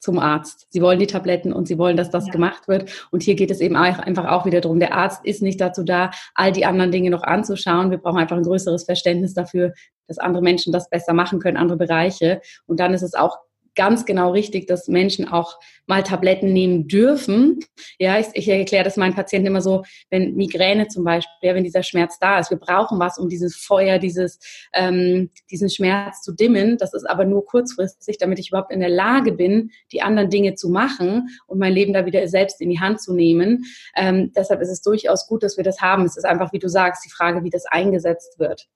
zum 0.01 0.19
Arzt. 0.19 0.67
Sie 0.69 0.81
wollen 0.81 0.99
die 0.99 1.07
Tabletten 1.07 1.53
und 1.53 1.67
sie 1.67 1.77
wollen, 1.77 1.95
dass 1.95 2.09
das 2.09 2.25
ja. 2.25 2.31
gemacht 2.33 2.67
wird. 2.67 3.07
Und 3.11 3.23
hier 3.23 3.35
geht 3.35 3.51
es 3.51 3.61
eben 3.61 3.75
einfach 3.75 4.25
auch 4.25 4.45
wieder 4.45 4.59
darum, 4.59 4.79
der 4.79 4.93
Arzt 4.93 5.23
ist 5.23 5.41
nicht 5.41 5.61
dazu 5.61 5.83
da, 5.83 6.11
all 6.33 6.51
die 6.51 6.65
anderen 6.65 6.91
Dinge 6.91 7.11
noch 7.11 7.23
anzuschauen. 7.23 7.91
Wir 7.91 7.99
brauchen 7.99 8.17
einfach 8.17 8.35
ein 8.35 8.43
größeres 8.43 8.83
Verständnis 8.83 9.33
dafür, 9.33 9.73
dass 10.07 10.17
andere 10.17 10.43
Menschen 10.43 10.73
das 10.73 10.89
besser 10.89 11.13
machen 11.13 11.39
können, 11.39 11.55
andere 11.55 11.77
Bereiche. 11.77 12.41
Und 12.65 12.79
dann 12.79 12.93
ist 12.93 13.03
es 13.03 13.13
auch 13.13 13.37
ganz 13.75 14.05
genau 14.05 14.31
richtig, 14.31 14.67
dass 14.67 14.87
Menschen 14.87 15.27
auch 15.27 15.57
mal 15.87 16.03
Tabletten 16.03 16.53
nehmen 16.53 16.87
dürfen. 16.87 17.59
Ja, 17.99 18.19
ich, 18.19 18.27
ich 18.33 18.47
erkläre 18.47 18.83
das 18.83 18.97
meinen 18.97 19.15
Patienten 19.15 19.47
immer 19.47 19.61
so, 19.61 19.83
wenn 20.09 20.35
Migräne 20.35 20.87
zum 20.87 21.03
Beispiel, 21.03 21.49
ja, 21.49 21.55
wenn 21.55 21.63
dieser 21.63 21.83
Schmerz 21.83 22.19
da 22.19 22.39
ist, 22.39 22.49
wir 22.49 22.57
brauchen 22.57 22.99
was, 22.99 23.17
um 23.17 23.29
dieses 23.29 23.55
Feuer, 23.55 23.99
dieses, 23.99 24.39
ähm, 24.73 25.31
diesen 25.49 25.69
Schmerz 25.69 26.21
zu 26.21 26.33
dimmen. 26.33 26.77
Das 26.77 26.93
ist 26.93 27.09
aber 27.09 27.25
nur 27.25 27.45
kurzfristig, 27.45 28.17
damit 28.17 28.39
ich 28.39 28.49
überhaupt 28.49 28.71
in 28.71 28.79
der 28.79 28.89
Lage 28.89 29.31
bin, 29.31 29.71
die 29.91 30.01
anderen 30.01 30.29
Dinge 30.29 30.55
zu 30.55 30.69
machen 30.69 31.29
und 31.47 31.59
mein 31.59 31.73
Leben 31.73 31.93
da 31.93 32.05
wieder 32.05 32.27
selbst 32.27 32.61
in 32.61 32.69
die 32.69 32.79
Hand 32.79 33.01
zu 33.01 33.13
nehmen. 33.13 33.65
Ähm, 33.95 34.31
deshalb 34.35 34.61
ist 34.61 34.69
es 34.69 34.81
durchaus 34.81 35.27
gut, 35.27 35.43
dass 35.43 35.57
wir 35.57 35.63
das 35.63 35.81
haben. 35.81 36.05
Es 36.05 36.17
ist 36.17 36.25
einfach, 36.25 36.53
wie 36.53 36.59
du 36.59 36.69
sagst, 36.69 37.05
die 37.05 37.11
Frage, 37.11 37.43
wie 37.43 37.49
das 37.49 37.65
eingesetzt 37.65 38.39
wird. 38.39 38.67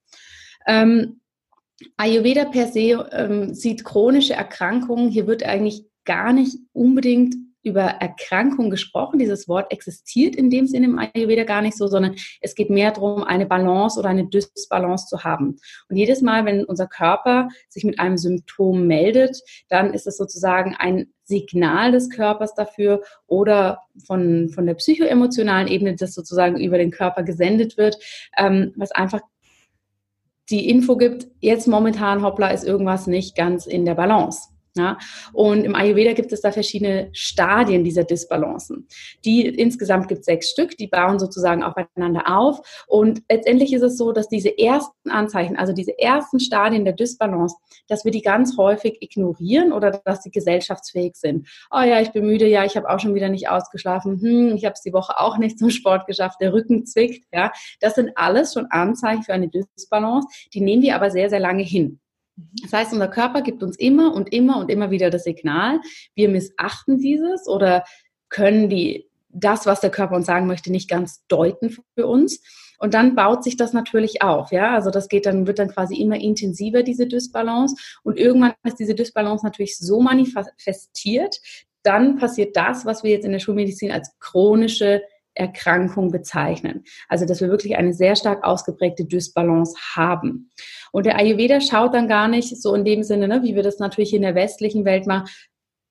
Ähm, 0.67 1.21
Ayurveda 1.97 2.45
per 2.45 2.67
se 2.67 3.07
ähm, 3.11 3.53
sieht 3.53 3.83
chronische 3.83 4.33
Erkrankungen, 4.33 5.09
hier 5.09 5.27
wird 5.27 5.43
eigentlich 5.43 5.85
gar 6.05 6.33
nicht 6.33 6.57
unbedingt 6.71 7.35
über 7.65 7.81
Erkrankung 7.81 8.69
gesprochen. 8.69 9.17
Dieses 9.17 9.47
Wort 9.47 9.71
existiert 9.71 10.35
in 10.35 10.51
dem 10.51 10.67
Sinne 10.67 10.85
im 10.85 10.99
Ayurveda 10.99 11.43
gar 11.43 11.63
nicht 11.63 11.75
so, 11.75 11.87
sondern 11.87 12.15
es 12.39 12.53
geht 12.53 12.69
mehr 12.69 12.91
darum, 12.91 13.23
eine 13.23 13.47
Balance 13.47 13.99
oder 13.99 14.09
eine 14.09 14.27
Dysbalance 14.27 15.07
zu 15.07 15.23
haben. 15.23 15.57
Und 15.89 15.97
jedes 15.97 16.21
Mal, 16.21 16.45
wenn 16.45 16.63
unser 16.63 16.85
Körper 16.85 17.49
sich 17.67 17.83
mit 17.83 17.99
einem 17.99 18.17
Symptom 18.17 18.85
meldet, 18.85 19.41
dann 19.67 19.93
ist 19.93 20.05
es 20.05 20.15
sozusagen 20.15 20.75
ein 20.77 21.07
Signal 21.23 21.91
des 21.91 22.11
Körpers 22.11 22.53
dafür 22.53 23.01
oder 23.25 23.79
von, 24.05 24.49
von 24.49 24.67
der 24.67 24.75
psychoemotionalen 24.75 25.67
Ebene, 25.67 25.95
das 25.95 26.13
sozusagen 26.13 26.59
über 26.59 26.77
den 26.77 26.91
Körper 26.91 27.23
gesendet 27.23 27.77
wird, 27.77 27.97
ähm, 28.37 28.73
was 28.75 28.91
einfach 28.91 29.21
die 30.49 30.69
Info 30.69 30.95
gibt, 30.95 31.27
jetzt 31.39 31.67
momentan, 31.67 32.21
hoppla, 32.21 32.49
ist 32.49 32.63
irgendwas 32.63 33.07
nicht 33.07 33.35
ganz 33.35 33.65
in 33.65 33.85
der 33.85 33.95
Balance. 33.95 34.49
Ja? 34.77 34.97
Und 35.33 35.63
im 35.63 35.75
Ayurveda 35.75 36.13
gibt 36.13 36.33
es 36.33 36.41
da 36.41 36.51
verschiedene 36.51 37.09
Stadien 37.13 37.83
dieser 37.83 38.03
Disbalancen. 38.03 38.87
Die 39.23 39.47
insgesamt 39.47 40.07
gibt 40.07 40.21
es 40.21 40.25
sechs 40.25 40.49
Stück, 40.49 40.77
die 40.77 40.87
bauen 40.87 41.17
sozusagen 41.17 41.63
aufeinander 41.63 42.23
auf. 42.27 42.85
Und 42.87 43.23
letztendlich 43.29 43.73
ist 43.73 43.83
es 43.83 43.97
so, 43.97 44.11
dass 44.11 44.27
diese 44.27 44.57
ersten 44.57 45.09
Anzeichen, 45.09 45.55
also 45.55 45.73
diese 45.73 45.97
ersten 45.97 46.39
Stadien 46.39 46.83
der 46.83 46.93
Disbalance, 46.93 47.55
dass 47.87 48.03
wir 48.03 48.11
die 48.11 48.21
ganz 48.21 48.57
häufig 48.57 48.97
ignorieren 49.01 49.71
oder 49.71 49.91
dass 49.91 50.23
sie 50.23 50.31
gesellschaftsfähig 50.31 51.15
sind. 51.15 51.47
Oh 51.71 51.81
ja, 51.81 52.01
ich 52.01 52.11
bin 52.11 52.25
müde, 52.25 52.47
ja, 52.47 52.65
ich 52.65 52.75
habe 52.75 52.89
auch 52.89 52.99
schon 52.99 53.15
wieder 53.15 53.29
nicht 53.29 53.49
ausgeschlafen, 53.49 54.19
hm, 54.21 54.55
ich 54.55 54.65
habe 54.65 54.73
es 54.73 54.81
die 54.81 54.93
Woche 54.93 55.19
auch 55.19 55.37
nicht 55.37 55.57
zum 55.59 55.69
Sport 55.69 56.07
geschafft, 56.07 56.41
der 56.41 56.53
Rücken 56.53 56.85
zwickt. 56.85 57.25
Ja, 57.33 57.51
das 57.79 57.95
sind 57.95 58.11
alles 58.15 58.53
schon 58.53 58.67
Anzeichen 58.69 59.23
für 59.23 59.33
eine 59.33 59.47
Disbalance. 59.47 60.27
Die 60.53 60.61
nehmen 60.61 60.81
wir 60.81 60.95
aber 60.95 61.11
sehr, 61.11 61.29
sehr 61.29 61.39
lange 61.39 61.63
hin. 61.63 61.99
Das 62.61 62.73
heißt, 62.73 62.93
unser 62.93 63.07
Körper 63.07 63.41
gibt 63.41 63.63
uns 63.63 63.77
immer 63.77 64.13
und 64.13 64.33
immer 64.33 64.57
und 64.57 64.69
immer 64.69 64.91
wieder 64.91 65.09
das 65.09 65.23
Signal, 65.23 65.79
wir 66.15 66.29
missachten 66.29 66.97
dieses 66.97 67.47
oder 67.47 67.83
können 68.29 68.69
die, 68.69 69.09
das, 69.29 69.65
was 69.65 69.81
der 69.81 69.91
Körper 69.91 70.15
uns 70.15 70.25
sagen 70.25 70.47
möchte, 70.47 70.71
nicht 70.71 70.89
ganz 70.89 71.25
deuten 71.27 71.69
für 71.69 72.07
uns. 72.07 72.41
Und 72.77 72.93
dann 72.93 73.15
baut 73.15 73.43
sich 73.43 73.55
das 73.55 73.71
natürlich 73.71 74.21
auf, 74.21 74.51
ja. 74.51 74.73
Also 74.73 74.89
das 74.89 75.07
geht 75.07 75.25
dann, 75.25 75.47
wird 75.47 75.59
dann 75.59 75.69
quasi 75.69 75.95
immer 75.95 76.17
intensiver, 76.17 76.83
diese 76.83 77.07
Dysbalance. 77.07 77.75
Und 78.03 78.19
irgendwann 78.19 78.53
ist 78.63 78.79
diese 78.79 78.95
Dysbalance 78.95 79.45
natürlich 79.45 79.77
so 79.77 80.01
manifestiert, 80.01 81.39
dann 81.83 82.17
passiert 82.17 82.57
das, 82.57 82.85
was 82.85 83.03
wir 83.03 83.11
jetzt 83.11 83.25
in 83.25 83.31
der 83.31 83.39
Schulmedizin 83.39 83.91
als 83.91 84.11
chronische 84.19 85.03
Erkrankung 85.35 86.11
bezeichnen. 86.11 86.83
Also, 87.07 87.25
dass 87.25 87.41
wir 87.41 87.49
wirklich 87.49 87.77
eine 87.77 87.93
sehr 87.93 88.15
stark 88.15 88.43
ausgeprägte 88.43 89.05
Dysbalance 89.05 89.75
haben. 89.95 90.49
Und 90.91 91.05
der 91.05 91.17
Ayurveda 91.17 91.61
schaut 91.61 91.93
dann 91.93 92.07
gar 92.07 92.27
nicht 92.27 92.61
so 92.61 92.73
in 92.73 92.85
dem 92.85 93.03
Sinne, 93.03 93.27
ne, 93.27 93.43
wie 93.43 93.55
wir 93.55 93.63
das 93.63 93.79
natürlich 93.79 94.13
in 94.13 94.21
der 94.21 94.35
westlichen 94.35 94.85
Welt 94.85 95.05
machen. 95.07 95.27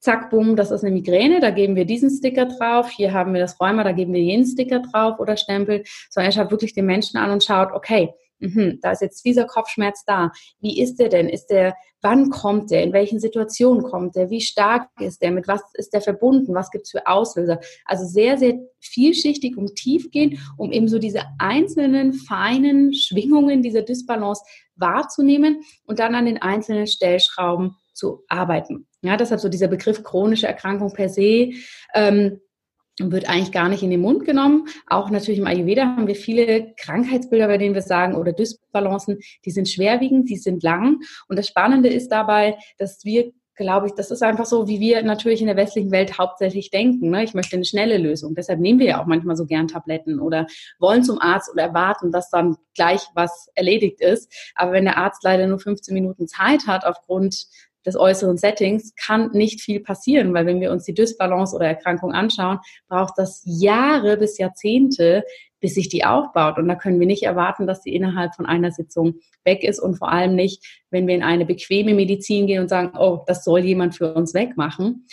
Zack, 0.01 0.31
bumm, 0.31 0.57
das 0.57 0.71
ist 0.71 0.85
eine 0.85 0.93
Migräne, 0.93 1.41
da 1.41 1.51
geben 1.51 1.77
wir 1.77 1.87
diesen 1.87 2.11
Sticker 2.11 2.47
drauf. 2.47 2.91
Hier 2.91 3.13
haben 3.13 3.33
wir 3.33 3.41
das 3.41 3.59
Rheuma, 3.61 3.85
da 3.85 3.93
geben 3.93 4.13
wir 4.13 4.21
jenen 4.21 4.45
Sticker 4.45 4.81
drauf 4.81 5.19
oder 5.19 5.37
Stempel. 5.37 5.85
Sondern 6.11 6.31
er 6.31 6.33
schaut 6.33 6.51
wirklich 6.51 6.75
den 6.75 6.87
Menschen 6.87 7.17
an 7.19 7.31
und 7.31 7.43
schaut, 7.43 7.73
okay, 7.73 8.13
mhm, 8.39 8.79
da 8.83 8.93
ist 8.93 9.03
jetzt 9.03 9.25
dieser 9.25 9.47
Kopfschmerz 9.47 10.05
da. 10.07 10.31
Wie 10.61 10.81
ist 10.81 10.97
der 10.97 11.09
denn? 11.09 11.29
Ist 11.29 11.47
der, 11.47 11.75
wann 12.03 12.31
kommt 12.31 12.71
der? 12.71 12.83
In 12.83 12.93
welchen 12.93 13.21
Situationen 13.21 13.83
kommt 13.83 14.17
der? 14.17 14.31
Wie 14.31 14.41
stark 14.41 14.89
ist 15.01 15.23
der? 15.23 15.31
Mit 15.31 15.49
was 15.49 15.63
ist 15.75 15.93
der 15.93 16.01
verbunden? 16.01 16.55
Was 16.55 16.71
gibt 16.71 16.87
es 16.87 16.91
für 16.91 17.07
Auslöser? 17.07 17.61
Also 17.85 18.05
sehr, 18.05 18.39
sehr 18.39 18.59
vielschichtig 18.81 19.57
und 19.57 19.77
tiefgehend, 19.77 20.39
um 20.57 20.73
eben 20.73 20.89
so 20.89 20.99
diese 20.99 21.23
einzelnen 21.39 22.13
feinen 22.13 22.93
Schwingungen 22.95 23.63
dieser 23.63 23.83
Dysbalance 23.83 24.43
wahrzunehmen 24.77 25.63
und 25.87 25.99
dann 25.99 26.15
an 26.15 26.27
den 26.27 26.43
einzelnen 26.43 26.87
Stellschrauben 26.87 27.77
zu 27.95 28.25
arbeiten. 28.29 28.87
Ja, 29.03 29.17
deshalb 29.17 29.41
so 29.41 29.49
dieser 29.49 29.69
Begriff 29.69 30.03
chronische 30.03 30.47
Erkrankung 30.47 30.93
per 30.93 31.09
se. 31.09 31.53
Ähm, 31.95 32.41
wird 33.01 33.29
eigentlich 33.29 33.53
gar 33.53 33.69
nicht 33.69 33.83
in 33.83 33.91
den 33.91 34.01
Mund 34.01 34.25
genommen. 34.25 34.69
Auch 34.87 35.11
natürlich 35.11 35.41
im 35.41 35.47
Ayurveda 35.47 35.85
haben 35.97 36.07
wir 36.07 36.15
viele 36.15 36.75
Krankheitsbilder, 36.77 37.49
bei 37.49 37.59
denen 37.59 37.75
wir 37.75 37.83
sagen, 37.83 38.15
oder 38.15 38.33
Dysbalancen, 38.33 39.19
die 39.45 39.51
sind 39.51 39.69
schwerwiegend, 39.69 40.29
die 40.29 40.37
sind 40.37 40.63
lang. 40.63 41.01
Und 41.29 41.39
das 41.39 41.49
Spannende 41.49 41.89
ist 41.89 42.09
dabei, 42.09 42.57
dass 42.79 43.05
wir 43.05 43.33
glaube 43.57 43.87
ich, 43.87 43.93
das 43.95 44.11
ist 44.11 44.23
einfach 44.23 44.47
so, 44.47 44.69
wie 44.69 44.81
wir 44.81 45.03
natürlich 45.03 45.41
in 45.41 45.47
der 45.47 45.57
westlichen 45.57 45.91
Welt 45.91 46.19
hauptsächlich 46.19 46.71
denken. 46.71 47.11
Ne? 47.11 47.25
Ich 47.25 47.35
möchte 47.35 47.57
eine 47.57 47.65
schnelle 47.65 47.99
Lösung. 47.99 48.35
Deshalb 48.35 48.61
nehmen 48.61 48.81
wir 48.81 48.87
ja 48.87 49.03
auch 49.03 49.07
manchmal 49.07 49.37
so 49.37 49.47
gern 49.47 49.69
Tabletten 49.69 50.21
oder 50.21 50.47
wollen 50.79 51.05
zum 51.05 51.21
Arzt 51.21 51.51
oder 51.53 51.63
erwarten, 51.63 52.11
dass 52.11 52.31
dann 52.31 52.57
gleich 52.75 53.03
was 53.15 53.49
erledigt 53.55 54.01
ist. 54.01 54.33
Aber 54.55 54.73
wenn 54.73 54.85
der 54.85 54.99
Arzt 54.99 55.23
leider 55.23 55.47
nur 55.47 55.61
15 55.61 55.95
Minuten 55.95 56.27
Zeit 56.27 56.67
hat 56.67 56.85
aufgrund 56.85 57.47
des 57.87 57.97
äußeren 57.97 58.37
Settings 58.37 58.95
kann 58.97 59.31
nicht 59.33 59.61
viel 59.61 59.81
passieren, 59.81 60.33
weil 60.35 60.47
wenn 60.47 60.61
wir 60.61 60.71
uns 60.71 60.85
die 60.85 60.95
Dysbalance 60.95 61.55
oder 61.55 61.67
Erkrankung 61.67 62.13
anschauen, 62.13 62.59
braucht 62.89 63.15
das 63.17 63.43
Jahre 63.45 64.17
bis 64.17 64.39
Jahrzehnte, 64.39 65.25
bis 65.61 65.75
sich 65.75 65.89
die 65.89 66.05
aufbaut. 66.05 66.59
Und 66.59 66.69
da 66.69 66.75
können 66.75 67.01
wir 67.01 67.07
nicht 67.07 67.23
erwarten, 67.23 67.67
dass 67.67 67.81
die 67.83 67.95
innerhalb 67.95 68.35
von 68.35 68.47
einer 68.47 68.71
Sitzung 68.71 69.15
weg 69.45 69.65
ist 69.65 69.81
und 69.81 69.97
vor 69.97 70.11
allem 70.11 70.35
nicht, 70.35 70.83
wenn 70.91 71.07
wir 71.07 71.15
in 71.15 71.23
eine 71.23 71.47
bequeme 71.47 71.95
Medizin 71.95 72.47
gehen 72.47 72.61
und 72.61 72.69
sagen, 72.69 72.93
oh, 72.99 73.23
das 73.27 73.45
soll 73.45 73.61
jemand 73.61 73.97
für 73.97 74.15
uns 74.15 74.35
wegmachen. 74.35 75.07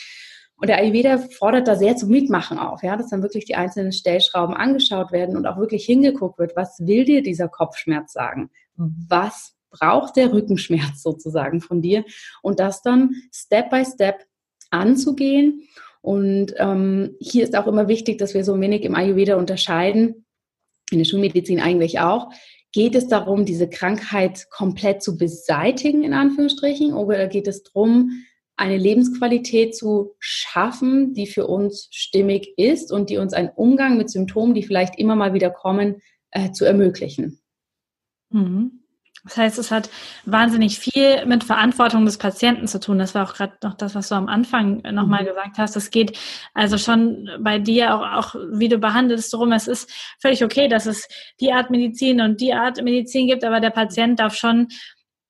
Und 0.58 0.68
der 0.68 0.78
Ayurveda 0.78 1.18
fordert 1.18 1.68
da 1.68 1.76
sehr 1.76 1.96
zum 1.96 2.10
Mitmachen 2.10 2.60
auf, 2.60 2.84
ja, 2.84 2.96
dass 2.96 3.10
dann 3.10 3.24
wirklich 3.24 3.46
die 3.46 3.56
einzelnen 3.56 3.92
Stellschrauben 3.92 4.56
angeschaut 4.56 5.12
werden 5.12 5.36
und 5.36 5.48
auch 5.48 5.58
wirklich 5.58 5.86
hingeguckt 5.86 6.38
wird, 6.38 6.56
was 6.56 6.78
will 6.80 7.04
dir 7.04 7.24
dieser 7.24 7.48
Kopfschmerz 7.48 8.14
sagen? 8.14 8.52
Was 8.76 9.56
braucht 9.72 10.16
der 10.16 10.32
Rückenschmerz 10.32 11.02
sozusagen 11.04 11.62
von 11.62 11.82
dir 11.82 12.04
und 12.42 12.60
das 12.60 12.82
dann 12.82 13.16
Step 13.34 13.70
by 13.70 13.84
Step 13.86 14.26
anzugehen. 14.70 15.68
Und 16.02 16.54
ähm, 16.58 17.16
hier 17.20 17.44
ist 17.44 17.56
auch 17.56 17.68
immer 17.68 17.88
wichtig, 17.88 18.18
dass 18.18 18.34
wir 18.34 18.44
so 18.44 18.60
wenig 18.60 18.84
im 18.84 18.96
Ayurveda 18.96 19.36
unterscheiden, 19.36 20.26
in 20.92 20.98
der 20.98 21.06
Schulmedizin 21.06 21.60
eigentlich 21.60 22.00
auch. 22.00 22.32
Geht 22.72 22.96
es 22.96 23.08
darum, 23.08 23.46
diese 23.46 23.70
Krankheit 23.70 24.48
komplett 24.50 25.04
zu 25.04 25.18
beseitigen, 25.18 26.04
in 26.04 26.14
Anführungsstrichen, 26.14 26.94
oder 26.94 27.28
geht 27.28 27.48
es 27.48 27.64
darum, 27.64 28.24
eine 28.56 28.78
Lebensqualität 28.78 29.76
zu 29.76 30.16
schaffen, 30.20 31.14
die 31.14 31.28
für 31.28 31.48
uns 31.48 31.88
stimmig 31.92 32.54
ist 32.58 32.92
und 32.92 33.10
die 33.10 33.18
uns 33.18 33.34
einen 33.34 33.50
Umgang 33.50 33.98
mit 33.98 34.10
Symptomen, 34.10 34.54
die 34.54 34.64
vielleicht 34.64 34.98
immer 34.98 35.16
mal 35.16 35.34
wieder 35.34 35.50
kommen, 35.50 36.02
äh, 36.32 36.52
zu 36.52 36.66
ermöglichen? 36.66 37.40
Mhm. 38.30 38.81
Das 39.24 39.38
heißt, 39.38 39.60
es 39.60 39.70
hat 39.70 39.90
wahnsinnig 40.26 40.80
viel 40.80 41.26
mit 41.28 41.44
Verantwortung 41.44 42.06
des 42.06 42.18
Patienten 42.18 42.68
zu 42.68 42.80
tun. 42.80 42.98
Das 42.98 43.14
war 43.14 43.30
auch 43.30 43.36
gerade 43.36 43.54
noch 43.62 43.76
das, 43.76 43.94
was 43.94 44.10
du 44.10 44.16
am 44.16 44.28
Anfang 44.28 44.82
nochmal 44.92 45.22
mhm. 45.22 45.28
gesagt 45.28 45.58
hast. 45.60 45.76
Es 45.76 45.92
geht 45.92 46.18
also 46.56 46.80
schon 46.80 47.30
bei 47.40 47.60
dir 47.60 47.96
auch, 47.96 48.02
auch, 48.02 48.36
wie 48.52 48.70
du 48.70 48.80
behandelst, 48.80 49.32
darum, 49.32 49.52
es 49.52 49.68
ist 49.68 49.92
völlig 50.20 50.44
okay, 50.44 50.68
dass 50.68 50.88
es 50.88 51.08
die 51.40 51.54
Art 51.54 51.70
Medizin 51.70 52.20
und 52.20 52.42
die 52.42 52.54
Art 52.54 52.82
Medizin 52.82 53.28
gibt, 53.28 53.44
aber 53.44 53.60
der 53.60 53.70
Patient 53.70 54.20
darf 54.20 54.34
schon 54.34 54.70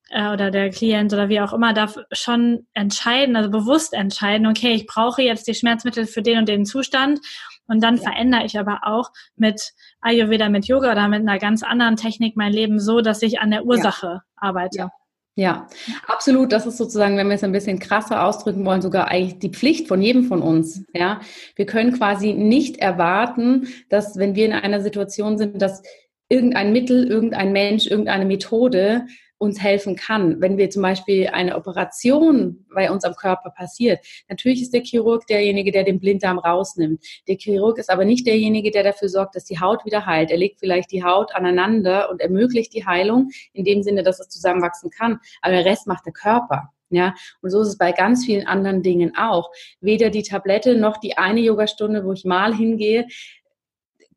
äh, 0.10 0.32
oder 0.32 0.52
der 0.52 0.70
Klient 0.70 1.12
oder 1.12 1.28
wie 1.28 1.42
auch 1.42 1.52
immer 1.52 1.74
darf 1.74 1.98
schon 2.14 2.68
entscheiden, 2.74 3.36
also 3.36 3.50
bewusst 3.50 3.94
entscheiden, 3.94 4.48
okay, 4.48 4.74
ich 4.74 4.86
brauche 4.86 5.22
jetzt 5.22 5.48
die 5.48 5.56
Schmerzmittel 5.56 6.06
für 6.06 6.22
den 6.22 6.38
und 6.38 6.48
den 6.50 6.66
Zustand 6.66 7.20
und 7.68 7.84
dann 7.84 7.98
verändere 7.98 8.46
ich 8.46 8.58
aber 8.60 8.82
auch 8.84 9.10
mit 9.36 9.74
Ayurveda, 10.02 10.50
mit 10.50 10.68
Yoga 10.68 10.92
oder 10.92 11.08
mit 11.08 11.22
einer 11.22 11.40
ganz 11.40 11.64
anderen 11.64 11.96
Technik 11.96 12.36
mein 12.36 12.54
Leben 12.54 12.80
so, 12.80 13.02
dass 13.02 13.22
ich 13.22 13.40
an 13.40 13.52
der 13.52 13.66
Ursache 13.66 14.08
ja. 14.08 14.24
arbeite. 14.36 14.78
Ja. 14.78 14.92
Ja, 15.36 15.68
absolut. 16.08 16.52
Das 16.52 16.66
ist 16.66 16.78
sozusagen, 16.78 17.16
wenn 17.16 17.30
wir 17.30 17.36
es 17.36 17.44
ein 17.44 17.54
bisschen 17.54 17.80
krasser 17.80 18.26
ausdrücken 18.26 18.66
wollen, 18.66 18.82
sogar 18.82 19.08
eigentlich 19.08 19.40
die 19.40 19.50
Pflicht 19.50 19.88
von 19.88 20.02
jedem 20.02 20.26
von 20.26 20.42
uns. 20.42 20.84
Ja, 20.94 21.22
wir 21.56 21.66
können 21.66 21.94
quasi 21.94 22.34
nicht 22.34 22.78
erwarten, 22.78 23.68
dass 23.88 24.18
wenn 24.18 24.36
wir 24.36 24.46
in 24.46 24.52
einer 24.52 24.82
Situation 24.82 25.38
sind, 25.38 25.62
dass 25.62 25.84
irgendein 26.28 26.74
Mittel, 26.74 27.08
irgendein 27.08 27.54
Mensch, 27.54 27.88
irgendeine 27.88 28.26
Methode 28.26 29.06
uns 29.42 29.60
helfen 29.60 29.96
kann. 29.96 30.40
Wenn 30.40 30.58
wir 30.58 30.70
zum 30.70 30.84
Beispiel 30.84 31.28
eine 31.28 31.56
Operation 31.56 32.64
bei 32.74 32.92
uns 32.92 33.04
am 33.04 33.16
Körper 33.16 33.50
passiert, 33.50 34.00
natürlich 34.30 34.62
ist 34.62 34.72
der 34.72 34.84
Chirurg 34.84 35.26
derjenige, 35.26 35.72
der 35.72 35.84
den 35.84 36.00
Blinddarm 36.00 36.38
rausnimmt. 36.38 37.04
Der 37.28 37.38
Chirurg 37.38 37.80
ist 37.80 37.90
aber 37.90 38.06
nicht 38.06 38.28
derjenige, 38.28 38.70
der 38.70 38.84
dafür 38.84 39.10
sorgt, 39.10 39.36
dass 39.36 39.44
die 39.44 39.60
Haut 39.60 39.84
wieder 39.84 40.06
heilt. 40.06 40.30
Er 40.30 40.38
legt 40.38 40.60
vielleicht 40.60 40.92
die 40.92 41.04
Haut 41.04 41.34
aneinander 41.34 42.12
und 42.12 42.22
ermöglicht 42.22 42.72
die 42.76 42.86
Heilung 42.86 43.30
in 43.54 43.66
dem 43.66 43.82
Sinne, 43.82 44.04
dass 44.04 44.20
es 44.20 44.30
zusammenwachsen 44.30 44.92
kann. 44.92 45.20
Aber 45.42 45.56
der 45.56 45.66
Rest 45.66 45.88
macht 45.88 46.06
der 46.06 46.14
Körper. 46.14 46.70
Ja, 46.92 47.16
und 47.42 47.50
so 47.50 47.62
ist 47.62 47.70
es 47.70 47.78
bei 47.78 47.94
ganz 47.94 48.26
vielen 48.26 48.46
anderen 48.46 48.84
Dingen 48.84 49.16
auch. 49.18 49.50
Weder 49.80 50.10
die 50.10 50.24
Tablette 50.24 50.76
noch 50.76 50.98
die 50.98 51.18
eine 51.18 51.40
Yogastunde, 51.40 52.06
wo 52.06 52.12
ich 52.12 52.26
mal 52.26 52.54
hingehe, 52.54 53.08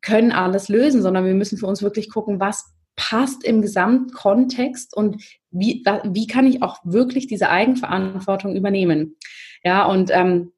können 0.01 0.31
alles 0.31 0.69
lösen, 0.69 1.01
sondern 1.01 1.25
wir 1.25 1.33
müssen 1.33 1.57
für 1.57 1.65
uns 1.65 1.81
wirklich 1.81 2.11
gucken, 2.11 2.39
was 2.39 2.74
passt 2.95 3.43
im 3.43 3.61
Gesamtkontext 3.61 4.95
und 4.95 5.23
wie, 5.51 5.83
wie 6.03 6.27
kann 6.27 6.47
ich 6.47 6.61
auch 6.61 6.79
wirklich 6.83 7.27
diese 7.27 7.49
Eigenverantwortung 7.49 8.55
übernehmen. 8.55 9.17
Ja, 9.63 9.85
und 9.85 10.11
ähm, 10.13 10.51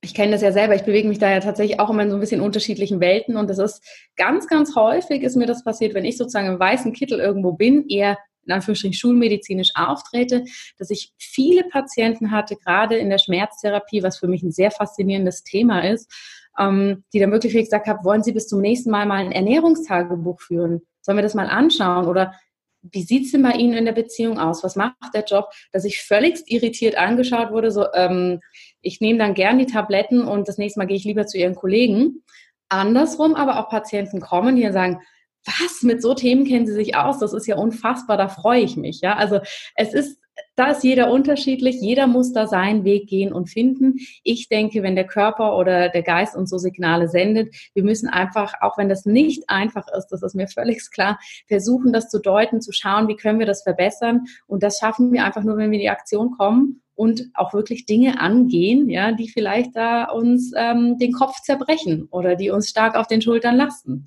ich 0.00 0.14
kenne 0.14 0.32
das 0.32 0.42
ja 0.42 0.52
selber, 0.52 0.74
ich 0.74 0.84
bewege 0.84 1.08
mich 1.08 1.18
da 1.18 1.30
ja 1.30 1.40
tatsächlich 1.40 1.80
auch 1.80 1.90
immer 1.90 2.02
in 2.02 2.10
so 2.10 2.16
ein 2.16 2.20
bisschen 2.20 2.40
unterschiedlichen 2.40 3.00
Welten 3.00 3.36
und 3.36 3.50
das 3.50 3.58
ist 3.58 3.82
ganz, 4.16 4.46
ganz 4.46 4.76
häufig 4.76 5.22
ist 5.22 5.36
mir 5.36 5.46
das 5.46 5.64
passiert, 5.64 5.94
wenn 5.94 6.04
ich 6.04 6.16
sozusagen 6.16 6.46
im 6.46 6.60
weißen 6.60 6.92
Kittel 6.92 7.18
irgendwo 7.18 7.52
bin, 7.52 7.88
eher 7.88 8.18
in 8.46 8.52
Anführungsstrichen 8.52 8.94
schulmedizinisch 8.94 9.70
auftrete, 9.74 10.44
dass 10.78 10.90
ich 10.90 11.12
viele 11.18 11.64
Patienten 11.64 12.30
hatte, 12.30 12.56
gerade 12.56 12.96
in 12.96 13.10
der 13.10 13.18
Schmerztherapie, 13.18 14.02
was 14.02 14.18
für 14.18 14.28
mich 14.28 14.42
ein 14.42 14.52
sehr 14.52 14.70
faszinierendes 14.70 15.42
Thema 15.42 15.80
ist, 15.80 16.10
ähm, 16.58 17.04
die 17.12 17.18
dann 17.18 17.32
wirklich 17.32 17.54
gesagt 17.54 17.86
haben, 17.86 18.04
wollen 18.04 18.22
Sie 18.22 18.32
bis 18.32 18.46
zum 18.46 18.60
nächsten 18.60 18.90
Mal 18.90 19.06
mal 19.06 19.24
ein 19.24 19.32
Ernährungstagebuch 19.32 20.40
führen? 20.40 20.82
Sollen 21.06 21.18
wir 21.18 21.22
das 21.22 21.34
mal 21.34 21.46
anschauen? 21.46 22.08
Oder 22.08 22.34
wie 22.82 23.02
sieht 23.02 23.26
es 23.26 23.30
denn 23.30 23.44
bei 23.44 23.52
Ihnen 23.52 23.74
in 23.74 23.84
der 23.84 23.92
Beziehung 23.92 24.40
aus? 24.40 24.64
Was 24.64 24.74
macht 24.74 25.14
der 25.14 25.22
Job? 25.22 25.46
Dass 25.70 25.84
ich 25.84 26.02
völlig 26.02 26.42
irritiert 26.46 26.98
angeschaut 26.98 27.52
wurde, 27.52 27.70
so, 27.70 27.86
ähm, 27.94 28.40
ich 28.80 29.00
nehme 29.00 29.20
dann 29.20 29.34
gern 29.34 29.60
die 29.60 29.66
Tabletten 29.66 30.22
und 30.22 30.48
das 30.48 30.58
nächste 30.58 30.80
Mal 30.80 30.86
gehe 30.86 30.96
ich 30.96 31.04
lieber 31.04 31.24
zu 31.24 31.38
Ihren 31.38 31.54
Kollegen. 31.54 32.24
Andersrum 32.68 33.36
aber 33.36 33.60
auch 33.60 33.68
Patienten 33.68 34.20
kommen, 34.20 34.56
die 34.56 34.72
sagen, 34.72 35.00
was, 35.44 35.82
mit 35.82 36.02
so 36.02 36.12
Themen 36.12 36.44
kennen 36.44 36.66
Sie 36.66 36.74
sich 36.74 36.96
aus? 36.96 37.20
Das 37.20 37.32
ist 37.32 37.46
ja 37.46 37.54
unfassbar, 37.54 38.16
da 38.16 38.26
freue 38.26 38.62
ich 38.62 38.76
mich. 38.76 39.00
Ja, 39.00 39.14
also 39.14 39.38
es 39.76 39.94
ist 39.94 40.18
da 40.54 40.70
ist 40.70 40.84
jeder 40.84 41.10
unterschiedlich, 41.10 41.76
jeder 41.80 42.06
muss 42.06 42.32
da 42.32 42.46
seinen 42.46 42.84
Weg 42.84 43.08
gehen 43.08 43.32
und 43.32 43.48
finden. 43.48 43.96
Ich 44.22 44.48
denke, 44.48 44.82
wenn 44.82 44.94
der 44.94 45.06
Körper 45.06 45.56
oder 45.56 45.88
der 45.88 46.02
Geist 46.02 46.34
uns 46.34 46.50
so 46.50 46.58
Signale 46.58 47.08
sendet, 47.08 47.54
wir 47.74 47.82
müssen 47.82 48.08
einfach, 48.08 48.54
auch 48.60 48.78
wenn 48.78 48.88
das 48.88 49.04
nicht 49.04 49.48
einfach 49.48 49.86
ist, 49.96 50.08
das 50.08 50.22
ist 50.22 50.34
mir 50.34 50.48
völlig 50.48 50.90
klar, 50.90 51.18
versuchen, 51.46 51.92
das 51.92 52.08
zu 52.08 52.20
deuten, 52.20 52.60
zu 52.60 52.72
schauen, 52.72 53.08
wie 53.08 53.16
können 53.16 53.38
wir 53.38 53.46
das 53.46 53.62
verbessern. 53.62 54.24
Und 54.46 54.62
das 54.62 54.78
schaffen 54.78 55.12
wir 55.12 55.24
einfach 55.24 55.42
nur, 55.42 55.56
wenn 55.56 55.70
wir 55.70 55.76
in 55.76 55.82
die 55.82 55.90
Aktion 55.90 56.32
kommen 56.32 56.82
und 56.94 57.24
auch 57.34 57.52
wirklich 57.52 57.84
Dinge 57.84 58.18
angehen, 58.20 58.88
ja, 58.88 59.12
die 59.12 59.28
vielleicht 59.28 59.76
da 59.76 60.04
uns 60.04 60.52
ähm, 60.56 60.98
den 60.98 61.12
Kopf 61.12 61.42
zerbrechen 61.42 62.08
oder 62.10 62.34
die 62.34 62.50
uns 62.50 62.68
stark 62.68 62.96
auf 62.96 63.06
den 63.06 63.20
Schultern 63.20 63.56
lasten. 63.56 64.04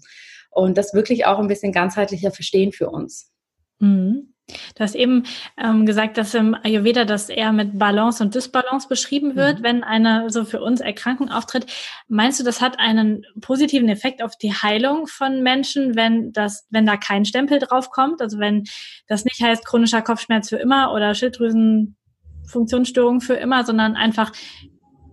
Und 0.51 0.77
das 0.77 0.95
wirklich 0.95 1.27
auch 1.27 1.37
ein 1.37 1.47
bisschen 1.47 1.71
ganzheitlicher 1.71 2.31
verstehen 2.31 2.71
für 2.71 2.89
uns. 2.89 3.31
Mhm. 3.79 4.33
Du 4.75 4.83
hast 4.83 4.95
eben 4.95 5.23
ähm, 5.57 5.85
gesagt, 5.85 6.17
dass 6.17 6.33
im 6.33 6.55
Ayurveda 6.55 7.03
das 7.05 7.29
eher 7.29 7.51
mit 7.51 7.77
Balance 7.77 8.23
und 8.23 8.33
Dysbalance 8.35 8.87
beschrieben 8.87 9.35
wird, 9.35 9.59
mhm. 9.59 9.63
wenn 9.63 9.83
eine 9.83 10.29
so 10.29 10.45
für 10.45 10.61
uns 10.61 10.79
Erkrankung 10.81 11.29
auftritt. 11.29 11.65
Meinst 12.07 12.39
du, 12.39 12.43
das 12.43 12.61
hat 12.61 12.79
einen 12.79 13.25
positiven 13.41 13.89
Effekt 13.89 14.23
auf 14.23 14.37
die 14.37 14.53
Heilung 14.53 15.07
von 15.07 15.43
Menschen, 15.43 15.95
wenn 15.95 16.31
das, 16.31 16.65
wenn 16.69 16.85
da 16.85 16.97
kein 16.97 17.25
Stempel 17.25 17.59
drauf 17.59 17.89
kommt? 17.91 18.21
Also 18.21 18.39
wenn 18.39 18.63
das 19.07 19.25
nicht 19.25 19.41
heißt 19.41 19.65
chronischer 19.65 20.01
Kopfschmerz 20.01 20.49
für 20.49 20.57
immer 20.57 20.93
oder 20.93 21.13
Schilddrüsenfunktionsstörung 21.13 23.21
für 23.21 23.35
immer, 23.35 23.65
sondern 23.65 23.95
einfach 23.95 24.31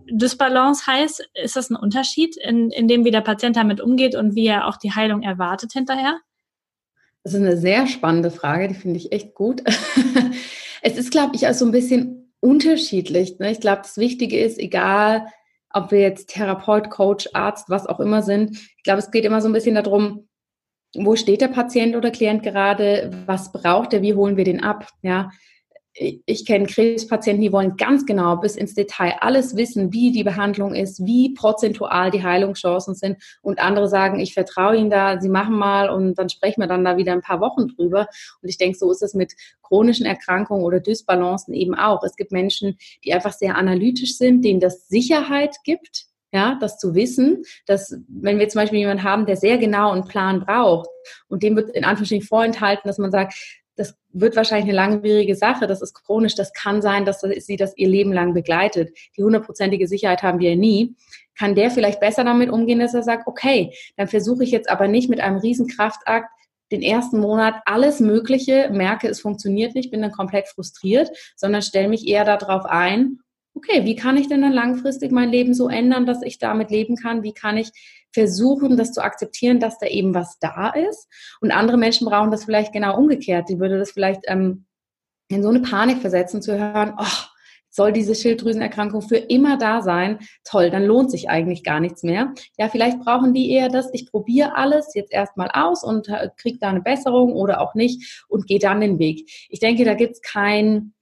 Dysbalance 0.09 0.87
heißt, 0.87 1.29
ist 1.43 1.55
das 1.55 1.69
ein 1.69 1.75
Unterschied 1.75 2.37
in, 2.37 2.71
in 2.71 2.87
dem, 2.87 3.05
wie 3.05 3.11
der 3.11 3.21
Patient 3.21 3.55
damit 3.55 3.81
umgeht 3.81 4.15
und 4.15 4.35
wie 4.35 4.47
er 4.47 4.67
auch 4.67 4.77
die 4.77 4.93
Heilung 4.93 5.21
erwartet 5.21 5.73
hinterher? 5.73 6.19
Das 7.27 7.33
ist 7.33 7.41
eine 7.41 7.57
sehr 7.57 7.87
spannende 7.87 8.31
Frage, 8.31 8.69
die 8.69 8.73
finde 8.73 8.95
ich 8.95 9.11
echt 9.11 9.35
gut. 9.35 9.61
es 10.81 10.95
ist, 10.95 11.11
glaube 11.11 11.35
ich, 11.35 11.45
auch 11.45 11.53
so 11.53 11.65
ein 11.65 11.73
bisschen 11.73 12.31
unterschiedlich. 12.39 13.37
Ne? 13.39 13.51
Ich 13.51 13.59
glaube, 13.59 13.81
das 13.81 13.97
Wichtige 13.97 14.39
ist, 14.39 14.57
egal 14.57 15.25
ob 15.69 15.91
wir 15.91 15.99
jetzt 15.99 16.29
Therapeut, 16.29 16.89
Coach, 16.89 17.27
Arzt, 17.33 17.69
was 17.69 17.85
auch 17.85 17.99
immer 17.99 18.21
sind, 18.21 18.51
ich 18.51 18.83
glaube, 18.83 18.99
es 18.99 19.11
geht 19.11 19.25
immer 19.25 19.41
so 19.41 19.49
ein 19.49 19.53
bisschen 19.53 19.75
darum, 19.75 20.29
wo 20.95 21.17
steht 21.17 21.41
der 21.41 21.49
Patient 21.49 21.97
oder 21.97 22.11
Klient 22.11 22.43
gerade, 22.43 23.11
was 23.25 23.51
braucht 23.51 23.91
er, 23.91 24.01
wie 24.01 24.13
holen 24.13 24.37
wir 24.37 24.45
den 24.45 24.63
ab, 24.63 24.87
ja 25.01 25.29
ich 25.99 26.45
kenne 26.45 26.67
Krebspatienten, 26.67 27.41
die 27.41 27.51
wollen 27.51 27.75
ganz 27.75 28.05
genau 28.05 28.35
bis 28.37 28.55
ins 28.55 28.75
Detail 28.75 29.15
alles 29.19 29.55
wissen, 29.55 29.91
wie 29.93 30.11
die 30.11 30.23
Behandlung 30.23 30.75
ist, 30.75 31.03
wie 31.05 31.33
prozentual 31.33 32.11
die 32.11 32.23
Heilungschancen 32.23 32.93
sind. 32.93 33.17
Und 33.41 33.59
andere 33.59 33.87
sagen, 33.87 34.19
ich 34.19 34.33
vertraue 34.33 34.77
Ihnen 34.77 34.91
da, 34.91 35.19
Sie 35.19 35.29
machen 35.29 35.55
mal 35.55 35.89
und 35.89 36.15
dann 36.15 36.29
sprechen 36.29 36.61
wir 36.61 36.67
dann 36.67 36.85
da 36.85 36.97
wieder 36.97 37.13
ein 37.13 37.21
paar 37.21 37.41
Wochen 37.41 37.67
drüber. 37.67 38.07
Und 38.41 38.49
ich 38.49 38.57
denke, 38.57 38.77
so 38.77 38.91
ist 38.91 39.01
es 39.01 39.15
mit 39.15 39.33
chronischen 39.63 40.05
Erkrankungen 40.05 40.63
oder 40.63 40.79
Dysbalancen 40.79 41.53
eben 41.53 41.73
auch. 41.73 42.03
Es 42.03 42.15
gibt 42.15 42.31
Menschen, 42.31 42.77
die 43.03 43.13
einfach 43.13 43.33
sehr 43.33 43.55
analytisch 43.55 44.17
sind, 44.17 44.45
denen 44.45 44.59
das 44.59 44.87
Sicherheit 44.87 45.55
gibt, 45.63 46.05
ja, 46.31 46.57
das 46.59 46.77
zu 46.77 46.93
wissen, 46.93 47.43
dass 47.65 47.95
wenn 48.07 48.37
wir 48.37 48.49
zum 48.49 48.61
Beispiel 48.61 48.79
jemanden 48.79 49.03
haben, 49.03 49.25
der 49.25 49.37
sehr 49.37 49.57
genau 49.57 49.91
einen 49.91 50.05
Plan 50.05 50.41
braucht 50.41 50.89
und 51.29 51.41
dem 51.41 51.55
wird 51.55 51.69
in 51.71 51.85
Anführungsstrichen 51.85 52.27
vorenthalten, 52.27 52.87
dass 52.87 52.97
man 52.97 53.11
sagt, 53.11 53.33
wird 54.19 54.35
wahrscheinlich 54.35 54.65
eine 54.65 54.75
langwierige 54.75 55.35
Sache, 55.35 55.67
das 55.67 55.81
ist 55.81 55.93
chronisch, 55.93 56.35
das 56.35 56.53
kann 56.53 56.81
sein, 56.81 57.05
dass 57.05 57.21
sie 57.21 57.55
das 57.55 57.75
ihr 57.77 57.87
Leben 57.87 58.13
lang 58.13 58.33
begleitet. 58.33 58.97
Die 59.17 59.23
hundertprozentige 59.23 59.87
Sicherheit 59.87 60.23
haben 60.23 60.39
wir 60.39 60.55
nie. 60.55 60.95
Kann 61.37 61.55
der 61.55 61.69
vielleicht 61.69 61.99
besser 61.99 62.23
damit 62.23 62.49
umgehen, 62.49 62.79
dass 62.79 62.93
er 62.93 63.03
sagt, 63.03 63.27
okay, 63.27 63.73
dann 63.95 64.07
versuche 64.07 64.43
ich 64.43 64.51
jetzt 64.51 64.69
aber 64.69 64.87
nicht 64.87 65.09
mit 65.09 65.19
einem 65.19 65.37
Riesenkraftakt 65.37 66.29
den 66.71 66.81
ersten 66.81 67.19
Monat 67.19 67.55
alles 67.65 67.99
Mögliche, 67.99 68.69
merke, 68.71 69.07
es 69.07 69.21
funktioniert 69.21 69.73
nicht, 69.75 69.91
bin 69.91 70.01
dann 70.01 70.11
komplett 70.11 70.47
frustriert, 70.47 71.09
sondern 71.35 71.61
stelle 71.61 71.87
mich 71.87 72.07
eher 72.07 72.25
darauf 72.25 72.65
ein, 72.65 73.19
okay, 73.57 73.85
wie 73.85 73.95
kann 73.95 74.17
ich 74.17 74.27
denn 74.27 74.41
dann 74.41 74.53
langfristig 74.53 75.11
mein 75.11 75.29
Leben 75.29 75.53
so 75.53 75.67
ändern, 75.67 76.05
dass 76.05 76.21
ich 76.21 76.37
damit 76.37 76.69
leben 76.69 76.95
kann? 76.95 77.23
Wie 77.23 77.33
kann 77.33 77.57
ich 77.57 77.71
versuchen, 78.13 78.77
das 78.77 78.93
zu 78.93 79.03
akzeptieren, 79.03 79.59
dass 79.59 79.79
da 79.79 79.87
eben 79.87 80.13
was 80.13 80.37
da 80.39 80.69
ist? 80.69 81.07
Und 81.41 81.51
andere 81.51 81.77
Menschen 81.77 82.07
brauchen 82.07 82.31
das 82.31 82.45
vielleicht 82.45 82.71
genau 82.71 82.97
umgekehrt. 82.97 83.49
Die 83.49 83.59
würde 83.59 83.77
das 83.77 83.91
vielleicht 83.91 84.21
ähm, 84.27 84.65
in 85.29 85.43
so 85.43 85.49
eine 85.49 85.61
Panik 85.61 85.99
versetzen, 85.99 86.41
zu 86.41 86.57
hören, 86.57 86.93
oh, 86.97 87.27
soll 87.69 87.91
diese 87.91 88.15
Schilddrüsenerkrankung 88.15 89.01
für 89.01 89.17
immer 89.17 89.57
da 89.57 89.81
sein? 89.81 90.19
Toll, 90.43 90.69
dann 90.69 90.85
lohnt 90.85 91.11
sich 91.11 91.29
eigentlich 91.29 91.63
gar 91.63 91.79
nichts 91.79 92.01
mehr. 92.01 92.33
Ja, 92.57 92.69
vielleicht 92.69 92.99
brauchen 92.99 93.33
die 93.33 93.51
eher 93.51 93.69
das, 93.69 93.89
ich 93.93 94.09
probiere 94.09 94.55
alles 94.55 94.93
jetzt 94.95 95.11
erstmal 95.11 95.49
aus 95.53 95.83
und 95.83 96.09
äh, 96.09 96.29
kriege 96.37 96.57
da 96.59 96.69
eine 96.69 96.81
Besserung 96.81 97.33
oder 97.33 97.61
auch 97.61 97.75
nicht 97.75 98.25
und 98.29 98.47
gehe 98.47 98.59
dann 98.59 98.81
den 98.81 98.99
Weg. 98.99 99.29
Ich 99.49 99.59
denke, 99.59 99.83
da 99.83 99.93
gibt 99.93 100.13
es 100.13 100.21
kein 100.21 100.93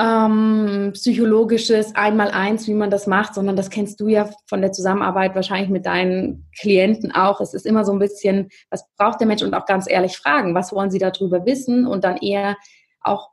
ähm, 0.00 0.90
psychologisches 0.94 1.94
Einmal-Eins, 1.96 2.68
wie 2.68 2.74
man 2.74 2.90
das 2.90 3.06
macht, 3.06 3.34
sondern 3.34 3.56
das 3.56 3.68
kennst 3.68 4.00
du 4.00 4.06
ja 4.08 4.30
von 4.46 4.60
der 4.60 4.72
Zusammenarbeit 4.72 5.34
wahrscheinlich 5.34 5.70
mit 5.70 5.86
deinen 5.86 6.48
Klienten 6.58 7.12
auch. 7.12 7.40
Es 7.40 7.52
ist 7.52 7.66
immer 7.66 7.84
so 7.84 7.92
ein 7.92 7.98
bisschen, 7.98 8.48
was 8.70 8.84
braucht 8.96 9.20
der 9.20 9.26
Mensch 9.26 9.42
und 9.42 9.54
auch 9.54 9.66
ganz 9.66 9.90
ehrlich 9.90 10.16
fragen, 10.16 10.54
was 10.54 10.72
wollen 10.72 10.90
sie 10.90 10.98
darüber 10.98 11.44
wissen 11.46 11.86
und 11.86 12.04
dann 12.04 12.16
eher 12.18 12.56
auch 13.00 13.30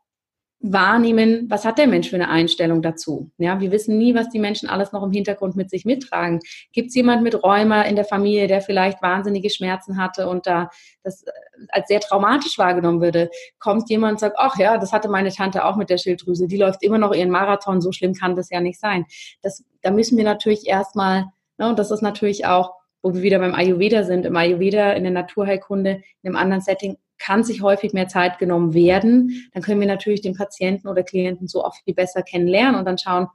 wahrnehmen, 0.71 1.45
was 1.49 1.63
hat 1.63 1.77
der 1.77 1.87
Mensch 1.87 2.09
für 2.09 2.15
eine 2.15 2.29
Einstellung 2.29 2.81
dazu. 2.81 3.29
Ja, 3.37 3.59
wir 3.59 3.71
wissen 3.71 3.97
nie, 3.97 4.15
was 4.15 4.29
die 4.29 4.39
Menschen 4.39 4.67
alles 4.67 4.91
noch 4.91 5.03
im 5.03 5.11
Hintergrund 5.11 5.55
mit 5.55 5.69
sich 5.69 5.85
mittragen. 5.85 6.39
Gibt 6.73 6.89
es 6.89 6.95
jemand 6.95 7.21
mit 7.21 7.43
Rheuma 7.43 7.83
in 7.83 7.95
der 7.95 8.05
Familie, 8.05 8.47
der 8.47 8.61
vielleicht 8.61 9.01
wahnsinnige 9.01 9.49
Schmerzen 9.49 9.97
hatte 9.97 10.27
und 10.27 10.47
da 10.47 10.69
das 11.03 11.23
äh, 11.23 11.31
als 11.69 11.87
sehr 11.87 11.99
traumatisch 11.99 12.57
wahrgenommen 12.57 13.01
würde? 13.01 13.29
Kommt 13.59 13.89
jemand 13.89 14.13
und 14.13 14.19
sagt, 14.19 14.37
ach 14.39 14.57
ja, 14.57 14.77
das 14.77 14.91
hatte 14.91 15.07
meine 15.07 15.31
Tante 15.31 15.65
auch 15.65 15.75
mit 15.75 15.89
der 15.89 15.99
Schilddrüse, 15.99 16.47
die 16.47 16.57
läuft 16.57 16.81
immer 16.81 16.97
noch 16.97 17.13
ihren 17.13 17.29
Marathon, 17.29 17.79
so 17.79 17.91
schlimm 17.91 18.13
kann 18.13 18.35
das 18.35 18.49
ja 18.49 18.59
nicht 18.59 18.79
sein. 18.79 19.05
Das, 19.43 19.63
da 19.81 19.91
müssen 19.91 20.17
wir 20.17 20.23
natürlich 20.23 20.67
erstmal, 20.67 21.25
ne, 21.57 21.69
und 21.69 21.77
das 21.77 21.91
ist 21.91 22.01
natürlich 22.01 22.45
auch 22.45 22.73
wo 23.03 23.13
wir 23.13 23.21
wieder 23.21 23.37
beim 23.37 23.53
Ayurveda 23.53 24.03
sind, 24.03 24.25
im 24.25 24.35
Ayurveda, 24.35 24.93
in 24.93 25.03
der 25.03 25.11
Naturheilkunde, 25.11 26.01
in 26.23 26.27
einem 26.27 26.35
anderen 26.37 26.61
Setting, 26.61 26.97
kann 27.17 27.43
sich 27.43 27.61
häufig 27.61 27.93
mehr 27.93 28.07
Zeit 28.07 28.37
genommen 28.39 28.73
werden. 28.73 29.49
Dann 29.53 29.63
können 29.63 29.79
wir 29.79 29.87
natürlich 29.87 30.21
den 30.21 30.35
Patienten 30.35 30.87
oder 30.87 31.03
Klienten 31.03 31.47
so 31.47 31.63
auch 31.63 31.75
viel 31.83 31.93
besser 31.93 32.21
kennenlernen 32.21 32.75
und 32.75 32.85
dann 32.85 32.97
schauen, 32.97 33.27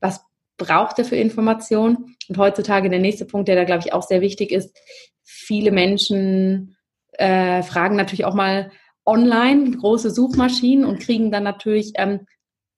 was 0.00 0.20
braucht 0.56 0.98
er 0.98 1.04
für 1.04 1.16
Informationen. 1.16 2.16
Und 2.28 2.38
heutzutage 2.38 2.90
der 2.90 2.98
nächste 2.98 3.24
Punkt, 3.24 3.48
der 3.48 3.56
da, 3.56 3.64
glaube 3.64 3.82
ich, 3.84 3.92
auch 3.92 4.02
sehr 4.02 4.20
wichtig 4.20 4.50
ist, 4.52 4.76
viele 5.22 5.72
Menschen 5.72 6.76
äh, 7.12 7.62
fragen 7.62 7.96
natürlich 7.96 8.24
auch 8.24 8.34
mal 8.34 8.70
online 9.04 9.70
große 9.70 10.10
Suchmaschinen 10.10 10.84
und 10.84 11.00
kriegen 11.00 11.30
dann 11.30 11.42
natürlich 11.42 11.92
ähm, 11.96 12.26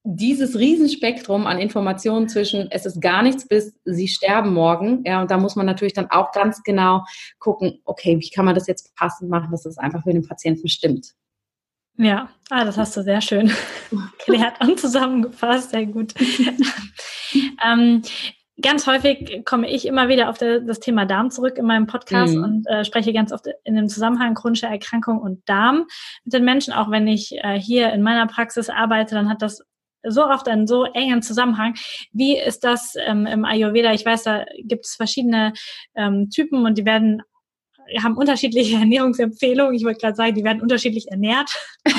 dieses 0.03 0.57
Riesenspektrum 0.57 1.45
an 1.45 1.59
Informationen 1.59 2.27
zwischen 2.27 2.71
es 2.71 2.85
ist 2.85 3.01
gar 3.01 3.21
nichts 3.21 3.47
bis 3.47 3.73
sie 3.85 4.07
sterben 4.07 4.53
morgen, 4.53 5.03
ja, 5.05 5.21
und 5.21 5.29
da 5.29 5.37
muss 5.37 5.55
man 5.55 5.65
natürlich 5.65 5.93
dann 5.93 6.09
auch 6.09 6.31
ganz 6.31 6.63
genau 6.63 7.05
gucken, 7.39 7.81
okay, 7.85 8.19
wie 8.19 8.29
kann 8.29 8.45
man 8.45 8.55
das 8.55 8.67
jetzt 8.67 8.95
passend 8.95 9.29
machen, 9.29 9.51
dass 9.51 9.65
es 9.65 9.75
das 9.75 9.83
einfach 9.83 10.03
für 10.03 10.13
den 10.13 10.27
Patienten 10.27 10.67
stimmt. 10.67 11.13
Ja, 11.97 12.29
ah, 12.49 12.65
das 12.65 12.77
hast 12.77 12.97
du 12.97 13.03
sehr 13.03 13.21
schön 13.21 13.51
erklärt 13.91 14.59
und 14.61 14.79
zusammengefasst, 14.79 15.71
sehr 15.71 15.85
gut. 15.85 16.13
ähm, 17.65 18.01
ganz 18.61 18.87
häufig 18.87 19.45
komme 19.45 19.69
ich 19.69 19.85
immer 19.85 20.07
wieder 20.07 20.29
auf 20.29 20.37
der, 20.37 20.61
das 20.61 20.79
Thema 20.79 21.05
Darm 21.05 21.29
zurück 21.29 21.57
in 21.57 21.65
meinem 21.65 21.87
Podcast 21.87 22.35
mhm. 22.35 22.43
und 22.43 22.67
äh, 22.67 22.85
spreche 22.85 23.13
ganz 23.13 23.31
oft 23.31 23.45
in 23.63 23.75
dem 23.75 23.87
Zusammenhang 23.87 24.33
chronische 24.33 24.67
Erkrankung 24.67 25.19
und 25.19 25.47
Darm 25.47 25.85
mit 26.23 26.33
den 26.33 26.45
Menschen. 26.45 26.73
Auch 26.73 26.89
wenn 26.89 27.07
ich 27.07 27.33
äh, 27.43 27.59
hier 27.59 27.91
in 27.93 28.01
meiner 28.01 28.25
Praxis 28.27 28.69
arbeite, 28.69 29.15
dann 29.15 29.29
hat 29.29 29.41
das 29.41 29.63
so 30.03 30.25
oft 30.25 30.47
einen 30.47 30.67
so 30.67 30.85
engen 30.85 31.21
Zusammenhang. 31.21 31.75
Wie 32.11 32.37
ist 32.37 32.63
das 32.63 32.93
ähm, 32.97 33.25
im 33.25 33.45
Ayurveda? 33.45 33.93
Ich 33.93 34.05
weiß, 34.05 34.23
da 34.23 34.45
gibt 34.63 34.85
es 34.85 34.95
verschiedene 34.95 35.53
ähm, 35.95 36.29
Typen 36.29 36.65
und 36.65 36.77
die 36.77 36.85
werden 36.85 37.21
haben 38.01 38.17
unterschiedliche 38.17 38.75
Ernährungsempfehlungen. 38.79 39.75
Ich 39.75 39.83
wollte 39.83 39.99
gerade 39.99 40.15
sagen, 40.15 40.35
die 40.35 40.43
werden 40.43 40.61
unterschiedlich 40.61 41.07
ernährt. 41.09 41.49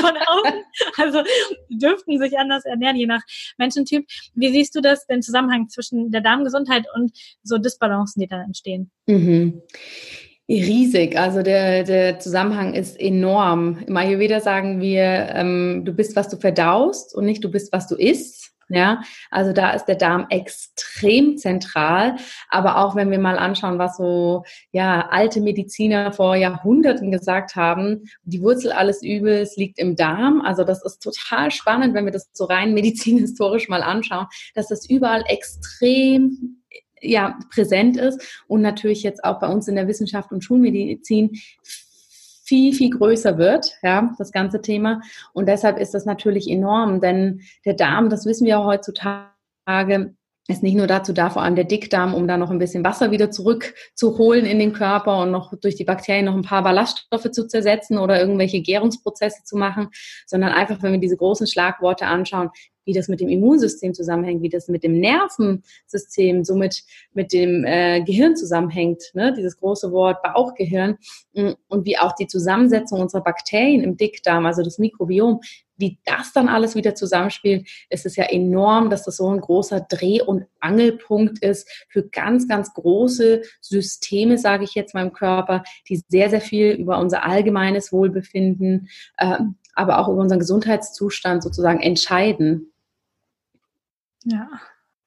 von 0.00 0.16
außen. 0.16 0.64
Also 0.98 1.22
dürften 1.68 2.18
sich 2.18 2.38
anders 2.38 2.64
ernähren, 2.64 2.96
je 2.96 3.06
nach 3.06 3.22
Menschentyp. 3.58 4.06
Wie 4.34 4.50
siehst 4.50 4.74
du 4.74 4.80
das, 4.80 5.06
den 5.06 5.22
Zusammenhang 5.22 5.68
zwischen 5.68 6.10
der 6.10 6.20
Darmgesundheit 6.20 6.86
und 6.94 7.12
so 7.42 7.58
Disbalancen, 7.58 8.20
die 8.20 8.28
dann 8.28 8.42
entstehen? 8.42 8.90
Mhm. 9.06 9.62
Riesig, 10.50 11.16
also 11.16 11.42
der, 11.42 11.84
der 11.84 12.18
Zusammenhang 12.18 12.74
ist 12.74 12.98
enorm. 13.00 13.78
Im 13.86 13.96
Ayurveda 13.96 14.40
sagen 14.40 14.80
wir, 14.80 15.30
ähm, 15.32 15.82
du 15.84 15.92
bist, 15.92 16.16
was 16.16 16.28
du 16.28 16.36
verdaust 16.38 17.14
und 17.14 17.24
nicht 17.24 17.44
du 17.44 17.50
bist, 17.50 17.72
was 17.72 17.86
du 17.86 17.94
isst. 17.94 18.50
Ja, 18.72 19.02
also 19.32 19.52
da 19.52 19.72
ist 19.72 19.86
der 19.86 19.96
Darm 19.96 20.26
extrem 20.30 21.36
zentral. 21.36 22.16
Aber 22.48 22.78
auch 22.78 22.94
wenn 22.94 23.10
wir 23.10 23.18
mal 23.18 23.36
anschauen, 23.36 23.80
was 23.80 23.96
so, 23.96 24.44
ja, 24.70 25.08
alte 25.10 25.40
Mediziner 25.40 26.12
vor 26.12 26.36
Jahrhunderten 26.36 27.10
gesagt 27.10 27.56
haben, 27.56 28.04
die 28.22 28.42
Wurzel 28.42 28.70
alles 28.70 29.02
Übels 29.02 29.56
liegt 29.56 29.80
im 29.80 29.96
Darm. 29.96 30.40
Also 30.40 30.62
das 30.62 30.84
ist 30.84 31.02
total 31.02 31.50
spannend, 31.50 31.94
wenn 31.94 32.04
wir 32.04 32.12
das 32.12 32.28
so 32.32 32.44
rein 32.44 32.72
medizinhistorisch 32.74 33.68
mal 33.68 33.82
anschauen, 33.82 34.26
dass 34.54 34.68
das 34.68 34.88
überall 34.88 35.24
extrem 35.26 36.59
ja, 37.00 37.38
präsent 37.52 37.96
ist 37.96 38.42
und 38.46 38.62
natürlich 38.62 39.02
jetzt 39.02 39.24
auch 39.24 39.40
bei 39.40 39.48
uns 39.48 39.68
in 39.68 39.76
der 39.76 39.88
Wissenschaft 39.88 40.32
und 40.32 40.42
Schulmedizin 40.44 41.30
viel, 42.50 42.74
viel 42.74 42.90
größer 42.90 43.38
wird, 43.38 43.74
ja, 43.82 44.12
das 44.18 44.32
ganze 44.32 44.60
Thema. 44.60 45.00
Und 45.32 45.46
deshalb 45.46 45.78
ist 45.78 45.94
das 45.94 46.04
natürlich 46.04 46.48
enorm, 46.50 47.00
denn 47.00 47.42
der 47.64 47.74
Darm, 47.74 48.10
das 48.10 48.26
wissen 48.26 48.44
wir 48.44 48.58
auch 48.58 48.66
heutzutage, 48.66 50.14
ist 50.48 50.62
nicht 50.62 50.74
nur 50.74 50.88
dazu 50.88 51.12
da, 51.12 51.30
vor 51.30 51.42
allem 51.42 51.54
der 51.54 51.64
Dickdarm, 51.64 52.12
um 52.12 52.26
da 52.26 52.36
noch 52.36 52.50
ein 52.50 52.58
bisschen 52.58 52.84
Wasser 52.84 53.12
wieder 53.12 53.30
zurückzuholen 53.30 54.46
in 54.46 54.58
den 54.58 54.72
Körper 54.72 55.22
und 55.22 55.30
noch 55.30 55.54
durch 55.60 55.76
die 55.76 55.84
Bakterien 55.84 56.24
noch 56.24 56.34
ein 56.34 56.42
paar 56.42 56.64
Ballaststoffe 56.64 57.30
zu 57.30 57.46
zersetzen 57.46 57.98
oder 57.98 58.20
irgendwelche 58.20 58.60
Gärungsprozesse 58.60 59.44
zu 59.44 59.56
machen, 59.56 59.90
sondern 60.26 60.50
einfach, 60.50 60.82
wenn 60.82 60.92
wir 60.92 60.98
diese 60.98 61.16
großen 61.16 61.46
Schlagworte 61.46 62.06
anschauen, 62.06 62.50
wie 62.90 62.92
das 62.92 63.06
mit 63.06 63.20
dem 63.20 63.28
Immunsystem 63.28 63.94
zusammenhängt, 63.94 64.42
wie 64.42 64.48
das 64.48 64.66
mit 64.66 64.82
dem 64.82 64.98
Nervensystem, 64.98 66.42
somit 66.42 66.82
mit 67.12 67.32
dem 67.32 67.64
äh, 67.64 68.02
Gehirn 68.02 68.34
zusammenhängt, 68.34 69.00
ne? 69.14 69.32
dieses 69.32 69.60
große 69.60 69.92
Wort 69.92 70.20
Bauchgehirn 70.24 70.98
mm, 71.34 71.50
und 71.68 71.86
wie 71.86 71.98
auch 71.98 72.16
die 72.16 72.26
Zusammensetzung 72.26 73.00
unserer 73.00 73.22
Bakterien 73.22 73.84
im 73.84 73.96
Dickdarm, 73.96 74.44
also 74.44 74.64
das 74.64 74.78
Mikrobiom, 74.78 75.40
wie 75.76 76.00
das 76.04 76.32
dann 76.32 76.48
alles 76.48 76.74
wieder 76.74 76.96
zusammenspielt, 76.96 77.68
ist 77.90 78.06
es 78.06 78.16
ja 78.16 78.24
enorm, 78.24 78.90
dass 78.90 79.04
das 79.04 79.18
so 79.18 79.32
ein 79.32 79.40
großer 79.40 79.86
Dreh- 79.88 80.20
und 80.20 80.46
Angelpunkt 80.58 81.38
ist 81.44 81.86
für 81.88 82.02
ganz, 82.02 82.48
ganz 82.48 82.74
große 82.74 83.42
Systeme, 83.60 84.36
sage 84.36 84.64
ich 84.64 84.74
jetzt 84.74 84.96
im 84.96 85.12
Körper, 85.12 85.62
die 85.88 86.02
sehr, 86.08 86.28
sehr 86.28 86.40
viel 86.40 86.72
über 86.72 86.98
unser 86.98 87.24
allgemeines 87.24 87.92
Wohlbefinden, 87.92 88.88
äh, 89.16 89.38
aber 89.74 89.98
auch 89.98 90.08
über 90.08 90.20
unseren 90.20 90.40
Gesundheitszustand 90.40 91.42
sozusagen 91.42 91.80
entscheiden. 91.80 92.69
Ja, 94.24 94.48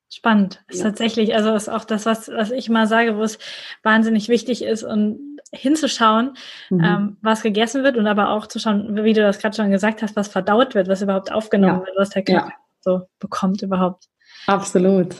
spannend. 0.10 0.64
Ist 0.68 0.80
ja. 0.80 0.86
tatsächlich, 0.86 1.36
also 1.36 1.54
ist 1.54 1.70
auch 1.70 1.86
das, 1.86 2.06
was, 2.06 2.30
was 2.30 2.52
ich 2.52 2.70
mal 2.70 2.88
sage, 2.88 3.18
wo 3.18 3.24
es 3.24 3.40
wahnsinnig 3.84 4.30
wichtig 4.30 4.64
ist 4.64 4.84
und 4.84 5.40
hinzuschauen, 5.52 6.36
mhm. 6.70 6.84
ähm, 6.84 7.18
was 7.22 7.44
gegessen 7.44 7.84
wird 7.84 7.98
und 7.98 8.08
aber 8.08 8.30
auch 8.30 8.48
zu 8.48 8.60
schauen, 8.60 9.04
wie 9.04 9.14
du 9.14 9.22
das 9.22 9.40
gerade 9.40 9.56
schon 9.56 9.72
gesagt 9.72 10.02
hast, 10.02 10.16
was 10.16 10.28
verdaut 10.28 10.76
wird, 10.76 10.88
was 10.88 11.02
überhaupt 11.02 11.32
aufgenommen 11.32 11.82
ja. 11.82 11.86
wird, 11.86 11.98
was 11.98 12.10
der 12.10 12.24
Körper 12.24 12.50
ja. 12.50 12.56
so 12.82 13.02
bekommt 13.20 13.62
überhaupt. 13.62 14.10
Absolut. 14.48 15.16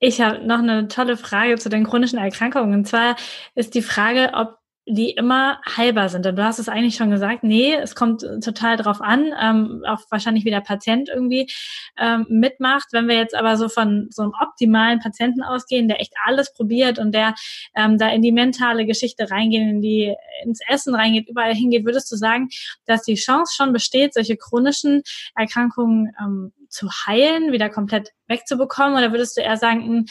Ich 0.00 0.20
habe 0.20 0.44
noch 0.46 0.58
eine 0.58 0.88
tolle 0.88 1.16
Frage 1.16 1.56
zu 1.56 1.68
den 1.68 1.84
chronischen 1.84 2.18
Erkrankungen. 2.18 2.74
Und 2.74 2.86
zwar 2.86 3.16
ist 3.54 3.74
die 3.74 3.82
Frage, 3.82 4.32
ob 4.34 4.58
die 4.86 5.10
immer 5.10 5.60
heilbar 5.76 6.10
sind. 6.10 6.26
Und 6.26 6.36
du 6.36 6.44
hast 6.44 6.58
es 6.58 6.68
eigentlich 6.68 6.96
schon 6.96 7.10
gesagt, 7.10 7.42
nee, 7.42 7.74
es 7.74 7.94
kommt 7.94 8.20
total 8.42 8.76
drauf 8.76 9.00
an, 9.00 9.32
ähm, 9.40 9.82
auch 9.86 10.00
wahrscheinlich 10.10 10.44
wie 10.44 10.50
der 10.50 10.60
Patient 10.60 11.08
irgendwie 11.08 11.50
ähm, 11.98 12.26
mitmacht. 12.28 12.88
Wenn 12.92 13.08
wir 13.08 13.16
jetzt 13.16 13.34
aber 13.34 13.56
so 13.56 13.68
von 13.68 14.08
so 14.10 14.22
einem 14.22 14.32
optimalen 14.40 15.00
Patienten 15.00 15.42
ausgehen, 15.42 15.88
der 15.88 16.00
echt 16.00 16.12
alles 16.26 16.52
probiert 16.52 16.98
und 16.98 17.12
der 17.12 17.34
ähm, 17.74 17.96
da 17.96 18.10
in 18.10 18.20
die 18.20 18.32
mentale 18.32 18.84
Geschichte 18.84 19.30
reingeht, 19.30 19.62
in 19.62 19.80
die 19.80 20.14
ins 20.44 20.60
Essen 20.68 20.94
reingeht, 20.94 21.28
überall 21.28 21.54
hingeht, 21.54 21.86
würdest 21.86 22.12
du 22.12 22.16
sagen, 22.16 22.48
dass 22.84 23.02
die 23.02 23.14
Chance 23.14 23.54
schon 23.56 23.72
besteht, 23.72 24.12
solche 24.12 24.36
chronischen 24.36 25.02
Erkrankungen 25.34 26.12
ähm, 26.20 26.52
zu 26.68 26.90
heilen, 27.06 27.52
wieder 27.52 27.70
komplett 27.70 28.10
wegzubekommen? 28.26 28.98
Oder 28.98 29.12
würdest 29.12 29.36
du 29.38 29.40
eher 29.40 29.56
sagen, 29.56 29.80
mh, 29.80 29.86
hm, 29.86 30.06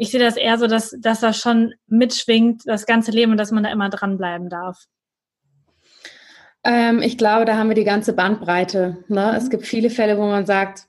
ich 0.00 0.12
sehe 0.12 0.20
das 0.20 0.36
eher 0.36 0.58
so, 0.58 0.68
dass, 0.68 0.94
dass 1.00 1.20
das 1.20 1.38
schon 1.38 1.74
mitschwingt, 1.88 2.62
das 2.66 2.86
ganze 2.86 3.10
Leben 3.10 3.32
und 3.32 3.38
dass 3.38 3.50
man 3.50 3.64
da 3.64 3.72
immer 3.72 3.90
dranbleiben 3.90 4.48
darf. 4.48 4.84
Ähm, 6.62 7.02
ich 7.02 7.18
glaube, 7.18 7.44
da 7.44 7.56
haben 7.56 7.68
wir 7.68 7.74
die 7.74 7.84
ganze 7.84 8.12
Bandbreite. 8.12 9.04
Ne? 9.08 9.30
Mhm. 9.32 9.36
Es 9.36 9.50
gibt 9.50 9.66
viele 9.66 9.90
Fälle, 9.90 10.16
wo 10.16 10.26
man 10.26 10.46
sagt, 10.46 10.86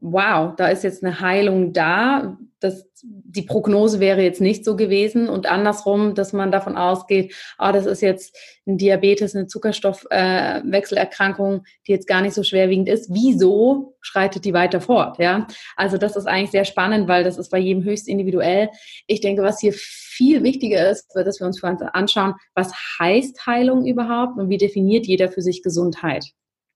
wow, 0.00 0.54
da 0.56 0.68
ist 0.68 0.84
jetzt 0.84 1.02
eine 1.02 1.20
Heilung 1.20 1.72
da. 1.72 2.36
Das, 2.60 2.88
die 3.02 3.42
Prognose 3.42 3.98
wäre 4.00 4.22
jetzt 4.22 4.40
nicht 4.40 4.64
so 4.64 4.74
gewesen 4.74 5.28
und 5.28 5.46
andersrum, 5.46 6.16
dass 6.16 6.32
man 6.32 6.50
davon 6.50 6.76
ausgeht, 6.76 7.32
ah, 7.56 7.70
das 7.70 7.86
ist 7.86 8.02
jetzt 8.02 8.36
ein 8.66 8.78
Diabetes, 8.78 9.36
eine 9.36 9.46
Zuckerstoffwechselerkrankung, 9.46 11.58
äh, 11.58 11.60
die 11.86 11.92
jetzt 11.92 12.08
gar 12.08 12.20
nicht 12.20 12.34
so 12.34 12.42
schwerwiegend 12.42 12.88
ist. 12.88 13.12
Wieso 13.12 13.94
schreitet 14.00 14.44
die 14.44 14.54
weiter 14.54 14.80
fort? 14.80 15.18
Ja, 15.18 15.46
also 15.76 15.98
das 15.98 16.16
ist 16.16 16.26
eigentlich 16.26 16.50
sehr 16.50 16.64
spannend, 16.64 17.06
weil 17.06 17.22
das 17.22 17.38
ist 17.38 17.50
bei 17.50 17.58
jedem 17.58 17.84
höchst 17.84 18.08
individuell. 18.08 18.70
Ich 19.06 19.20
denke, 19.20 19.42
was 19.42 19.60
hier 19.60 19.72
viel 19.72 20.42
wichtiger 20.42 20.90
ist, 20.90 21.14
dass 21.14 21.38
wir 21.38 21.46
uns 21.46 21.62
anschauen, 21.62 22.34
was 22.54 22.72
heißt 22.98 23.46
Heilung 23.46 23.86
überhaupt 23.86 24.36
und 24.36 24.48
wie 24.48 24.58
definiert 24.58 25.06
jeder 25.06 25.28
für 25.28 25.42
sich 25.42 25.62
Gesundheit. 25.62 26.24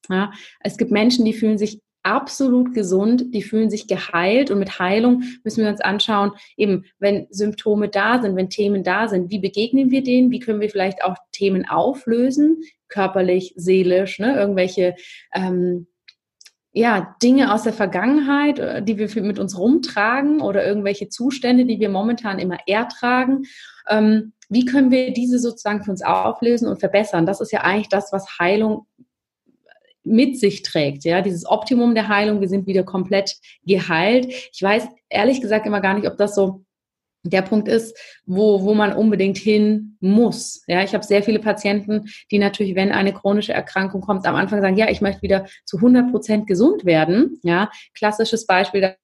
Ja, 0.09 0.33
es 0.61 0.77
gibt 0.77 0.91
Menschen, 0.91 1.25
die 1.25 1.33
fühlen 1.33 1.59
sich 1.59 1.81
absolut 2.03 2.75
gesund, 2.75 3.35
die 3.35 3.43
fühlen 3.43 3.71
sich 3.71 3.87
geheilt 3.87 4.51
und 4.51 4.59
mit 4.59 4.79
Heilung 4.79 5.23
müssen 5.45 5.63
wir 5.63 5.71
uns 5.71 5.81
anschauen, 5.81 6.33
eben 6.57 6.85
wenn 6.99 7.27
Symptome 7.31 7.89
da 7.89 8.21
sind, 8.21 8.37
wenn 8.37 8.51
Themen 8.51 8.85
da 8.85 9.09
sind, 9.09 9.31
wie 9.31 9.39
begegnen 9.39 9.91
wir 9.91 10.03
denen, 10.03 10.31
wie 10.31 10.41
können 10.41 10.61
wir 10.61 10.71
vielleicht 10.71 11.05
auch 11.05 11.17
Themen 11.33 11.69
auflösen, 11.69 12.63
körperlich, 12.89 13.55
seelisch, 13.57 14.19
ne, 14.19 14.35
irgendwelche 14.35 14.97
ähm, 15.35 15.87
ja, 16.73 17.15
Dinge 17.23 17.53
aus 17.53 17.65
der 17.65 17.75
Vergangenheit, 17.75 18.59
äh, 18.59 18.83
die 18.83 18.97
wir 18.99 19.23
mit 19.23 19.39
uns 19.39 19.59
rumtragen 19.59 20.41
oder 20.41 20.67
irgendwelche 20.67 21.09
Zustände, 21.09 21.67
die 21.67 21.81
wir 21.81 21.91
momentan 21.91 22.39
immer 22.39 22.59
ertragen. 22.67 23.43
Ähm, 23.89 24.33
wie 24.49 24.65
können 24.65 24.91
wir 24.91 25.13
diese 25.13 25.39
sozusagen 25.39 25.83
für 25.83 25.91
uns 25.91 26.03
auflösen 26.03 26.69
und 26.69 26.81
verbessern? 26.81 27.27
Das 27.27 27.41
ist 27.41 27.53
ja 27.53 27.61
eigentlich 27.61 27.89
das, 27.89 28.13
was 28.13 28.39
Heilung 28.39 28.87
mit 30.05 30.39
sich 30.39 30.63
trägt, 30.63 31.05
ja, 31.05 31.21
dieses 31.21 31.47
Optimum 31.47 31.95
der 31.95 32.09
Heilung, 32.09 32.41
wir 32.41 32.49
sind 32.49 32.67
wieder 32.67 32.83
komplett 32.83 33.37
geheilt. 33.65 34.27
Ich 34.53 34.63
weiß 34.63 34.89
ehrlich 35.09 35.41
gesagt 35.41 35.67
immer 35.67 35.81
gar 35.81 35.95
nicht, 35.95 36.07
ob 36.07 36.17
das 36.17 36.35
so 36.35 36.65
der 37.25 37.43
Punkt 37.43 37.69
ist, 37.69 37.97
wo, 38.27 38.63
wo 38.63 38.75
man 38.75 38.93
unbedingt 38.93 39.39
hin 39.39 39.97
muss. 40.01 40.65
Ja, 40.67 40.83
ich 40.83 40.93
habe 40.93 41.05
sehr 41.05 41.23
viele 41.23 41.39
Patienten, 41.39 42.09
die 42.31 42.39
natürlich, 42.39 42.75
wenn 42.75 42.91
eine 42.91 43.13
chronische 43.13 43.53
Erkrankung 43.53 44.01
kommt, 44.01 44.27
am 44.27 44.35
Anfang 44.35 44.61
sagen, 44.61 44.77
ja, 44.77 44.91
ich 44.91 45.01
möchte 45.01 45.23
wieder 45.23 45.47
zu 45.65 45.77
100 45.77 46.11
Prozent 46.11 46.47
gesund 46.47 46.85
werden. 46.85 47.39
Ja, 47.43 47.71
klassisches 47.95 48.47
Beispiel 48.47 48.97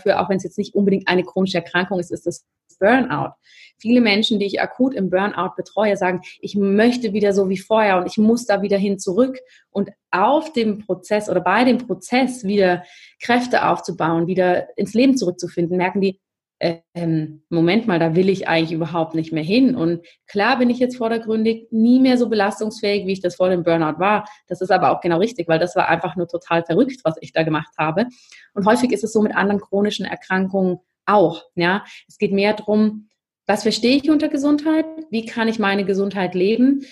dafür, 0.00 0.20
auch 0.20 0.28
wenn 0.28 0.38
es 0.38 0.44
jetzt 0.44 0.58
nicht 0.58 0.74
unbedingt 0.74 1.08
eine 1.08 1.24
chronische 1.24 1.58
Erkrankung 1.58 1.98
ist, 1.98 2.10
ist 2.10 2.26
das 2.26 2.46
Burnout. 2.78 3.34
Viele 3.78 4.00
Menschen, 4.00 4.38
die 4.38 4.46
ich 4.46 4.60
akut 4.60 4.94
im 4.94 5.10
Burnout 5.10 5.54
betreue, 5.56 5.96
sagen, 5.96 6.22
ich 6.40 6.56
möchte 6.56 7.12
wieder 7.12 7.32
so 7.32 7.48
wie 7.48 7.58
vorher 7.58 7.98
und 7.98 8.06
ich 8.06 8.18
muss 8.18 8.46
da 8.46 8.62
wieder 8.62 8.78
hin 8.78 8.98
zurück. 8.98 9.38
Und 9.70 9.90
auf 10.10 10.52
dem 10.52 10.78
Prozess 10.78 11.28
oder 11.28 11.40
bei 11.40 11.64
dem 11.64 11.78
Prozess 11.78 12.44
wieder 12.44 12.82
Kräfte 13.20 13.68
aufzubauen, 13.68 14.26
wieder 14.26 14.76
ins 14.76 14.94
Leben 14.94 15.16
zurückzufinden, 15.16 15.76
merken 15.76 16.00
die, 16.00 16.20
ähm, 16.60 17.42
Moment 17.48 17.86
mal, 17.86 17.98
da 17.98 18.14
will 18.14 18.28
ich 18.28 18.46
eigentlich 18.46 18.72
überhaupt 18.72 19.14
nicht 19.14 19.32
mehr 19.32 19.42
hin. 19.42 19.74
Und 19.74 20.06
klar 20.26 20.58
bin 20.58 20.68
ich 20.68 20.78
jetzt 20.78 20.96
vordergründig 20.96 21.68
nie 21.70 22.00
mehr 22.00 22.18
so 22.18 22.28
belastungsfähig, 22.28 23.06
wie 23.06 23.12
ich 23.12 23.22
das 23.22 23.36
vor 23.36 23.48
dem 23.48 23.64
Burnout 23.64 23.98
war. 23.98 24.28
Das 24.46 24.60
ist 24.60 24.70
aber 24.70 24.90
auch 24.90 25.00
genau 25.00 25.18
richtig, 25.18 25.48
weil 25.48 25.58
das 25.58 25.74
war 25.74 25.88
einfach 25.88 26.16
nur 26.16 26.28
total 26.28 26.62
verrückt, 26.64 27.00
was 27.04 27.16
ich 27.20 27.32
da 27.32 27.42
gemacht 27.42 27.72
habe. 27.78 28.06
Und 28.52 28.66
häufig 28.66 28.92
ist 28.92 29.04
es 29.04 29.12
so 29.12 29.22
mit 29.22 29.34
anderen 29.34 29.60
chronischen 29.60 30.04
Erkrankungen 30.04 30.78
auch. 31.06 31.44
Ja, 31.54 31.84
es 32.06 32.18
geht 32.18 32.32
mehr 32.32 32.52
darum, 32.52 33.08
was 33.46 33.62
verstehe 33.62 33.96
ich 33.96 34.10
unter 34.10 34.28
Gesundheit? 34.28 34.84
Wie 35.10 35.24
kann 35.24 35.48
ich 35.48 35.58
meine 35.58 35.84
Gesundheit 35.84 36.34
leben? 36.34 36.84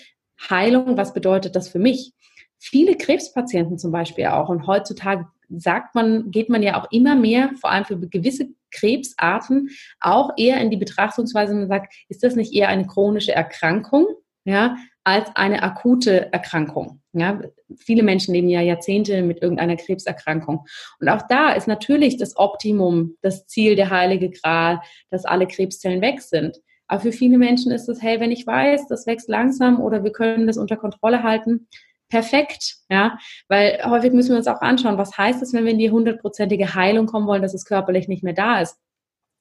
Heilung, 0.49 0.97
was 0.97 1.13
bedeutet 1.13 1.55
das 1.55 1.69
für 1.69 1.79
mich? 1.79 2.13
Viele 2.57 2.95
Krebspatienten 2.97 3.77
zum 3.77 3.91
Beispiel 3.91 4.25
auch. 4.27 4.49
Und 4.49 4.67
heutzutage 4.67 5.27
sagt 5.49 5.95
man, 5.95 6.31
geht 6.31 6.49
man 6.49 6.63
ja 6.63 6.81
auch 6.81 6.91
immer 6.91 7.15
mehr, 7.15 7.51
vor 7.59 7.71
allem 7.71 7.85
für 7.85 7.97
gewisse 7.97 8.49
Krebsarten, 8.71 9.69
auch 9.99 10.31
eher 10.37 10.61
in 10.61 10.69
die 10.69 10.77
Betrachtungsweise, 10.77 11.53
man 11.53 11.67
sagt, 11.67 11.93
ist 12.07 12.23
das 12.23 12.35
nicht 12.35 12.53
eher 12.53 12.69
eine 12.69 12.85
chronische 12.85 13.33
Erkrankung? 13.33 14.07
Ja, 14.45 14.77
als 15.03 15.29
eine 15.35 15.63
akute 15.63 16.31
Erkrankung. 16.31 17.01
Ja, 17.13 17.41
viele 17.77 18.03
Menschen 18.03 18.33
leben 18.33 18.47
ja 18.47 18.61
Jahrzehnte 18.61 19.21
mit 19.21 19.41
irgendeiner 19.41 19.75
Krebserkrankung. 19.75 20.65
Und 20.99 21.09
auch 21.09 21.23
da 21.27 21.51
ist 21.51 21.67
natürlich 21.67 22.17
das 22.17 22.37
Optimum, 22.37 23.15
das 23.21 23.47
Ziel, 23.47 23.75
der 23.75 23.89
heilige 23.89 24.29
Gral, 24.29 24.81
dass 25.09 25.25
alle 25.25 25.47
Krebszellen 25.47 26.01
weg 26.01 26.21
sind. 26.21 26.57
Aber 26.87 27.01
für 27.01 27.11
viele 27.11 27.37
Menschen 27.37 27.71
ist 27.71 27.87
es, 27.89 28.01
hey, 28.01 28.19
wenn 28.19 28.31
ich 28.31 28.47
weiß, 28.47 28.87
das 28.87 29.05
wächst 29.05 29.29
langsam 29.29 29.79
oder 29.79 30.03
wir 30.03 30.11
können 30.11 30.47
das 30.47 30.57
unter 30.57 30.77
Kontrolle 30.77 31.21
halten, 31.21 31.67
perfekt, 32.09 32.77
ja, 32.89 33.17
weil 33.47 33.79
häufig 33.85 34.11
müssen 34.11 34.31
wir 34.31 34.37
uns 34.37 34.47
auch 34.47 34.61
anschauen, 34.61 34.97
was 34.97 35.17
heißt 35.17 35.41
es, 35.41 35.53
wenn 35.53 35.65
wir 35.65 35.71
in 35.71 35.79
die 35.79 35.91
hundertprozentige 35.91 36.75
Heilung 36.75 37.05
kommen 37.05 37.27
wollen, 37.27 37.41
dass 37.41 37.53
es 37.53 37.65
körperlich 37.65 38.07
nicht 38.07 38.23
mehr 38.23 38.33
da 38.33 38.61
ist. 38.61 38.77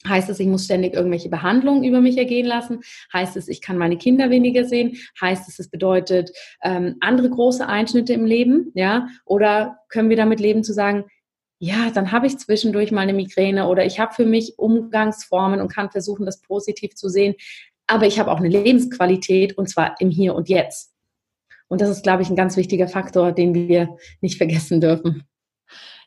Heißt 0.07 0.31
es, 0.31 0.39
ich 0.39 0.47
muss 0.47 0.65
ständig 0.65 0.95
irgendwelche 0.95 1.29
Behandlungen 1.29 1.83
über 1.83 2.01
mich 2.01 2.17
ergehen 2.19 2.47
lassen? 2.47 2.83
Heißt 3.13 3.37
es, 3.37 3.49
ich 3.49 3.61
kann 3.61 3.77
meine 3.77 3.97
Kinder 3.97 4.31
weniger 4.31 4.65
sehen? 4.65 4.97
Heißt 5.21 5.49
es, 5.49 5.59
es 5.59 5.69
bedeutet 5.69 6.31
ähm, 6.63 6.97
andere 7.01 7.29
große 7.29 7.67
Einschnitte 7.67 8.13
im 8.13 8.25
Leben? 8.25 8.71
Ja? 8.75 9.09
Oder 9.25 9.79
können 9.89 10.09
wir 10.09 10.17
damit 10.17 10.39
leben 10.39 10.63
zu 10.63 10.73
sagen, 10.73 11.07
ja, 11.59 11.91
dann 11.91 12.13
habe 12.13 12.29
ich 12.29 12.39
zwischendurch 12.39 12.93
mal 12.93 13.01
eine 13.01 13.13
Migräne 13.13 13.67
oder 13.67 13.85
ich 13.85 13.99
habe 13.99 14.15
für 14.15 14.25
mich 14.25 14.57
Umgangsformen 14.59 15.61
und 15.61 15.73
kann 15.73 15.91
versuchen, 15.91 16.25
das 16.25 16.41
positiv 16.41 16.95
zu 16.95 17.09
sehen. 17.09 17.35
Aber 17.89 18.07
ich 18.07 18.21
habe 18.21 18.31
auch 18.31 18.39
eine 18.39 18.49
Lebensqualität 18.49 19.59
und 19.59 19.69
zwar 19.69 20.01
im 20.01 20.11
Hier 20.11 20.37
und 20.37 20.49
Jetzt. 20.49 20.95
Und 21.69 21.81
das 21.81 21.91
ist, 21.91 22.03
glaube 22.03 22.23
ich, 22.23 22.31
ein 22.31 22.37
ganz 22.37 22.57
wichtiger 22.57 22.89
Faktor, 22.89 23.33
den 23.33 23.55
wir 23.55 23.97
nicht 24.21 24.39
vergessen 24.39 24.81
dürfen. 24.81 25.25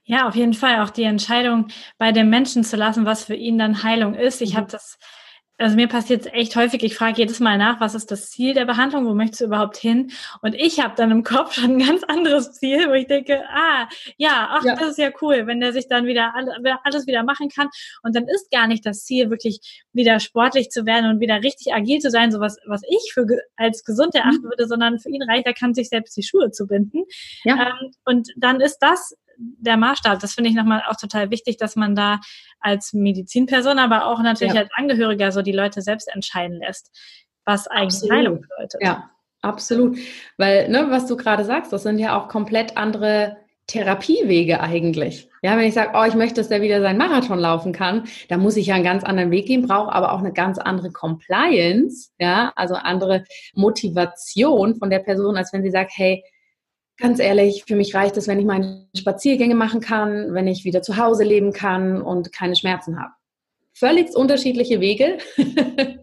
Ja, 0.04 0.28
auf 0.28 0.36
jeden 0.36 0.54
Fall 0.54 0.82
auch 0.82 0.90
die 0.90 1.04
Entscheidung 1.04 1.68
bei 1.98 2.12
dem 2.12 2.30
Menschen 2.30 2.64
zu 2.64 2.76
lassen, 2.76 3.06
was 3.06 3.24
für 3.24 3.36
ihn 3.36 3.58
dann 3.60 3.84
Heilung 3.84 4.16
ist. 4.16 4.42
Ich 4.42 4.54
mhm. 4.54 4.58
habe 4.58 4.72
das 4.72 4.98
also 5.62 5.76
mir 5.76 5.88
passiert 5.88 6.26
es 6.26 6.34
echt 6.34 6.56
häufig, 6.56 6.84
ich 6.84 6.96
frage 6.96 7.18
jedes 7.18 7.40
Mal 7.40 7.58
nach, 7.58 7.80
was 7.80 7.96
ist 7.96 8.12
das 8.12 8.30
Ziel 8.30 8.54
der 8.54 8.66
Behandlung, 8.66 9.06
wo 9.06 9.14
möchtest 9.14 9.42
du 9.42 9.46
überhaupt 9.46 9.78
hin? 9.78 10.12
Und 10.42 10.56
ich 10.56 10.80
habe 10.80 10.96
dann 10.96 11.12
im 11.12 11.24
Kopf 11.24 11.54
schon 11.56 11.72
ein 11.72 11.80
ganz 11.80 12.04
anderes 12.04 12.54
Ziel, 12.54 12.90
wo 12.90 12.94
ich 12.94 13.08
denke, 13.08 13.44
ah, 13.50 13.88
ja, 14.18 14.50
ach, 14.52 14.66
ja. 14.66 14.76
das 14.76 14.90
ist 14.90 14.98
ja 14.98 15.12
cool, 15.22 15.48
wenn 15.48 15.60
der 15.60 15.74
sich 15.74 15.88
dann 15.88 16.06
wieder 16.06 16.34
alles 16.84 17.08
wieder 17.08 17.24
machen 17.24 17.50
kann. 17.50 17.70
Und 18.04 18.16
dann 18.16 18.28
ist 18.28 18.52
gar 18.52 18.68
nicht 18.68 18.86
das 18.86 19.04
Ziel, 19.04 19.30
wirklich 19.30 19.86
wieder 19.94 20.20
sportlich 20.20 20.70
zu 20.70 20.86
werden 20.86 21.10
und 21.10 21.20
wieder 21.20 21.42
richtig 21.44 21.74
agil 21.74 22.00
zu 22.00 22.10
sein, 22.10 22.32
so 22.32 22.40
was, 22.40 22.58
was 22.66 22.82
ich 22.90 23.12
für 23.14 23.26
als 23.56 23.84
gesund 23.84 24.16
erachten 24.16 24.42
mhm. 24.44 24.50
würde, 24.50 24.68
sondern 24.68 25.00
für 25.00 25.10
ihn 25.10 25.24
reicht, 25.24 25.46
er 25.46 25.54
kann 25.54 25.74
sich 25.74 25.90
selbst 25.90 26.18
die 26.18 26.24
Schuhe 26.24 26.52
zu 26.52 26.68
binden. 26.68 27.04
Ja. 27.44 27.70
Ähm, 27.82 27.92
und 28.06 28.30
dann 28.36 28.62
ist 28.62 28.80
das 28.80 29.16
der 29.58 29.78
Maßstab. 29.78 30.20
Das 30.20 30.34
finde 30.34 30.50
ich 30.50 30.56
nochmal 30.56 30.84
auch 30.88 30.96
total 30.96 31.32
wichtig, 31.32 31.58
dass 31.58 31.76
man 31.76 31.96
da 31.96 32.20
als 32.60 32.94
Medizinperson, 32.94 33.80
aber 33.80 34.06
auch 34.06 34.22
natürlich 34.22 34.54
ja. 34.54 34.62
als 34.62 34.70
Angehöriger 34.76 35.32
so 35.32 35.42
die 35.42 35.52
Leute 35.52 35.82
selbst 35.82 36.14
entscheiden 36.14 36.60
lässt, 36.60 36.92
was 37.46 37.68
eigentlich 37.68 37.96
absolut. 37.96 38.18
Heilung 38.18 38.42
bedeutet. 38.42 38.82
Ja, 38.82 39.10
absolut. 39.42 39.98
Weil, 40.38 40.70
ne, 40.70 40.88
was 40.90 41.08
du 41.08 41.18
gerade 41.18 41.44
sagst, 41.44 41.74
das 41.74 41.84
sind 41.84 42.00
ja 42.00 42.20
auch 42.20 42.28
komplett 42.28 42.78
andere 42.78 43.38
Therapiewege 43.68 44.60
eigentlich. 44.60 45.30
Ja, 45.42 45.58
wenn 45.58 45.66
ich 45.66 45.74
sage, 45.74 45.92
oh, 45.96 46.04
ich 46.04 46.14
möchte, 46.14 46.36
dass 46.36 46.50
der 46.50 46.62
wieder 46.62 46.82
seinen 46.82 46.98
Marathon 46.98 47.40
laufen 47.40 47.72
kann, 47.72 48.04
dann 48.28 48.42
muss 48.42 48.58
ich 48.58 48.68
ja 48.68 48.76
einen 48.76 48.84
ganz 48.84 49.04
anderen 49.04 49.32
Weg 49.32 49.48
gehen, 49.48 49.66
brauche 49.66 49.92
aber 49.92 50.12
auch 50.12 50.20
eine 50.20 50.34
ganz 50.34 50.60
andere 50.60 50.92
Compliance, 50.92 52.12
ja, 52.20 52.52
also 52.56 52.76
andere 52.76 53.24
Motivation 53.56 54.76
von 54.76 54.90
der 54.90 55.00
Person, 55.00 55.38
als 55.38 55.54
wenn 55.54 55.64
sie 55.64 55.72
sagt, 55.72 55.92
hey, 55.96 56.24
Ganz 56.98 57.20
ehrlich, 57.20 57.64
für 57.68 57.76
mich 57.76 57.96
reicht 57.96 58.18
es, 58.18 58.28
wenn 58.28 58.40
ich 58.40 58.46
meine 58.46 58.88
Spaziergänge 58.96 59.56
machen 59.56 59.82
kann, 59.82 60.34
wenn 60.34 60.48
ich 60.48 60.66
wieder 60.66 60.82
zu 60.82 60.98
Hause 60.98 61.24
leben 61.24 61.52
kann 61.52 62.02
und 62.02 62.32
keine 62.32 62.56
Schmerzen 62.56 63.00
habe. 63.00 63.14
Völlig 63.74 64.16
unterschiedliche 64.16 64.80
Wege. 64.80 65.18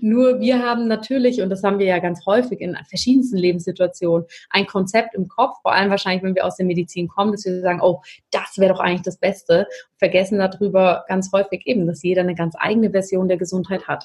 Nur 0.00 0.40
wir 0.40 0.62
haben 0.62 0.86
natürlich, 0.86 1.42
und 1.42 1.50
das 1.50 1.62
haben 1.62 1.78
wir 1.78 1.86
ja 1.86 1.98
ganz 1.98 2.24
häufig 2.26 2.60
in 2.60 2.76
verschiedensten 2.88 3.36
Lebenssituationen, 3.36 4.26
ein 4.50 4.66
Konzept 4.66 5.14
im 5.14 5.28
Kopf, 5.28 5.56
vor 5.62 5.72
allem 5.72 5.90
wahrscheinlich, 5.90 6.22
wenn 6.22 6.34
wir 6.34 6.46
aus 6.46 6.56
der 6.56 6.66
Medizin 6.66 7.08
kommen, 7.08 7.32
dass 7.32 7.44
wir 7.44 7.60
sagen, 7.60 7.80
oh, 7.82 8.02
das 8.30 8.58
wäre 8.58 8.72
doch 8.72 8.80
eigentlich 8.80 9.02
das 9.02 9.18
Beste. 9.18 9.66
vergessen 9.96 10.38
darüber 10.38 11.04
ganz 11.08 11.32
häufig 11.32 11.66
eben, 11.66 11.86
dass 11.86 12.02
jeder 12.02 12.20
eine 12.20 12.34
ganz 12.34 12.54
eigene 12.58 12.90
Version 12.90 13.28
der 13.28 13.38
Gesundheit 13.38 13.88
hat. 13.88 14.04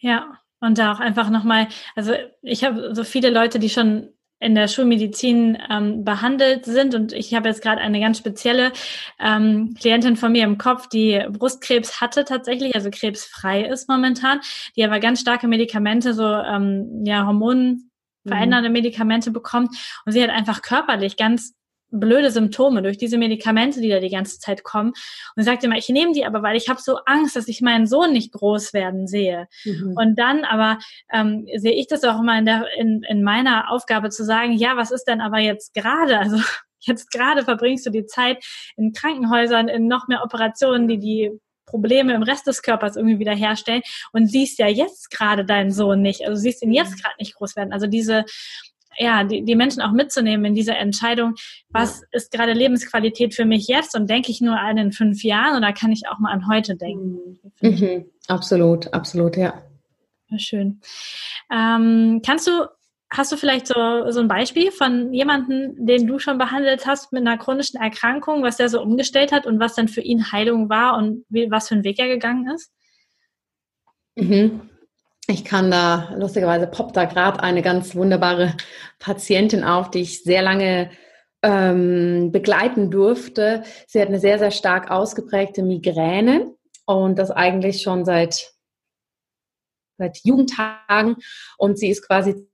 Ja, 0.00 0.38
und 0.60 0.78
da 0.78 0.92
auch 0.92 1.00
einfach 1.00 1.30
nochmal, 1.30 1.68
also 1.94 2.12
ich 2.40 2.64
habe 2.64 2.94
so 2.94 3.04
viele 3.04 3.30
Leute, 3.30 3.58
die 3.58 3.68
schon 3.68 4.08
in 4.42 4.54
der 4.56 4.66
Schulmedizin 4.66 5.56
ähm, 5.70 6.04
behandelt 6.04 6.64
sind. 6.64 6.94
Und 6.94 7.12
ich 7.12 7.32
habe 7.34 7.48
jetzt 7.48 7.62
gerade 7.62 7.80
eine 7.80 8.00
ganz 8.00 8.18
spezielle 8.18 8.72
ähm, 9.20 9.74
Klientin 9.78 10.16
von 10.16 10.32
mir 10.32 10.44
im 10.44 10.58
Kopf, 10.58 10.88
die 10.88 11.24
Brustkrebs 11.30 12.00
hatte 12.00 12.24
tatsächlich, 12.24 12.74
also 12.74 12.90
krebsfrei 12.90 13.62
ist 13.62 13.88
momentan, 13.88 14.40
die 14.76 14.84
aber 14.84 14.98
ganz 14.98 15.20
starke 15.20 15.46
Medikamente, 15.46 16.12
so 16.12 16.24
ähm, 16.24 17.04
ja, 17.04 17.24
hormonverändernde 17.24 18.68
mhm. 18.68 18.72
Medikamente 18.72 19.30
bekommt. 19.30 19.70
Und 20.04 20.12
sie 20.12 20.22
hat 20.22 20.30
einfach 20.30 20.60
körperlich 20.60 21.16
ganz 21.16 21.54
blöde 21.92 22.30
Symptome 22.30 22.82
durch 22.82 22.98
diese 22.98 23.18
Medikamente, 23.18 23.80
die 23.80 23.90
da 23.90 24.00
die 24.00 24.08
ganze 24.08 24.38
Zeit 24.38 24.64
kommen. 24.64 24.92
Und 25.36 25.44
sagt 25.44 25.62
immer, 25.62 25.76
ich 25.76 25.88
nehme 25.88 26.12
die 26.12 26.24
aber, 26.24 26.42
weil 26.42 26.56
ich 26.56 26.68
habe 26.68 26.80
so 26.80 26.96
Angst, 27.06 27.36
dass 27.36 27.48
ich 27.48 27.60
meinen 27.60 27.86
Sohn 27.86 28.12
nicht 28.12 28.32
groß 28.32 28.72
werden 28.72 29.06
sehe. 29.06 29.46
Mhm. 29.64 29.94
Und 29.96 30.18
dann 30.18 30.44
aber 30.44 30.78
ähm, 31.12 31.46
sehe 31.56 31.74
ich 31.74 31.86
das 31.86 32.02
auch 32.04 32.20
immer 32.20 32.38
in, 32.38 32.46
der, 32.46 32.66
in, 32.76 33.02
in 33.08 33.22
meiner 33.22 33.70
Aufgabe 33.70 34.10
zu 34.10 34.24
sagen, 34.24 34.52
ja, 34.52 34.76
was 34.76 34.90
ist 34.90 35.04
denn 35.04 35.20
aber 35.20 35.38
jetzt 35.38 35.74
gerade? 35.74 36.18
Also 36.18 36.38
jetzt 36.80 37.10
gerade 37.10 37.44
verbringst 37.44 37.86
du 37.86 37.90
die 37.90 38.06
Zeit 38.06 38.44
in 38.76 38.92
Krankenhäusern, 38.92 39.68
in 39.68 39.86
noch 39.86 40.08
mehr 40.08 40.24
Operationen, 40.24 40.88
die 40.88 40.98
die 40.98 41.30
Probleme 41.66 42.12
im 42.12 42.22
Rest 42.22 42.46
des 42.46 42.62
Körpers 42.62 42.96
irgendwie 42.96 43.18
wieder 43.18 43.34
herstellen 43.34 43.82
und 44.12 44.26
siehst 44.26 44.58
ja 44.58 44.66
jetzt 44.66 45.10
gerade 45.10 45.44
deinen 45.44 45.70
Sohn 45.70 46.02
nicht. 46.02 46.26
Also 46.26 46.40
siehst 46.40 46.62
ihn 46.62 46.72
jetzt 46.72 46.92
mhm. 46.92 47.02
gerade 47.02 47.14
nicht 47.18 47.34
groß 47.34 47.56
werden. 47.56 47.72
Also 47.72 47.86
diese 47.86 48.24
ja, 48.98 49.24
die, 49.24 49.44
die 49.44 49.56
Menschen 49.56 49.82
auch 49.82 49.92
mitzunehmen 49.92 50.44
in 50.46 50.54
dieser 50.54 50.78
Entscheidung, 50.78 51.34
was 51.70 52.00
ja. 52.00 52.06
ist 52.12 52.32
gerade 52.32 52.52
Lebensqualität 52.52 53.34
für 53.34 53.44
mich 53.44 53.66
jetzt 53.68 53.96
und 53.96 54.08
denke 54.08 54.30
ich 54.30 54.40
nur 54.40 54.58
an 54.58 54.78
in 54.78 54.92
fünf 54.92 55.22
Jahren 55.22 55.56
oder 55.56 55.72
kann 55.72 55.92
ich 55.92 56.02
auch 56.08 56.18
mal 56.18 56.32
an 56.32 56.48
heute 56.48 56.76
denken? 56.76 57.38
Mhm. 57.60 58.06
Absolut, 58.28 58.92
absolut, 58.92 59.36
ja. 59.36 59.62
Schön. 60.38 60.80
Ähm, 61.52 62.22
kannst 62.24 62.46
du, 62.46 62.66
hast 63.10 63.32
du 63.32 63.36
vielleicht 63.36 63.66
so, 63.66 64.10
so 64.10 64.20
ein 64.20 64.28
Beispiel 64.28 64.70
von 64.70 65.12
jemandem, 65.12 65.74
den 65.84 66.06
du 66.06 66.18
schon 66.18 66.38
behandelt 66.38 66.86
hast 66.86 67.12
mit 67.12 67.20
einer 67.20 67.36
chronischen 67.36 67.80
Erkrankung, 67.80 68.42
was 68.42 68.56
der 68.56 68.68
so 68.68 68.80
umgestellt 68.80 69.32
hat 69.32 69.46
und 69.46 69.60
was 69.60 69.74
dann 69.74 69.88
für 69.88 70.00
ihn 70.00 70.32
Heilung 70.32 70.70
war 70.70 70.96
und 70.96 71.24
wie, 71.28 71.50
was 71.50 71.68
für 71.68 71.74
einen 71.74 71.84
Weg 71.84 71.98
er 71.98 72.08
gegangen 72.08 72.48
ist? 72.50 72.72
Mhm. 74.16 74.70
Ich 75.28 75.44
kann 75.44 75.70
da, 75.70 76.14
lustigerweise 76.16 76.66
poppt 76.66 76.96
da 76.96 77.04
gerade 77.04 77.42
eine 77.42 77.62
ganz 77.62 77.94
wunderbare 77.94 78.56
Patientin 78.98 79.62
auf, 79.62 79.90
die 79.90 80.00
ich 80.00 80.24
sehr 80.24 80.42
lange 80.42 80.90
ähm, 81.42 82.32
begleiten 82.32 82.90
durfte. 82.90 83.62
Sie 83.86 84.00
hat 84.00 84.08
eine 84.08 84.18
sehr, 84.18 84.38
sehr 84.38 84.50
stark 84.50 84.90
ausgeprägte 84.90 85.62
Migräne 85.62 86.54
und 86.86 87.18
das 87.18 87.30
eigentlich 87.30 87.82
schon 87.82 88.04
seit, 88.04 88.52
seit 89.98 90.18
Jugendtagen. 90.24 91.16
Und 91.56 91.78
sie 91.78 91.88
ist 91.88 92.06
quasi 92.06 92.48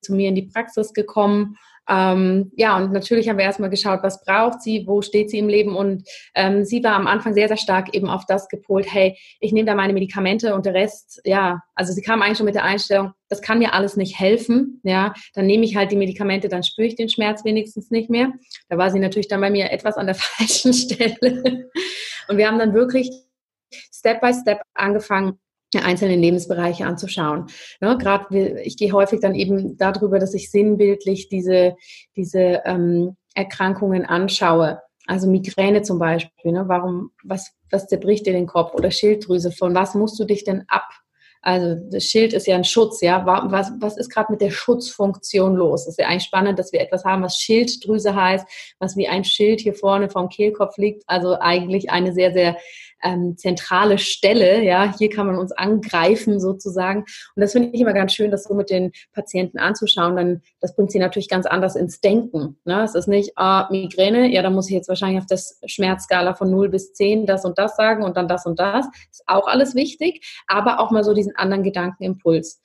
zu 0.00 0.14
mir 0.14 0.28
in 0.28 0.34
die 0.34 0.46
Praxis 0.46 0.92
gekommen 0.92 1.56
ähm, 1.88 2.52
ja, 2.56 2.76
und 2.76 2.92
natürlich 2.92 3.28
haben 3.28 3.38
wir 3.38 3.44
erstmal 3.44 3.70
geschaut, 3.70 4.00
was 4.02 4.24
braucht 4.24 4.62
sie, 4.62 4.84
wo 4.86 5.02
steht 5.02 5.30
sie 5.30 5.38
im 5.38 5.48
Leben. 5.48 5.76
Und 5.76 6.08
ähm, 6.34 6.64
sie 6.64 6.82
war 6.82 6.94
am 6.94 7.06
Anfang 7.06 7.34
sehr, 7.34 7.48
sehr 7.48 7.56
stark 7.56 7.94
eben 7.94 8.08
auf 8.08 8.24
das 8.26 8.48
gepolt, 8.48 8.86
hey, 8.90 9.16
ich 9.40 9.52
nehme 9.52 9.66
da 9.66 9.74
meine 9.74 9.92
Medikamente 9.92 10.54
und 10.54 10.66
der 10.66 10.74
Rest, 10.74 11.20
ja, 11.24 11.60
also 11.74 11.92
sie 11.92 12.02
kam 12.02 12.22
eigentlich 12.22 12.38
schon 12.38 12.46
mit 12.46 12.54
der 12.54 12.64
Einstellung, 12.64 13.12
das 13.28 13.42
kann 13.42 13.58
mir 13.58 13.74
alles 13.74 13.96
nicht 13.96 14.18
helfen, 14.18 14.80
ja, 14.82 15.12
dann 15.34 15.46
nehme 15.46 15.64
ich 15.64 15.76
halt 15.76 15.90
die 15.90 15.96
Medikamente, 15.96 16.48
dann 16.48 16.62
spüre 16.62 16.88
ich 16.88 16.96
den 16.96 17.08
Schmerz 17.08 17.44
wenigstens 17.44 17.90
nicht 17.90 18.10
mehr. 18.10 18.32
Da 18.68 18.78
war 18.78 18.90
sie 18.90 18.98
natürlich 18.98 19.28
dann 19.28 19.40
bei 19.40 19.50
mir 19.50 19.70
etwas 19.70 19.96
an 19.96 20.06
der 20.06 20.14
falschen 20.18 20.72
Stelle. 20.72 21.68
Und 22.28 22.38
wir 22.38 22.46
haben 22.46 22.58
dann 22.58 22.74
wirklich 22.74 23.10
Step 23.92 24.20
by 24.20 24.32
Step 24.32 24.60
angefangen, 24.74 25.38
einzelnen 25.82 26.20
Lebensbereiche 26.20 26.86
anzuschauen. 26.86 27.46
Ja, 27.80 27.94
Gerade 27.94 28.60
ich 28.62 28.76
gehe 28.76 28.92
häufig 28.92 29.20
dann 29.20 29.34
eben 29.34 29.76
darüber, 29.76 30.18
dass 30.18 30.34
ich 30.34 30.50
sinnbildlich 30.50 31.28
diese, 31.28 31.76
diese 32.16 32.62
ähm, 32.64 33.16
Erkrankungen 33.34 34.04
anschaue. 34.04 34.80
Also 35.06 35.28
Migräne 35.28 35.82
zum 35.82 35.98
Beispiel. 35.98 36.52
Ne? 36.52 36.64
Warum, 36.66 37.10
was, 37.22 37.52
was 37.70 37.86
zerbricht 37.88 38.26
dir 38.26 38.32
den 38.32 38.46
Kopf? 38.46 38.74
Oder 38.74 38.90
Schilddrüse, 38.90 39.50
von 39.52 39.74
was 39.74 39.94
musst 39.94 40.18
du 40.18 40.24
dich 40.24 40.44
denn 40.44 40.64
ab? 40.68 40.88
Also 41.44 41.74
das 41.90 42.04
Schild 42.04 42.32
ist 42.32 42.46
ja 42.46 42.56
ein 42.56 42.64
Schutz, 42.64 43.02
ja. 43.02 43.26
Was, 43.26 43.70
was 43.78 43.98
ist 43.98 44.08
gerade 44.08 44.32
mit 44.32 44.40
der 44.40 44.50
Schutzfunktion 44.50 45.54
los? 45.54 45.82
Es 45.82 45.88
ist 45.88 45.98
ja 45.98 46.08
eigentlich 46.08 46.24
spannend, 46.24 46.58
dass 46.58 46.72
wir 46.72 46.80
etwas 46.80 47.04
haben, 47.04 47.22
was 47.22 47.38
Schilddrüse 47.38 48.14
heißt, 48.14 48.46
was 48.78 48.96
wie 48.96 49.08
ein 49.08 49.24
Schild 49.24 49.60
hier 49.60 49.74
vorne 49.74 50.08
vom 50.08 50.30
Kehlkopf 50.30 50.78
liegt. 50.78 51.04
Also 51.06 51.38
eigentlich 51.38 51.90
eine 51.90 52.14
sehr, 52.14 52.32
sehr 52.32 52.56
ähm, 53.04 53.36
zentrale 53.36 53.98
Stelle. 53.98 54.64
Ja, 54.64 54.92
hier 54.98 55.10
kann 55.10 55.26
man 55.26 55.36
uns 55.36 55.52
angreifen 55.52 56.40
sozusagen. 56.40 57.00
Und 57.00 57.40
das 57.40 57.52
finde 57.52 57.68
ich 57.72 57.80
immer 57.80 57.92
ganz 57.92 58.12
schön, 58.12 58.30
das 58.30 58.44
so 58.44 58.54
mit 58.54 58.70
den 58.70 58.92
Patienten 59.12 59.58
anzuschauen. 59.58 60.16
Dann 60.16 60.42
das 60.60 60.74
bringt 60.74 60.90
sie 60.90 60.98
natürlich 60.98 61.28
ganz 61.28 61.46
anders 61.46 61.76
ins 61.76 62.00
Denken. 62.00 62.56
Ne? 62.64 62.82
Es 62.82 62.94
ist 62.94 63.06
nicht 63.06 63.32
ah, 63.36 63.68
Migräne, 63.70 64.28
ja, 64.32 64.42
da 64.42 64.50
muss 64.50 64.68
ich 64.68 64.74
jetzt 64.74 64.88
wahrscheinlich 64.88 65.20
auf 65.20 65.26
das 65.26 65.60
Schmerzskala 65.66 66.34
von 66.34 66.50
0 66.50 66.70
bis 66.70 66.94
10 66.94 67.26
das 67.26 67.44
und 67.44 67.58
das 67.58 67.76
sagen 67.76 68.02
und 68.02 68.16
dann 68.16 68.28
das 68.28 68.46
und 68.46 68.58
das. 68.58 68.86
Ist 69.10 69.22
auch 69.26 69.46
alles 69.46 69.74
wichtig, 69.74 70.42
aber 70.46 70.80
auch 70.80 70.90
mal 70.90 71.04
so 71.04 71.14
diesen 71.14 71.36
anderen 71.36 71.62
Gedankenimpuls. 71.62 72.60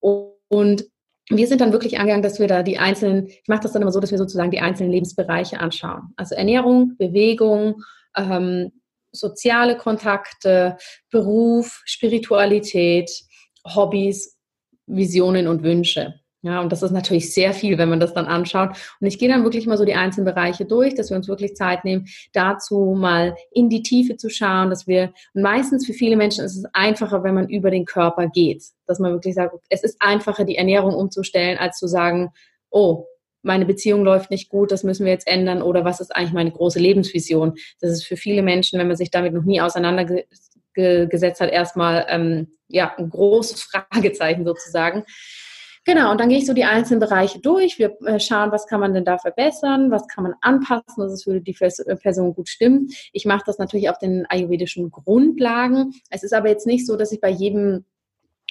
Und 0.00 0.84
wir 1.30 1.46
sind 1.46 1.60
dann 1.60 1.72
wirklich 1.72 1.98
angegangen, 1.98 2.22
dass 2.22 2.38
wir 2.38 2.48
da 2.48 2.62
die 2.62 2.78
einzelnen, 2.78 3.26
ich 3.26 3.48
mache 3.48 3.60
das 3.60 3.72
dann 3.72 3.82
immer 3.82 3.92
so, 3.92 4.00
dass 4.00 4.10
wir 4.10 4.18
sozusagen 4.18 4.50
die 4.50 4.60
einzelnen 4.60 4.92
Lebensbereiche 4.92 5.58
anschauen. 5.58 6.12
Also 6.16 6.34
Ernährung, 6.34 6.96
Bewegung, 6.98 7.82
ähm, 8.16 8.72
soziale 9.12 9.76
Kontakte, 9.76 10.76
Beruf, 11.10 11.82
Spiritualität, 11.84 13.10
Hobbys, 13.64 14.36
Visionen 14.86 15.46
und 15.46 15.62
Wünsche. 15.62 16.14
Ja, 16.44 16.60
und 16.60 16.70
das 16.70 16.82
ist 16.82 16.90
natürlich 16.90 17.32
sehr 17.32 17.54
viel, 17.54 17.78
wenn 17.78 17.88
man 17.88 18.00
das 18.00 18.12
dann 18.12 18.26
anschaut. 18.26 18.76
Und 19.00 19.06
ich 19.06 19.18
gehe 19.18 19.30
dann 19.30 19.44
wirklich 19.44 19.66
mal 19.66 19.78
so 19.78 19.86
die 19.86 19.94
einzelnen 19.94 20.26
Bereiche 20.26 20.66
durch, 20.66 20.94
dass 20.94 21.08
wir 21.08 21.16
uns 21.16 21.26
wirklich 21.26 21.56
Zeit 21.56 21.86
nehmen, 21.86 22.06
dazu 22.34 22.94
mal 22.98 23.34
in 23.50 23.70
die 23.70 23.82
Tiefe 23.82 24.18
zu 24.18 24.28
schauen, 24.28 24.68
dass 24.68 24.86
wir, 24.86 25.14
und 25.32 25.40
meistens 25.40 25.86
für 25.86 25.94
viele 25.94 26.16
Menschen 26.16 26.44
ist 26.44 26.58
es 26.58 26.66
einfacher, 26.74 27.24
wenn 27.24 27.34
man 27.34 27.48
über 27.48 27.70
den 27.70 27.86
Körper 27.86 28.28
geht. 28.28 28.62
Dass 28.86 28.98
man 28.98 29.12
wirklich 29.12 29.34
sagt, 29.34 29.54
es 29.70 29.82
ist 29.82 29.96
einfacher, 30.00 30.44
die 30.44 30.56
Ernährung 30.56 30.94
umzustellen, 30.94 31.56
als 31.56 31.78
zu 31.78 31.86
sagen, 31.86 32.30
oh, 32.68 33.06
meine 33.44 33.66
Beziehung 33.66 34.04
läuft 34.04 34.30
nicht 34.30 34.48
gut, 34.48 34.72
das 34.72 34.82
müssen 34.84 35.04
wir 35.04 35.12
jetzt 35.12 35.26
ändern 35.26 35.62
oder 35.62 35.84
was 35.84 36.00
ist 36.00 36.14
eigentlich 36.14 36.32
meine 36.32 36.50
große 36.50 36.78
Lebensvision? 36.78 37.54
Das 37.80 37.90
ist 37.90 38.04
für 38.04 38.16
viele 38.16 38.42
Menschen, 38.42 38.78
wenn 38.78 38.88
man 38.88 38.96
sich 38.96 39.10
damit 39.10 39.32
noch 39.34 39.44
nie 39.44 39.60
auseinandergesetzt 39.60 41.40
hat, 41.40 41.50
erstmal 41.50 42.06
ähm, 42.08 42.56
ja, 42.68 42.94
ein 42.96 43.10
großes 43.10 43.62
Fragezeichen 43.90 44.44
sozusagen. 44.44 45.04
Genau, 45.86 46.10
und 46.10 46.18
dann 46.18 46.30
gehe 46.30 46.38
ich 46.38 46.46
so 46.46 46.54
die 46.54 46.64
einzelnen 46.64 47.00
Bereiche 47.00 47.40
durch. 47.40 47.78
Wir 47.78 47.94
äh, 48.06 48.18
schauen, 48.18 48.50
was 48.52 48.66
kann 48.66 48.80
man 48.80 48.94
denn 48.94 49.04
da 49.04 49.18
verbessern, 49.18 49.90
was 49.90 50.08
kann 50.08 50.24
man 50.24 50.34
anpassen, 50.40 50.94
dass 50.96 51.12
es 51.12 51.24
für 51.24 51.40
die 51.40 51.54
äh, 51.60 51.96
Person 51.96 52.34
gut 52.34 52.48
stimmt. 52.48 52.94
Ich 53.12 53.26
mache 53.26 53.42
das 53.44 53.58
natürlich 53.58 53.90
auf 53.90 53.98
den 53.98 54.24
ayurvedischen 54.26 54.90
Grundlagen. 54.90 55.92
Es 56.08 56.22
ist 56.22 56.32
aber 56.32 56.48
jetzt 56.48 56.66
nicht 56.66 56.86
so, 56.86 56.96
dass 56.96 57.12
ich 57.12 57.20
bei 57.20 57.28
jedem 57.28 57.84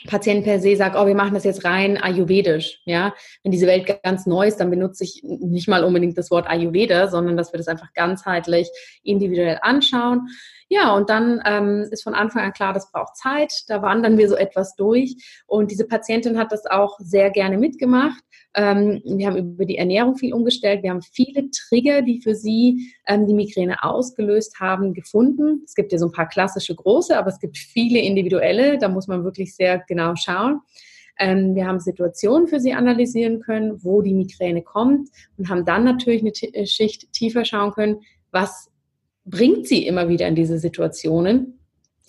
Patienten 0.08 0.44
per 0.44 0.60
se 0.60 0.76
sage, 0.76 0.98
oh, 0.98 1.08
wir 1.08 1.16
machen 1.16 1.34
das 1.34 1.44
jetzt 1.44 1.64
rein 1.66 1.98
ayurvedisch. 1.98 2.82
Ja, 2.86 3.14
wenn 3.44 3.52
diese 3.52 3.68
Welt 3.68 4.02
ganz 4.04 4.26
neu 4.26 4.48
ist, 4.48 4.58
dann 4.58 4.70
benutze 4.70 5.04
ich 5.04 5.22
nicht 5.24 5.68
mal 5.68 5.84
unbedingt 5.84 6.18
das 6.18 6.32
Wort 6.32 6.48
Ayurveda, 6.48 7.08
sondern 7.08 7.38
dass 7.38 7.54
wir 7.54 7.58
das 7.58 7.68
einfach 7.68 7.94
ganzheitlich 7.94 8.70
individuell 9.04 9.60
anschauen. 9.62 10.28
Ja, 10.70 10.96
und 10.96 11.10
dann 11.10 11.42
ähm, 11.46 11.88
ist 11.92 12.04
von 12.04 12.14
Anfang 12.14 12.44
an 12.44 12.54
klar, 12.54 12.74
das 12.74 12.92
braucht 12.92 13.16
Zeit. 13.16 13.64
Da 13.68 13.82
wandern 13.82 14.18
wir 14.18 14.30
so 14.30 14.36
etwas 14.36 14.76
durch. 14.76 15.16
Und 15.46 15.72
diese 15.72 15.86
Patientin 15.86 16.38
hat 16.38 16.52
das 16.52 16.66
auch 16.66 16.98
sehr 17.00 17.30
gerne 17.30 17.58
mitgemacht. 17.58 18.24
Ähm, 18.56 19.02
wir 19.06 19.28
haben 19.28 19.38
über 19.38 19.66
die 19.66 19.78
Ernährung 19.78 20.16
viel 20.16 20.34
umgestellt. 20.34 20.84
Wir 20.84 20.92
haben 20.92 21.02
viele 21.02 21.50
Trigger, 21.50 22.02
die 22.02 22.22
für 22.22 22.36
sie 22.36 22.94
ähm, 23.08 23.28
die 23.28 23.34
Migräne 23.34 23.84
ausgelöst 23.84 24.60
haben, 24.60 24.94
gefunden. 24.94 25.64
Es 25.66 25.74
gibt 25.74 25.92
ja 25.92 25.98
so 25.98 26.08
ein 26.08 26.12
paar 26.12 26.30
klassische 26.30 26.76
große, 26.76 27.18
aber 27.18 27.30
es 27.30 27.40
gibt 27.40 27.58
viele 27.58 28.00
individuelle. 28.00 28.78
Da 28.78 28.90
muss 28.90 29.08
man 29.08 29.24
wirklich 29.24 29.56
sehr 29.56 29.84
genau 29.88 30.16
schauen. 30.16 30.62
Ähm, 31.20 31.56
wir 31.56 31.68
haben 31.68 31.80
Situationen 31.80 32.48
für 32.48 32.60
sie 32.60 32.74
analysieren 32.74 33.40
können, 33.42 33.84
wo 33.84 34.02
die 34.02 34.14
Migräne 34.14 34.62
kommt 34.62 35.10
und 35.38 35.50
haben 35.50 35.66
dann 35.66 35.84
natürlich 35.84 36.22
eine 36.22 36.32
T 36.32 36.66
Schicht 36.66 37.12
tiefer 37.14 37.46
schauen 37.46 37.72
können, 37.72 38.02
was 38.32 38.70
bringt 39.26 39.68
sie 39.68 39.86
immer 39.86 40.10
wieder 40.10 40.28
in 40.28 40.36
diese 40.36 40.60
Situationen 40.60 41.60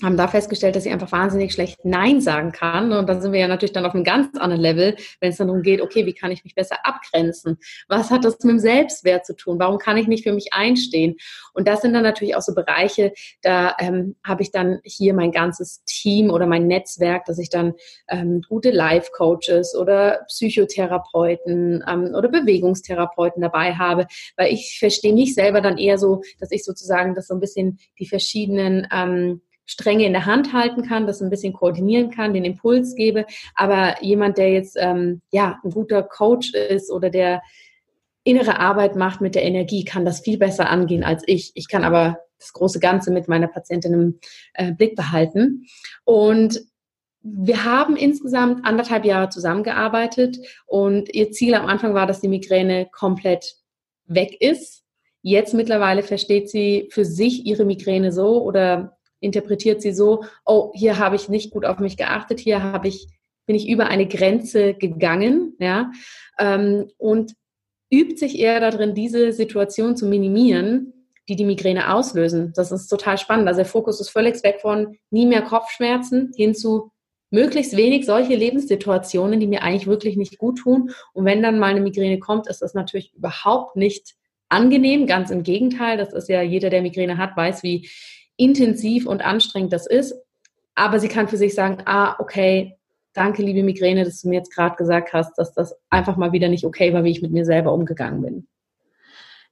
haben 0.03 0.17
da 0.17 0.27
festgestellt, 0.27 0.75
dass 0.75 0.83
sie 0.83 0.91
einfach 0.91 1.13
wahnsinnig 1.13 1.53
schlecht 1.53 1.85
Nein 1.85 2.21
sagen 2.21 2.51
kann. 2.51 2.93
Und 2.93 3.09
dann 3.09 3.23
sind 3.23 3.33
wir 3.33 3.39
ja 3.39 3.47
natürlich 3.47 3.73
dann 3.73 3.87
auf 3.87 3.95
einem 3.95 4.03
ganz 4.03 4.37
anderen 4.37 4.61
Level, 4.61 4.97
wenn 5.21 5.31
es 5.31 5.37
dann 5.37 5.47
darum 5.47 5.63
geht, 5.63 5.81
okay, 5.81 6.05
wie 6.05 6.15
kann 6.15 6.33
ich 6.33 6.43
mich 6.43 6.57
besser 6.57 6.79
abgrenzen? 6.83 7.59
Was 7.87 8.11
hat 8.11 8.25
das 8.25 8.39
mit 8.43 8.51
dem 8.51 8.59
Selbstwert 8.59 9.25
zu 9.25 9.37
tun? 9.37 9.59
Warum 9.61 9.79
kann 9.79 9.97
ich 9.97 10.09
nicht 10.09 10.25
für 10.25 10.33
mich 10.33 10.53
einstehen? 10.53 11.17
Und 11.53 11.69
das 11.69 11.83
sind 11.83 11.93
dann 11.93 12.03
natürlich 12.03 12.35
auch 12.35 12.43
so 12.43 12.55
Bereiche, 12.55 13.13
da 13.43 13.77
ähm, 13.79 14.17
habe 14.25 14.43
ich 14.43 14.51
dann 14.51 14.81
hier 14.83 15.15
mein 15.15 15.31
ganzes 15.31 15.85
Team 15.85 16.31
oder 16.31 16.47
mein 16.47 16.67
Netzwerk, 16.67 17.25
dass 17.27 17.39
ich 17.39 17.49
dann 17.49 17.75
ähm, 18.09 18.43
gute 18.49 18.73
Life-Coaches 18.73 19.77
oder 19.77 20.25
Psychotherapeuten 20.27 21.85
ähm, 21.89 22.15
oder 22.17 22.29
Bewegungstherapeuten 22.29 23.41
dabei 23.41 23.75
habe, 23.75 24.07
weil 24.37 24.53
ich 24.53 24.77
verstehe 24.81 25.15
mich 25.15 25.35
selber 25.35 25.61
dann 25.61 25.79
eher 25.79 25.99
so, 25.99 26.23
dass 26.41 26.51
ich 26.51 26.65
sozusagen 26.65 27.15
das 27.15 27.29
so 27.29 27.35
ein 27.35 27.41
bisschen 27.41 27.79
die 28.01 28.07
verschiedenen 28.07 28.89
ähm, 28.93 29.41
Stränge 29.67 30.05
in 30.05 30.13
der 30.13 30.27
Hand 30.27 30.53
halten 30.53 30.83
kann, 30.83 31.07
das 31.07 31.23
ein 31.23 31.31
bisschen 31.31 31.53
koordinieren 31.53 32.11
kann, 32.11 32.35
den 32.35 32.45
Impuls 32.45 32.95
gebe. 32.95 33.27
Aber 33.55 34.03
jemand, 34.03 34.39
der 34.39 34.53
jetzt 34.53 34.77
ähm, 34.79 35.23
ja 35.31 35.61
ein 35.65 35.71
guter 35.71 36.03
Coach 36.03 36.53
ist 36.55 36.91
oder 36.91 37.11
der 37.11 37.43
innere 38.25 38.59
Arbeit 38.59 38.97
macht 38.97 39.21
mit 39.21 39.35
der 39.35 39.45
Energie, 39.45 39.85
kann 39.85 40.05
das 40.05 40.21
viel 40.21 40.39
besser 40.39 40.71
angehen 40.71 41.05
als 41.05 41.23
ich. 41.27 41.53
Ich 41.55 41.69
kann 41.69 41.85
aber 41.85 42.19
das 42.39 42.53
große 42.53 42.81
Ganze 42.81 43.11
mit 43.11 43.29
meiner 43.29 43.49
Patientin 43.49 43.93
im 43.93 44.19
äh, 44.55 44.73
Blick 44.73 44.97
behalten. 44.97 45.67
Und 46.05 46.61
wir 47.23 47.65
haben 47.65 47.97
insgesamt 47.97 48.67
anderthalb 48.67 49.07
Jahre 49.07 49.31
zusammengearbeitet 49.31 50.39
und 50.67 51.13
ihr 51.15 51.33
Ziel 51.33 51.55
am 51.55 51.67
Anfang 51.67 51.95
war, 51.95 52.07
dass 52.07 52.21
die 52.21 52.29
Migräne 52.29 52.87
komplett 52.93 53.57
weg 54.05 54.37
ist. 54.41 54.83
Jetzt 55.23 55.55
mittlerweile 55.55 56.03
versteht 56.03 56.51
sie 56.51 56.89
für 56.91 57.07
sich 57.07 57.47
ihre 57.47 57.65
Migräne 57.65 58.13
so 58.13 58.43
oder 58.43 58.94
interpretiert 59.25 59.83
sie 59.83 59.93
so, 59.93 60.25
oh, 60.45 60.71
hier 60.75 60.99
habe 60.99 61.17
ich 61.17 61.29
nicht 61.29 61.51
gut 61.51 61.65
auf 61.65 61.79
mich 61.79 61.97
geachtet, 61.97 62.41
hier 62.41 62.63
habe 62.63 62.89
ich, 62.89 63.09
bin 63.47 63.57
ich 63.57 63.69
über 63.69 63.89
eine 63.89 64.07
Grenze 64.07 64.75
gegangen, 64.75 65.55
ja, 65.59 65.91
ähm, 66.39 66.91
und 66.99 67.35
übt 67.91 68.17
sich 68.17 68.39
eher 68.39 68.61
darin, 68.61 68.95
diese 68.95 69.33
Situation 69.33 69.97
zu 69.97 70.07
minimieren, 70.07 70.93
die 71.29 71.37
die 71.37 71.45
Migräne 71.45 71.93
auslösen. 71.93 72.53
Das 72.55 72.71
ist 72.73 72.89
total 72.89 73.19
spannend. 73.19 73.49
Also 73.49 73.59
der 73.59 73.67
Fokus 73.67 74.01
ist 74.01 74.11
völlig 74.11 74.43
weg 74.43 74.59
von 74.61 74.99
nie 75.11 75.27
mehr 75.27 75.43
Kopfschmerzen 75.43 76.33
hin 76.37 76.55
zu 76.55 76.91
möglichst 77.31 77.77
wenig 77.77 78.07
solche 78.07 78.37
Lebenssituationen, 78.37 79.41
die 79.41 79.47
mir 79.47 79.63
eigentlich 79.63 79.87
wirklich 79.87 80.17
nicht 80.17 80.39
gut 80.39 80.59
tun. 80.59 80.91
Und 81.13 81.25
wenn 81.25 81.43
dann 81.43 81.59
mal 81.59 81.71
eine 81.71 81.81
Migräne 81.81 82.19
kommt, 82.19 82.47
ist 82.47 82.63
das 82.63 82.75
natürlich 82.75 83.13
überhaupt 83.15 83.77
nicht 83.77 84.15
angenehm. 84.49 85.07
Ganz 85.07 85.31
im 85.31 85.43
Gegenteil. 85.43 85.97
Das 85.97 86.13
ist 86.13 86.29
ja 86.29 86.43
jeder, 86.43 86.71
der 86.71 86.83
Migräne 86.83 87.19
hat, 87.19 87.37
weiß, 87.37 87.63
wie 87.63 87.89
intensiv 88.37 89.07
und 89.07 89.25
anstrengend 89.25 89.73
das 89.73 89.87
ist. 89.87 90.15
Aber 90.75 90.99
sie 90.99 91.09
kann 91.09 91.29
für 91.29 91.37
sich 91.37 91.55
sagen, 91.55 91.79
ah, 91.87 92.17
okay, 92.19 92.77
danke, 93.13 93.43
liebe 93.43 93.63
Migräne, 93.63 94.05
dass 94.05 94.23
du 94.23 94.29
mir 94.29 94.37
jetzt 94.37 94.55
gerade 94.55 94.77
gesagt 94.77 95.13
hast, 95.13 95.39
dass 95.39 95.55
das 95.55 95.75
einfach 95.89 96.17
mal 96.17 96.33
wieder 96.33 96.49
nicht 96.49 96.65
okay 96.65 96.93
war, 96.93 97.05
wie 97.05 97.11
ich 97.11 97.23
mit 97.23 97.31
mir 97.31 97.45
selber 97.45 97.73
umgegangen 97.73 98.23
bin. 98.23 98.49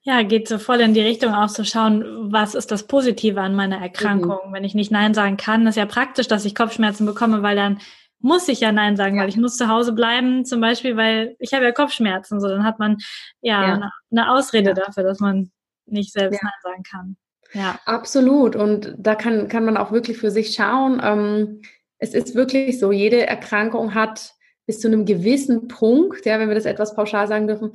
Ja, 0.05 0.22
geht 0.24 0.49
so 0.49 0.59
voll 0.59 0.80
in 0.80 0.95
die 0.95 1.01
Richtung 1.01 1.33
auch 1.33 1.47
zu 1.47 1.64
schauen, 1.64 2.33
was 2.33 2.57
ist 2.57 2.72
das 2.72 2.89
Positive 2.89 3.41
an 3.41 3.55
meiner 3.55 3.80
Erkrankung. 3.80 4.49
Mhm. 4.49 4.53
Wenn 4.53 4.64
ich 4.64 4.74
nicht 4.74 4.91
Nein 4.91 5.14
sagen 5.14 5.37
kann, 5.37 5.64
ist 5.68 5.76
ja 5.76 5.87
praktisch, 5.87 6.26
dass 6.26 6.45
ich 6.45 6.57
Kopfschmerzen 6.57 7.07
bekomme, 7.07 7.43
weil 7.45 7.55
dann 7.55 7.78
muss 8.18 8.49
ich 8.49 8.59
ja 8.61 8.72
Nein 8.72 8.97
sagen, 8.97 9.16
ja. 9.16 9.22
weil 9.22 9.28
ich 9.28 9.37
muss 9.37 9.57
zu 9.57 9.68
Hause 9.68 9.93
bleiben, 9.93 10.45
zum 10.45 10.61
Beispiel, 10.61 10.97
weil 10.97 11.37
ich 11.39 11.55
habe 11.55 11.64
ja 11.64 11.70
Kopfschmerzen. 11.70 12.41
So, 12.41 12.49
dann 12.49 12.64
hat 12.64 12.80
man 12.80 12.97
ja, 13.43 13.62
ja. 13.62 13.74
Eine, 13.74 13.91
eine, 14.11 14.33
Ausrede 14.33 14.70
ja. 14.70 14.74
dafür, 14.74 15.05
dass 15.05 15.20
man 15.20 15.53
nicht 15.87 16.12
selbst 16.12 16.43
Nein 16.43 16.53
sagen 16.62 16.83
kann. 16.83 17.16
Ja. 17.53 17.78
Absolut. 17.84 18.57
Und 18.57 18.94
da 18.98 19.14
kann, 19.14 19.48
kann 19.48 19.64
man 19.64 19.76
auch 19.76 19.92
wirklich 19.92 20.18
für 20.18 20.30
sich 20.30 20.55
schauen. 20.55 21.00
Ähm, 21.05 21.62
es 21.98 22.14
ist 22.14 22.34
wirklich 22.34 22.78
so, 22.78 22.92
jede 22.92 23.26
Erkrankung 23.26 23.94
hat 23.94 24.32
bis 24.66 24.80
zu 24.80 24.88
einem 24.88 25.05
gewissen 25.05 25.68
Punkt, 25.68 26.24
ja, 26.26 26.38
wenn 26.38 26.48
wir 26.48 26.55
das 26.55 26.64
etwas 26.64 26.94
pauschal 26.94 27.28
sagen 27.28 27.46
dürfen, 27.46 27.72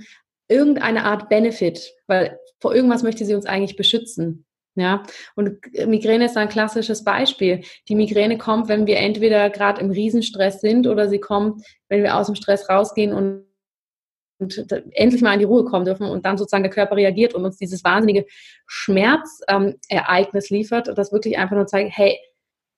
irgendeine 0.47 1.03
Art 1.03 1.29
Benefit, 1.29 1.93
weil 2.07 2.39
vor 2.59 2.73
irgendwas 2.73 3.03
möchte 3.03 3.25
sie 3.25 3.35
uns 3.35 3.45
eigentlich 3.45 3.75
beschützen. 3.75 4.45
Ja, 4.75 5.01
und 5.35 5.59
Migräne 5.87 6.25
ist 6.25 6.37
ein 6.37 6.49
klassisches 6.49 7.03
Beispiel. 7.03 7.61
Die 7.87 7.95
Migräne 7.95 8.37
kommt, 8.37 8.67
wenn 8.67 8.85
wir 8.85 8.97
entweder 8.97 9.49
gerade 9.49 9.81
im 9.81 9.89
Riesenstress 9.89 10.61
sind 10.61 10.85
oder 10.85 11.09
sie 11.09 11.19
kommt, 11.19 11.63
wenn 11.89 12.03
wir 12.03 12.15
aus 12.15 12.27
dem 12.27 12.35
Stress 12.35 12.69
rausgehen 12.69 13.11
und 13.11 13.46
und 13.46 13.46
endlich 14.39 15.21
mal 15.21 15.33
in 15.33 15.39
die 15.39 15.45
Ruhe 15.45 15.65
kommen 15.65 15.85
dürfen 15.85 16.07
und 16.07 16.25
dann 16.25 16.37
sozusagen 16.37 16.63
der 16.63 16.71
Körper 16.71 16.95
reagiert 16.95 17.33
und 17.33 17.43
uns 17.45 17.57
dieses 17.57 17.83
wahnsinnige 17.83 18.25
Schmerzereignis 18.67 20.51
ähm, 20.51 20.57
liefert 20.57 20.89
und 20.89 20.97
das 20.97 21.11
wirklich 21.11 21.37
einfach 21.37 21.55
nur 21.55 21.67
zeigt, 21.67 21.97
hey, 21.97 22.17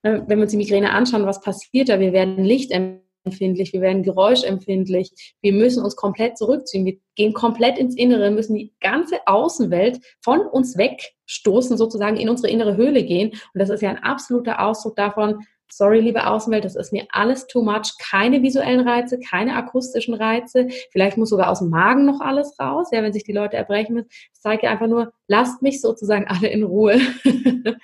ne, 0.02 0.24
wenn 0.26 0.38
wir 0.38 0.42
uns 0.42 0.52
die 0.52 0.56
Migräne 0.56 0.90
anschauen, 0.90 1.26
was 1.26 1.40
passiert 1.40 1.88
da? 1.88 2.00
Wir 2.00 2.12
werden 2.12 2.44
lichtempfindlich, 2.44 3.72
wir 3.72 3.82
werden 3.82 4.02
geräuschempfindlich, 4.02 5.34
wir 5.42 5.52
müssen 5.52 5.84
uns 5.84 5.96
komplett 5.96 6.38
zurückziehen, 6.38 6.86
wir 6.86 6.98
gehen 7.14 7.34
komplett 7.34 7.78
ins 7.78 7.96
Innere, 7.96 8.30
müssen 8.30 8.54
die 8.54 8.72
ganze 8.80 9.26
Außenwelt 9.26 10.00
von 10.22 10.40
uns 10.40 10.78
wegstoßen, 10.78 11.76
sozusagen 11.76 12.16
in 12.16 12.30
unsere 12.30 12.50
innere 12.50 12.76
Höhle 12.76 13.04
gehen. 13.04 13.30
Und 13.30 13.60
das 13.60 13.68
ist 13.68 13.82
ja 13.82 13.90
ein 13.90 14.02
absoluter 14.02 14.60
Ausdruck 14.60 14.96
davon, 14.96 15.44
sorry, 15.72 16.00
liebe 16.00 16.26
Außenwelt, 16.26 16.64
das 16.64 16.76
ist 16.76 16.92
mir 16.92 17.06
alles 17.10 17.46
too 17.46 17.62
much. 17.62 17.96
Keine 17.98 18.42
visuellen 18.42 18.86
Reize, 18.86 19.18
keine 19.18 19.56
akustischen 19.56 20.14
Reize. 20.14 20.68
Vielleicht 20.90 21.16
muss 21.16 21.30
sogar 21.30 21.50
aus 21.50 21.60
dem 21.60 21.70
Magen 21.70 22.04
noch 22.04 22.20
alles 22.20 22.58
raus, 22.58 22.88
ja, 22.92 23.02
wenn 23.02 23.12
sich 23.12 23.24
die 23.24 23.32
Leute 23.32 23.56
erbrechen 23.56 23.94
müssen. 23.94 24.08
Ich 24.10 24.40
zeige 24.40 24.68
einfach 24.68 24.86
nur, 24.86 25.12
lasst 25.28 25.62
mich 25.62 25.80
sozusagen 25.80 26.26
alle 26.28 26.48
in 26.48 26.62
Ruhe. 26.62 27.00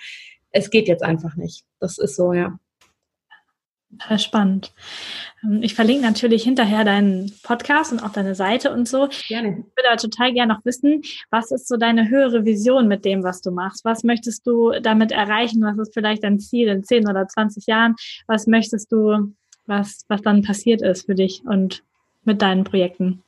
es 0.50 0.70
geht 0.70 0.88
jetzt 0.88 1.02
einfach 1.02 1.36
nicht. 1.36 1.64
Das 1.80 1.98
ist 1.98 2.16
so, 2.16 2.32
ja. 2.32 2.58
Spannend. 4.18 4.72
Ähm, 5.42 5.62
ich 5.62 5.74
verlinke 5.74 6.02
natürlich 6.02 6.44
hinterher 6.44 6.84
deinen 6.84 7.32
Podcast 7.42 7.92
und 7.92 8.02
auch 8.02 8.10
deine 8.10 8.34
Seite 8.34 8.72
und 8.72 8.88
so. 8.88 9.08
Gerne. 9.28 9.50
Ich 9.50 9.76
würde 9.76 9.88
halt 9.88 10.00
total 10.00 10.32
gerne 10.32 10.54
noch 10.54 10.64
wissen, 10.64 11.02
was 11.30 11.50
ist 11.50 11.68
so 11.68 11.76
deine 11.76 12.08
höhere 12.08 12.44
Vision 12.44 12.88
mit 12.88 13.04
dem, 13.04 13.22
was 13.22 13.40
du 13.40 13.50
machst? 13.50 13.84
Was 13.84 14.04
möchtest 14.04 14.46
du 14.46 14.72
damit 14.80 15.12
erreichen? 15.12 15.62
Was 15.62 15.78
ist 15.78 15.94
vielleicht 15.94 16.24
dein 16.24 16.38
Ziel 16.38 16.68
in 16.68 16.84
10 16.84 17.08
oder 17.08 17.26
20 17.26 17.66
Jahren? 17.66 17.94
Was 18.26 18.46
möchtest 18.46 18.92
du, 18.92 19.32
was, 19.66 20.04
was 20.08 20.22
dann 20.22 20.42
passiert 20.42 20.82
ist 20.82 21.06
für 21.06 21.14
dich 21.14 21.42
und 21.44 21.82
mit 22.24 22.42
deinen 22.42 22.64
Projekten? 22.64 23.22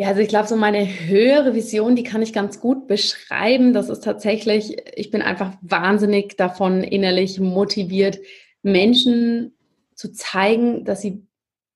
Ja, 0.00 0.08
also 0.08 0.20
ich 0.20 0.28
glaube, 0.28 0.46
so 0.46 0.54
meine 0.54 0.86
höhere 0.86 1.56
Vision, 1.56 1.96
die 1.96 2.04
kann 2.04 2.22
ich 2.22 2.32
ganz 2.32 2.60
gut 2.60 2.86
beschreiben. 2.86 3.72
Das 3.72 3.88
ist 3.88 4.04
tatsächlich, 4.04 4.76
ich 4.94 5.10
bin 5.10 5.22
einfach 5.22 5.54
wahnsinnig 5.60 6.36
davon 6.36 6.84
innerlich 6.84 7.40
motiviert, 7.40 8.20
Menschen 8.62 9.56
zu 9.94 10.12
zeigen, 10.12 10.84
dass 10.84 11.00
sie 11.00 11.28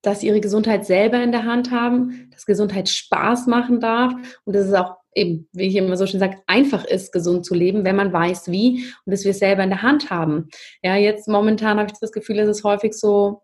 dass 0.03 0.21
sie 0.21 0.27
ihre 0.27 0.41
Gesundheit 0.41 0.85
selber 0.85 1.23
in 1.23 1.31
der 1.31 1.45
Hand 1.45 1.71
haben, 1.71 2.29
dass 2.33 2.45
Gesundheit 2.45 2.89
Spaß 2.89 3.47
machen 3.47 3.81
darf 3.81 4.13
und 4.45 4.55
dass 4.55 4.67
es 4.67 4.75
auch 4.75 4.97
eben, 5.15 5.49
wie 5.53 5.69
ich 5.69 5.77
immer 5.77 5.97
so 5.97 6.07
schön 6.07 6.21
sage, 6.21 6.39
einfach 6.47 6.85
ist, 6.85 7.13
gesund 7.13 7.45
zu 7.45 7.55
leben, 7.55 7.85
wenn 7.85 7.97
man 7.97 8.13
weiß, 8.13 8.51
wie 8.51 8.85
und 9.05 9.13
dass 9.13 9.25
wir 9.25 9.31
es 9.31 9.39
selber 9.39 9.63
in 9.63 9.71
der 9.71 9.83
Hand 9.83 10.11
haben. 10.11 10.49
Ja, 10.83 10.97
jetzt 10.97 11.29
momentan 11.29 11.79
habe 11.79 11.91
ich 11.93 11.99
das 12.01 12.13
Gefühl, 12.13 12.39
es 12.41 12.49
ist 12.49 12.65
häufig 12.65 12.95
so, 12.95 13.43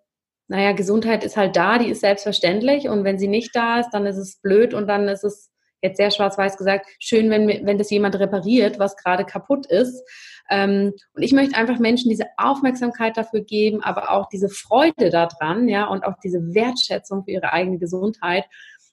naja, 0.49 0.73
Gesundheit 0.73 1.25
ist 1.25 1.37
halt 1.37 1.57
da, 1.57 1.79
die 1.79 1.91
ist 1.91 2.01
selbstverständlich 2.01 2.89
und 2.89 3.05
wenn 3.05 3.19
sie 3.19 3.29
nicht 3.29 3.55
da 3.55 3.81
ist, 3.81 3.91
dann 3.91 4.07
ist 4.07 4.17
es 4.17 4.41
blöd 4.41 4.75
und 4.75 4.89
dann 4.89 5.07
ist 5.07 5.25
es 5.25 5.51
jetzt 5.83 5.99
sehr 5.99 6.11
schwarz-weiß 6.11 6.57
gesagt, 6.57 6.87
schön, 6.99 7.31
wenn, 7.31 7.47
wenn 7.49 7.79
das 7.79 7.91
jemand 7.91 8.19
repariert, 8.19 8.79
was 8.79 8.97
gerade 8.97 9.25
kaputt 9.25 9.67
ist. 9.67 10.03
Ähm, 10.51 10.93
und 11.15 11.23
ich 11.23 11.33
möchte 11.33 11.57
einfach 11.57 11.79
Menschen 11.79 12.09
diese 12.09 12.27
Aufmerksamkeit 12.37 13.17
dafür 13.17 13.41
geben, 13.41 13.83
aber 13.83 14.11
auch 14.11 14.29
diese 14.29 14.49
Freude 14.49 15.11
daran, 15.11 15.69
ja, 15.69 15.87
und 15.87 16.05
auch 16.05 16.15
diese 16.23 16.55
Wertschätzung 16.55 17.25
für 17.25 17.33
ihre 17.33 17.53
eigene 17.53 17.79
Gesundheit. 17.79 18.45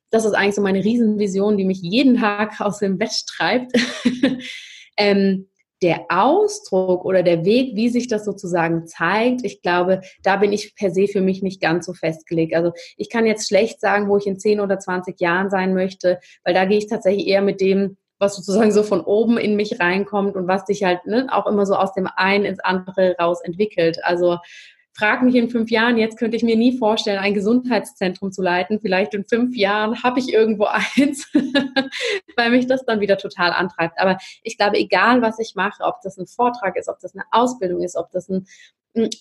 Das 0.09 0.25
ist 0.25 0.33
eigentlich 0.33 0.55
so 0.55 0.61
meine 0.61 0.83
Riesenvision, 0.83 1.57
die 1.57 1.65
mich 1.65 1.81
jeden 1.81 2.17
Tag 2.17 2.59
aus 2.61 2.79
dem 2.79 2.97
Bett 2.97 3.25
treibt. 3.27 3.71
ähm, 4.97 5.47
der 5.81 6.05
Ausdruck 6.09 7.03
oder 7.03 7.21
der 7.21 7.43
Weg, 7.43 7.75
wie 7.75 7.89
sich 7.89 8.07
das 8.07 8.23
sozusagen 8.25 8.87
zeigt, 8.87 9.43
ich 9.43 9.61
glaube, 9.61 10.01
da 10.23 10.37
bin 10.37 10.53
ich 10.53 10.73
per 10.75 10.89
se 10.89 11.07
für 11.07 11.21
mich 11.21 11.43
nicht 11.43 11.61
ganz 11.61 11.85
so 11.85 11.93
festgelegt. 11.93 12.55
Also 12.55 12.71
ich 12.97 13.09
kann 13.09 13.25
jetzt 13.25 13.47
schlecht 13.47 13.81
sagen, 13.81 14.07
wo 14.07 14.17
ich 14.17 14.25
in 14.25 14.39
10 14.39 14.61
oder 14.61 14.79
20 14.79 15.19
Jahren 15.19 15.49
sein 15.49 15.73
möchte, 15.73 16.19
weil 16.43 16.53
da 16.53 16.65
gehe 16.65 16.77
ich 16.77 16.87
tatsächlich 16.87 17.27
eher 17.27 17.41
mit 17.41 17.59
dem, 17.59 17.97
was 18.19 18.35
sozusagen 18.35 18.71
so 18.71 18.83
von 18.83 19.01
oben 19.01 19.37
in 19.37 19.55
mich 19.55 19.79
reinkommt 19.79 20.35
und 20.35 20.47
was 20.47 20.65
sich 20.65 20.83
halt 20.83 21.05
ne, 21.05 21.27
auch 21.31 21.47
immer 21.47 21.65
so 21.65 21.75
aus 21.75 21.93
dem 21.93 22.07
einen 22.15 22.45
ins 22.45 22.59
andere 22.59 23.15
raus 23.19 23.41
entwickelt. 23.41 23.99
Also 24.03 24.37
frag 24.93 25.21
mich 25.23 25.35
in 25.35 25.49
fünf 25.49 25.69
Jahren, 25.69 25.97
jetzt 25.97 26.17
könnte 26.17 26.37
ich 26.37 26.43
mir 26.43 26.55
nie 26.55 26.77
vorstellen, 26.77 27.19
ein 27.19 27.33
Gesundheitszentrum 27.33 28.31
zu 28.31 28.41
leiten. 28.41 28.79
Vielleicht 28.79 29.13
in 29.13 29.25
fünf 29.25 29.55
Jahren 29.55 30.01
habe 30.03 30.19
ich 30.19 30.33
irgendwo 30.33 30.65
eins, 30.97 31.29
weil 32.37 32.51
mich 32.51 32.67
das 32.67 32.85
dann 32.85 33.01
wieder 33.01 33.17
total 33.17 33.51
antreibt. 33.51 33.99
Aber 33.99 34.17
ich 34.41 34.57
glaube, 34.57 34.77
egal 34.77 35.21
was 35.21 35.37
ich 35.39 35.53
mache, 35.55 35.83
ob 35.83 36.01
das 36.01 36.17
ein 36.17 36.27
Vortrag 36.27 36.77
ist, 36.77 36.87
ob 36.87 36.99
das 36.99 37.13
eine 37.13 37.25
Ausbildung 37.31 37.81
ist, 37.83 37.97
ob 37.97 38.09
das 38.11 38.29
ein 38.29 38.47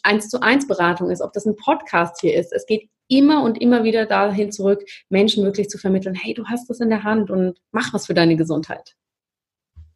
eins 0.02 0.28
zu 0.28 0.40
eins 0.40 0.66
Beratung 0.66 1.10
ist, 1.10 1.20
ob 1.20 1.32
das 1.32 1.46
ein 1.46 1.56
Podcast 1.56 2.20
hier 2.20 2.34
ist. 2.34 2.52
Es 2.52 2.66
geht 2.66 2.88
immer 3.08 3.42
und 3.42 3.60
immer 3.60 3.84
wieder 3.84 4.06
dahin 4.06 4.50
zurück, 4.52 4.82
Menschen 5.08 5.44
wirklich 5.44 5.68
zu 5.68 5.78
vermitteln, 5.78 6.14
hey, 6.14 6.34
du 6.34 6.46
hast 6.46 6.68
das 6.70 6.80
in 6.80 6.88
der 6.88 7.04
Hand 7.04 7.30
und 7.30 7.58
mach 7.72 7.92
was 7.92 8.06
für 8.06 8.14
deine 8.14 8.36
Gesundheit. 8.36 8.94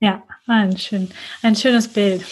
Ja, 0.00 0.22
ein, 0.46 0.76
schön, 0.76 1.10
ein 1.42 1.56
schönes 1.56 1.88
Bild. 1.88 2.24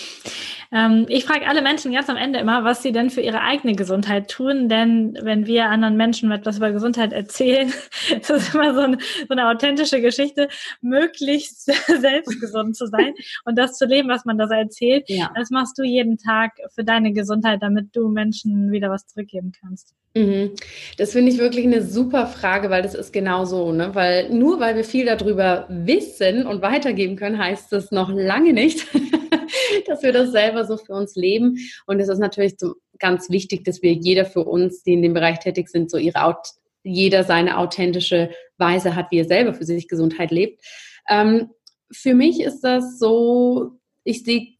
Ähm, 0.76 1.06
ich 1.08 1.24
frage 1.24 1.48
alle 1.48 1.62
Menschen 1.62 1.92
ganz 1.92 2.10
am 2.10 2.18
Ende 2.18 2.38
immer, 2.38 2.62
was 2.62 2.82
sie 2.82 2.92
denn 2.92 3.08
für 3.08 3.22
ihre 3.22 3.40
eigene 3.40 3.74
Gesundheit 3.74 4.30
tun, 4.30 4.68
denn 4.68 5.18
wenn 5.22 5.46
wir 5.46 5.66
anderen 5.66 5.96
Menschen 5.96 6.30
etwas 6.30 6.58
über 6.58 6.70
Gesundheit 6.70 7.14
erzählen, 7.14 7.72
ist 8.20 8.28
das 8.28 8.54
immer 8.54 8.74
so 8.74 8.80
eine, 8.80 8.98
so 8.98 9.30
eine 9.30 9.48
authentische 9.48 10.02
Geschichte, 10.02 10.48
möglichst 10.82 11.64
selbst 12.00 12.38
gesund 12.40 12.76
zu 12.76 12.86
sein 12.88 13.14
und 13.46 13.56
das 13.56 13.78
zu 13.78 13.86
leben, 13.86 14.10
was 14.10 14.26
man 14.26 14.36
da 14.36 14.46
erzählt. 14.50 15.08
Ja. 15.08 15.30
Das 15.34 15.48
machst 15.48 15.78
du 15.78 15.82
jeden 15.82 16.18
Tag 16.18 16.52
für 16.74 16.84
deine 16.84 17.12
Gesundheit, 17.12 17.62
damit 17.62 17.96
du 17.96 18.08
Menschen 18.08 18.70
wieder 18.70 18.90
was 18.90 19.06
zurückgeben 19.06 19.52
kannst. 19.58 19.94
Mhm. 20.14 20.52
Das 20.98 21.12
finde 21.12 21.30
ich 21.30 21.38
wirklich 21.38 21.66
eine 21.66 21.82
super 21.82 22.26
Frage, 22.26 22.70
weil 22.70 22.82
das 22.82 22.94
ist 22.94 23.12
genau 23.12 23.44
so, 23.44 23.72
ne? 23.72 23.94
Weil 23.94 24.30
nur 24.30 24.60
weil 24.60 24.76
wir 24.76 24.84
viel 24.84 25.06
darüber 25.06 25.66
wissen 25.68 26.46
und 26.46 26.62
weitergeben 26.62 27.16
können, 27.16 27.38
heißt 27.38 27.72
das 27.72 27.90
noch 27.92 28.10
lange 28.10 28.52
nicht, 28.52 28.86
dass 29.86 30.02
wir 30.02 30.12
das 30.12 30.32
selber 30.32 30.64
so 30.64 30.76
für 30.76 30.92
uns 30.92 31.16
leben. 31.16 31.58
Und 31.86 32.00
es 32.00 32.08
ist 32.08 32.18
natürlich 32.18 32.54
ganz 32.98 33.30
wichtig, 33.30 33.64
dass 33.64 33.82
wir 33.82 33.92
jeder 33.92 34.24
für 34.24 34.44
uns, 34.44 34.82
die 34.82 34.94
in 34.94 35.02
dem 35.02 35.14
Bereich 35.14 35.38
tätig 35.38 35.68
sind, 35.68 35.90
so 35.90 35.98
ihre 35.98 36.36
jeder 36.82 37.24
seine 37.24 37.58
authentische 37.58 38.30
Weise 38.58 38.94
hat, 38.94 39.10
wie 39.10 39.18
er 39.18 39.24
selber 39.24 39.54
für 39.54 39.64
sich 39.64 39.88
Gesundheit 39.88 40.30
lebt. 40.30 40.62
Ähm, 41.08 41.50
für 41.90 42.14
mich 42.14 42.40
ist 42.40 42.60
das 42.60 42.98
so, 42.98 43.72
ich 44.04 44.24
sehe 44.24 44.55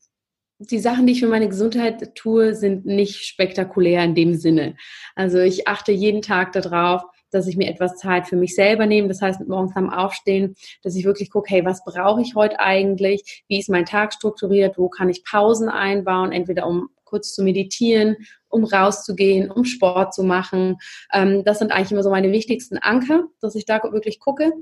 die 0.58 0.78
Sachen, 0.78 1.06
die 1.06 1.12
ich 1.12 1.20
für 1.20 1.28
meine 1.28 1.48
Gesundheit 1.48 2.14
tue, 2.14 2.54
sind 2.54 2.86
nicht 2.86 3.26
spektakulär 3.26 4.02
in 4.04 4.14
dem 4.14 4.34
Sinne. 4.34 4.76
Also 5.14 5.38
ich 5.38 5.68
achte 5.68 5.92
jeden 5.92 6.22
Tag 6.22 6.52
darauf, 6.52 7.02
dass 7.30 7.46
ich 7.46 7.56
mir 7.56 7.68
etwas 7.68 7.96
Zeit 7.96 8.26
für 8.26 8.36
mich 8.36 8.54
selber 8.54 8.86
nehme. 8.86 9.08
Das 9.08 9.20
heißt, 9.20 9.46
morgens 9.48 9.76
am 9.76 9.90
Aufstehen, 9.90 10.54
dass 10.82 10.96
ich 10.96 11.04
wirklich 11.04 11.30
gucke, 11.30 11.50
hey, 11.50 11.64
was 11.64 11.84
brauche 11.84 12.22
ich 12.22 12.34
heute 12.34 12.60
eigentlich? 12.60 13.44
Wie 13.48 13.58
ist 13.58 13.68
mein 13.68 13.84
Tag 13.84 14.14
strukturiert? 14.14 14.78
Wo 14.78 14.88
kann 14.88 15.10
ich 15.10 15.24
Pausen 15.24 15.68
einbauen? 15.68 16.32
Entweder 16.32 16.66
um 16.66 16.88
kurz 17.04 17.34
zu 17.34 17.42
meditieren, 17.42 18.16
um 18.48 18.64
rauszugehen, 18.64 19.50
um 19.50 19.64
Sport 19.64 20.12
zu 20.12 20.24
machen. 20.24 20.76
Ähm, 21.12 21.44
das 21.44 21.58
sind 21.58 21.72
eigentlich 21.72 21.92
immer 21.92 22.02
so 22.02 22.10
meine 22.10 22.32
wichtigsten 22.32 22.78
Anker, 22.78 23.24
dass 23.40 23.54
ich 23.54 23.64
da 23.64 23.80
wirklich 23.82 24.18
gucke. 24.18 24.52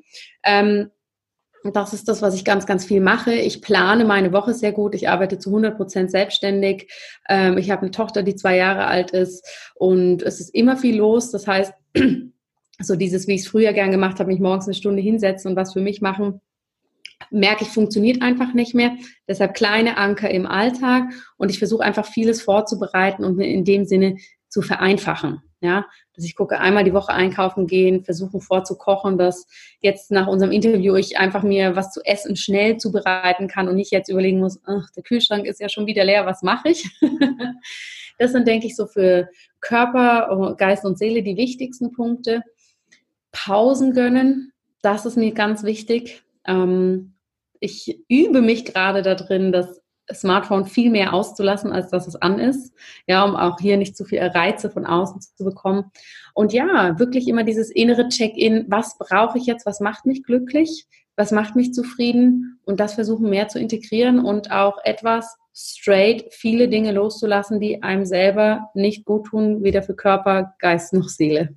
Das 1.73 1.95
ist 1.95 2.09
das, 2.09 2.21
was 2.21 2.35
ich 2.35 2.45
ganz, 2.45 2.67
ganz 2.67 2.85
viel 2.85 3.01
mache. 3.01 3.33
Ich 3.33 3.63
plane 3.63 4.05
meine 4.05 4.33
Woche 4.33 4.53
sehr 4.53 4.73
gut. 4.73 4.95
Ich 4.95 5.09
arbeite 5.09 5.39
zu 5.39 5.49
100 5.49 5.77
Prozent 5.77 6.11
selbstständig. 6.11 6.93
Ähm, 7.27 7.57
ich 7.57 7.71
habe 7.71 7.83
eine 7.83 7.91
Tochter, 7.91 8.23
die 8.23 8.37
zwei 8.37 8.57
Jahre 8.57 8.85
alt 8.85 9.13
ist 9.13 9.47
und 9.75 10.23
es 10.23 10.41
ist 10.41 10.55
immer 10.55 10.77
viel 10.77 10.97
los. 10.97 11.31
Das 11.31 11.47
heißt, 11.47 11.73
so 12.81 12.97
dieses, 12.97 13.27
wie 13.29 13.35
ich 13.35 13.43
es 13.43 13.49
früher 13.49 13.73
gern 13.73 13.91
gemacht 13.91 14.21
habe, 14.21 14.31
mich 14.31 14.41
morgens 14.41 14.67
eine 14.67 14.75
Stunde 14.75 15.01
hinsetzen 15.01 15.51
und 15.51 15.57
was 15.57 15.73
für 15.73 15.81
mich 15.81 16.03
machen, 16.03 16.43
merke 17.31 17.65
ich, 17.65 17.71
funktioniert 17.71 18.21
einfach 18.21 18.53
nicht 18.53 18.75
mehr. 18.75 18.97
Deshalb 19.27 19.55
kleine 19.55 19.97
Anker 19.97 20.31
im 20.31 20.47
Alltag 20.47 21.05
und 21.39 21.51
ich 21.51 21.59
versuche 21.59 21.83
einfach 21.83 22.05
vieles 22.05 22.43
vorzubereiten 22.43 23.25
und 23.25 23.41
in 23.41 23.65
dem 23.65 23.87
Sinne 23.87 24.17
zu 24.49 24.61
vereinfachen. 24.61 25.41
Ja, 25.65 25.87
dass 26.15 26.27
ich 26.27 26.37
gucke, 26.37 26.61
einmal 26.61 26.85
die 26.85 26.93
Woche 26.93 27.15
einkaufen 27.15 27.67
gehen, 27.67 28.05
versuchen 28.05 28.43
vorzukochen, 28.43 29.17
dass 29.17 29.47
jetzt 29.81 30.11
nach 30.11 30.27
unserem 30.27 30.53
Interview 30.53 30.95
ich 30.95 31.17
einfach 31.17 31.43
mir 31.43 31.75
was 31.75 31.91
zu 31.91 32.03
essen 32.05 32.37
schnell 32.37 32.77
zubereiten 32.77 33.49
kann 33.49 33.67
und 33.67 33.77
nicht 33.77 33.91
jetzt 33.91 34.11
überlegen 34.11 34.41
muss, 34.41 34.61
ach, 34.67 34.91
der 34.91 35.03
Kühlschrank 35.03 35.47
ist 35.47 35.61
ja 35.61 35.71
schon 35.71 35.87
wieder 35.87 36.05
leer, 36.05 36.27
was 36.27 36.43
mache 36.43 36.69
ich? 36.69 36.85
das 38.19 38.33
sind, 38.33 38.47
denke 38.47 38.67
ich, 38.67 38.77
so 38.77 38.87
für 38.87 39.31
Körper, 39.63 40.55
Geist 40.59 40.85
und 40.85 40.99
Seele 40.99 41.23
die 41.23 41.39
wichtigsten 41.39 41.93
Punkte. 41.93 42.43
Pausen 43.33 43.95
gönnen, 43.95 44.53
das 44.83 45.07
ist 45.07 45.17
mir 45.17 45.33
ganz 45.33 45.63
wichtig. 45.63 46.25
Ähm, 46.47 47.15
ich 47.59 48.05
übe 48.11 48.43
mich 48.43 48.67
gerade 48.67 49.01
da 49.01 49.15
drin, 49.15 49.51
das 49.51 49.81
Smartphone 50.13 50.67
viel 50.67 50.91
mehr 50.91 51.15
auszulassen, 51.15 51.73
als 51.73 51.91
dass 51.91 52.07
es 52.07 52.17
an 52.17 52.39
ist. 52.39 52.73
Ja, 53.07 53.25
um 53.25 53.37
auch 53.37 53.59
hier 53.59 53.77
nicht 53.77 53.97
zu 53.97 54.05
viel 54.05 54.21
Reize 54.21 54.71
von 54.71 54.87
außen 54.87 55.21
zu 55.21 55.45
bekommen. 55.45 55.91
Und 56.35 56.53
ja, 56.53 56.99
wirklich 56.99 57.29
immer 57.29 57.45
dieses 57.45 57.71
innere 57.71 58.09
Check-in, 58.09 58.67
was 58.69 58.99
brauche 58.99 59.39
ich 59.39 59.47
jetzt, 59.47 59.67
was 59.67 59.81
macht 59.81 60.07
mich 60.07 60.23
glücklich, 60.25 60.87
was 61.17 61.31
macht 61.31 61.57
mich 61.57 61.73
zufrieden 61.73 62.61
und 62.65 62.81
das 62.81 62.95
versuchen 62.95 63.31
mehr 63.31 63.49
zu 63.49 63.59
integrieren 63.59 64.19
und 64.19 64.51
auch 64.51 64.79
etwas 64.85 65.37
straight 65.55 66.27
viele 66.33 66.69
Dinge 66.69 66.93
loszulassen, 66.93 67.61
die 67.61 67.83
einem 67.83 68.05
selber 68.05 68.71
nicht 68.75 69.05
gut 69.05 69.27
tun, 69.27 69.63
weder 69.63 69.83
für 69.83 69.95
Körper, 69.95 70.55
Geist 70.59 70.93
noch 70.93 71.09
Seele. 71.09 71.55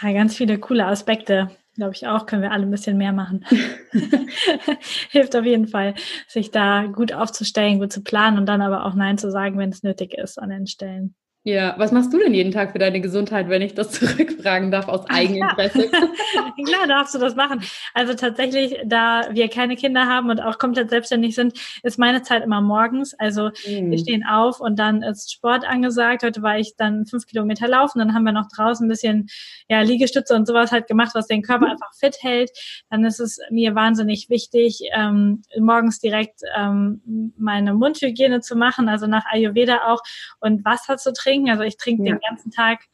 Ja, 0.00 0.12
ganz 0.12 0.36
viele 0.36 0.58
coole 0.58 0.86
Aspekte. 0.86 1.50
Glaube 1.76 1.92
ich 1.94 2.06
auch, 2.06 2.24
können 2.24 2.42
wir 2.42 2.52
alle 2.52 2.64
ein 2.64 2.70
bisschen 2.70 2.96
mehr 2.96 3.12
machen. 3.12 3.44
Hilft 5.10 5.36
auf 5.36 5.44
jeden 5.44 5.68
Fall, 5.68 5.94
sich 6.26 6.50
da 6.50 6.86
gut 6.86 7.12
aufzustellen, 7.12 7.78
gut 7.78 7.92
zu 7.92 8.02
planen 8.02 8.38
und 8.38 8.46
dann 8.46 8.62
aber 8.62 8.86
auch 8.86 8.94
Nein 8.94 9.18
zu 9.18 9.30
sagen, 9.30 9.58
wenn 9.58 9.70
es 9.70 9.82
nötig 9.82 10.14
ist 10.14 10.38
an 10.38 10.50
den 10.50 10.66
Stellen. 10.66 11.14
Ja, 11.46 11.76
was 11.78 11.92
machst 11.92 12.12
du 12.12 12.18
denn 12.18 12.34
jeden 12.34 12.50
Tag 12.50 12.72
für 12.72 12.80
deine 12.80 13.00
Gesundheit, 13.00 13.48
wenn 13.48 13.62
ich 13.62 13.72
das 13.72 13.90
zurückfragen 13.92 14.72
darf 14.72 14.88
aus 14.88 15.08
Eigeninteresse? 15.08 15.88
Klar, 16.66 16.88
darfst 16.88 17.14
du 17.14 17.20
das 17.20 17.36
machen. 17.36 17.62
Also 17.94 18.14
tatsächlich, 18.14 18.76
da 18.84 19.28
wir 19.30 19.48
keine 19.48 19.76
Kinder 19.76 20.06
haben 20.06 20.28
und 20.28 20.40
auch 20.40 20.58
komplett 20.58 20.90
selbstständig 20.90 21.36
sind, 21.36 21.56
ist 21.84 22.00
meine 22.00 22.22
Zeit 22.22 22.42
immer 22.42 22.60
morgens. 22.60 23.14
Also 23.14 23.50
mhm. 23.64 23.92
wir 23.92 23.98
stehen 23.98 24.24
auf 24.28 24.58
und 24.58 24.76
dann 24.76 25.04
ist 25.04 25.32
Sport 25.32 25.64
angesagt. 25.64 26.24
Heute 26.24 26.42
war 26.42 26.58
ich 26.58 26.74
dann 26.76 27.06
fünf 27.06 27.26
Kilometer 27.26 27.68
laufen, 27.68 28.00
dann 28.00 28.12
haben 28.12 28.24
wir 28.24 28.32
noch 28.32 28.48
draußen 28.48 28.84
ein 28.84 28.88
bisschen 28.88 29.28
ja, 29.68 29.82
Liegestütze 29.82 30.34
und 30.34 30.48
sowas 30.48 30.72
halt 30.72 30.88
gemacht, 30.88 31.12
was 31.14 31.28
den 31.28 31.42
Körper 31.42 31.66
mhm. 31.66 31.72
einfach 31.72 31.94
fit 31.94 32.16
hält. 32.22 32.50
Dann 32.90 33.04
ist 33.04 33.20
es 33.20 33.38
mir 33.50 33.76
wahnsinnig 33.76 34.28
wichtig, 34.30 34.80
ähm, 34.92 35.42
morgens 35.56 36.00
direkt 36.00 36.40
ähm, 36.58 37.32
meine 37.38 37.72
Mundhygiene 37.72 38.40
zu 38.40 38.56
machen, 38.56 38.88
also 38.88 39.06
nach 39.06 39.26
Ayurveda 39.30 39.82
auch 39.86 40.02
und 40.40 40.64
Wasser 40.64 40.96
zu 40.96 41.12
trinken 41.12 41.35
trinken. 41.36 41.50
Also 41.50 41.62
ich 41.62 41.76
trinke 41.76 42.04
ja. 42.04 42.14
den 42.14 42.20
ganzen 42.20 42.50
Tag 42.50 42.84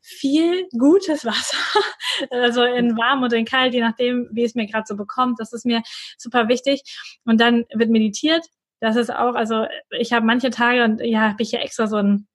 viel 0.00 0.68
gutes 0.78 1.24
Wasser, 1.24 1.56
also 2.30 2.62
in 2.62 2.96
warm 2.96 3.22
oder 3.22 3.36
in 3.36 3.46
kalt, 3.46 3.72
je 3.72 3.80
nachdem, 3.80 4.28
wie 4.32 4.44
es 4.44 4.54
mir 4.54 4.66
gerade 4.66 4.84
so 4.86 4.96
bekommt. 4.96 5.40
Das 5.40 5.52
ist 5.52 5.64
mir 5.64 5.82
super 6.18 6.48
wichtig. 6.48 6.82
Und 7.24 7.40
dann 7.40 7.64
wird 7.72 7.90
meditiert. 7.90 8.44
Das 8.80 8.96
ist 8.96 9.10
auch, 9.10 9.34
also 9.34 9.66
ich 9.90 10.12
habe 10.12 10.26
manche 10.26 10.50
Tage 10.50 10.84
und 10.84 11.00
ja, 11.00 11.30
habe 11.30 11.42
ich 11.42 11.50
hier 11.50 11.62
extra 11.62 11.86
so 11.86 11.96
ein 11.96 12.26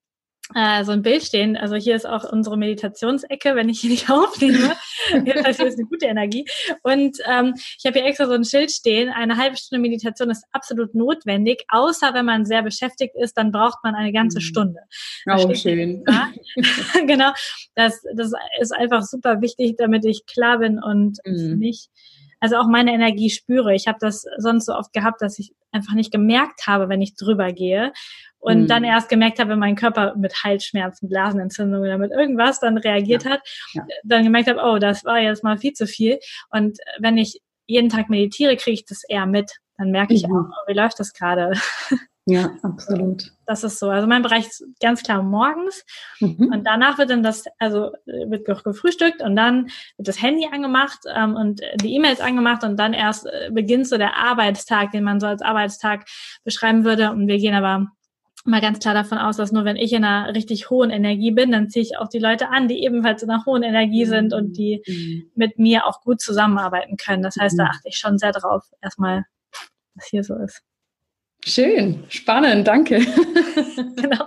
äh, 0.55 0.83
so 0.83 0.91
ein 0.91 1.01
Bild 1.01 1.23
stehen. 1.23 1.55
Also 1.55 1.75
hier 1.75 1.95
ist 1.95 2.07
auch 2.07 2.23
unsere 2.31 2.57
Meditationsecke, 2.57 3.55
wenn 3.55 3.69
ich 3.69 3.81
hier 3.81 3.91
nicht 3.91 4.09
aufnehme. 4.09 4.75
Jedenfalls 5.13 5.57
hier 5.57 5.67
ist 5.67 5.77
eine 5.77 5.87
gute 5.87 6.07
Energie. 6.07 6.45
Und 6.83 7.17
ähm, 7.29 7.53
ich 7.77 7.85
habe 7.85 7.99
hier 7.99 8.07
extra 8.07 8.25
so 8.25 8.33
ein 8.33 8.45
Schild 8.45 8.71
stehen. 8.71 9.09
Eine 9.09 9.37
halbe 9.37 9.57
Stunde 9.57 9.81
Meditation 9.81 10.29
ist 10.29 10.45
absolut 10.51 10.95
notwendig, 10.95 11.65
außer 11.69 12.13
wenn 12.13 12.25
man 12.25 12.45
sehr 12.45 12.63
beschäftigt 12.63 13.15
ist, 13.15 13.37
dann 13.37 13.51
braucht 13.51 13.79
man 13.83 13.95
eine 13.95 14.11
ganze 14.11 14.39
mhm. 14.39 14.43
Stunde. 14.43 14.79
Oh, 15.27 15.53
schön. 15.53 16.03
genau. 17.07 17.31
Das, 17.75 18.01
das 18.15 18.31
ist 18.59 18.73
einfach 18.73 19.03
super 19.03 19.41
wichtig, 19.41 19.75
damit 19.77 20.05
ich 20.05 20.25
klar 20.25 20.59
bin 20.59 20.81
und 20.81 21.19
mhm. 21.25 21.57
nicht 21.59 21.89
also 22.39 22.57
auch 22.57 22.67
meine 22.67 22.93
Energie 22.93 23.29
spüre. 23.29 23.73
Ich 23.73 23.87
habe 23.87 23.97
das 23.99 24.25
sonst 24.37 24.65
so 24.65 24.73
oft 24.73 24.93
gehabt, 24.93 25.21
dass 25.21 25.39
ich 25.39 25.53
einfach 25.71 25.93
nicht 25.93 26.11
gemerkt 26.11 26.67
habe, 26.67 26.89
wenn 26.89 27.01
ich 27.01 27.15
drüber 27.15 27.51
gehe 27.51 27.91
und 28.39 28.61
mhm. 28.61 28.67
dann 28.67 28.83
erst 28.83 29.09
gemerkt 29.09 29.39
habe, 29.39 29.51
wenn 29.51 29.59
mein 29.59 29.75
Körper 29.75 30.15
mit 30.15 30.43
Halsschmerzen, 30.43 31.09
Blasenentzündung 31.09 31.81
oder 31.81 31.97
mit 31.97 32.11
irgendwas 32.11 32.59
dann 32.59 32.77
reagiert 32.77 33.25
ja. 33.25 33.31
hat, 33.31 33.41
ja. 33.73 33.85
dann 34.03 34.23
gemerkt 34.23 34.49
habe, 34.49 34.61
oh, 34.63 34.79
das 34.79 35.03
war 35.05 35.19
jetzt 35.19 35.43
mal 35.43 35.57
viel 35.57 35.73
zu 35.73 35.85
viel. 35.85 36.19
Und 36.49 36.77
wenn 36.99 37.17
ich 37.17 37.41
jeden 37.67 37.89
Tag 37.89 38.09
meditiere, 38.09 38.55
kriege 38.55 38.73
ich 38.75 38.85
das 38.85 39.03
eher 39.07 39.25
mit. 39.25 39.51
Dann 39.77 39.91
merke 39.91 40.13
ich 40.13 40.27
mhm. 40.27 40.35
auch, 40.35 40.45
oh, 40.49 40.67
wie 40.67 40.73
läuft 40.73 40.99
das 40.99 41.13
gerade? 41.13 41.53
Ja, 42.29 42.51
absolut. 42.61 43.31
Das 43.47 43.63
ist 43.63 43.79
so. 43.79 43.89
Also 43.89 44.07
mein 44.07 44.21
Bereich 44.21 44.47
ist 44.47 44.63
ganz 44.79 45.01
klar 45.01 45.23
morgens 45.23 45.83
mhm. 46.19 46.51
und 46.53 46.63
danach 46.63 46.99
wird 46.99 47.09
dann 47.09 47.23
das, 47.23 47.45
also 47.57 47.91
wird 48.05 48.45
gefrühstückt 48.45 49.23
und 49.23 49.35
dann 49.35 49.69
wird 49.97 50.07
das 50.07 50.21
Handy 50.21 50.47
angemacht 50.51 50.99
ähm, 51.11 51.35
und 51.35 51.61
die 51.81 51.95
E-Mails 51.95 52.21
angemacht 52.21 52.63
und 52.63 52.77
dann 52.77 52.93
erst 52.93 53.25
äh, 53.25 53.49
beginnt 53.51 53.87
so 53.87 53.97
der 53.97 54.15
Arbeitstag, 54.15 54.91
den 54.91 55.03
man 55.03 55.19
so 55.19 55.25
als 55.25 55.41
Arbeitstag 55.41 56.05
beschreiben 56.43 56.83
würde. 56.83 57.09
Und 57.11 57.27
wir 57.27 57.39
gehen 57.39 57.55
aber 57.55 57.87
mal 58.45 58.61
ganz 58.61 58.77
klar 58.77 58.93
davon 58.93 59.17
aus, 59.17 59.37
dass 59.37 59.51
nur 59.51 59.65
wenn 59.65 59.75
ich 59.75 59.91
in 59.91 60.03
einer 60.03 60.35
richtig 60.35 60.69
hohen 60.69 60.91
Energie 60.91 61.31
bin, 61.31 61.51
dann 61.51 61.69
ziehe 61.69 61.83
ich 61.83 61.97
auch 61.97 62.09
die 62.09 62.19
Leute 62.19 62.49
an, 62.49 62.67
die 62.67 62.83
ebenfalls 62.83 63.23
in 63.23 63.31
einer 63.31 63.45
hohen 63.45 63.63
Energie 63.63 64.05
sind 64.05 64.33
und 64.33 64.55
die 64.55 64.83
mhm. 64.85 65.31
mit 65.33 65.57
mir 65.57 65.87
auch 65.87 66.01
gut 66.01 66.21
zusammenarbeiten 66.21 66.95
können. 66.95 67.23
Das 67.23 67.37
heißt, 67.37 67.57
da 67.57 67.63
mhm. 67.63 67.69
achte 67.71 67.87
ich 67.87 67.97
schon 67.97 68.19
sehr 68.19 68.31
drauf, 68.31 68.63
erstmal, 68.81 69.25
was 69.95 70.05
hier 70.05 70.23
so 70.23 70.35
ist. 70.35 70.61
Schön, 71.45 72.03
spannend, 72.09 72.67
danke. 72.67 72.99
genau. 73.95 74.25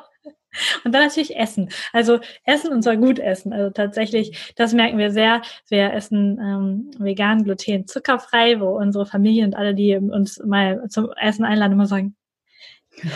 Und 0.85 0.93
dann 0.93 1.05
natürlich 1.05 1.37
Essen. 1.37 1.71
Also 1.93 2.21
Essen 2.45 2.73
und 2.73 2.83
zwar 2.83 2.97
gut 2.97 3.19
essen. 3.19 3.53
Also 3.53 3.71
tatsächlich, 3.71 4.53
das 4.57 4.75
merken 4.75 4.99
wir 4.99 5.11
sehr. 5.11 5.41
Wir 5.69 5.95
essen 5.95 6.39
ähm, 6.39 6.91
vegan, 6.99 7.45
gluten, 7.45 7.87
zuckerfrei, 7.87 8.61
wo 8.61 8.77
unsere 8.77 9.07
Familie 9.07 9.45
und 9.45 9.57
alle, 9.57 9.75
die 9.75 9.97
uns 9.97 10.43
mal 10.45 10.89
zum 10.89 11.11
Essen 11.13 11.45
einladen, 11.45 11.73
immer 11.73 11.87
sagen, 11.87 12.17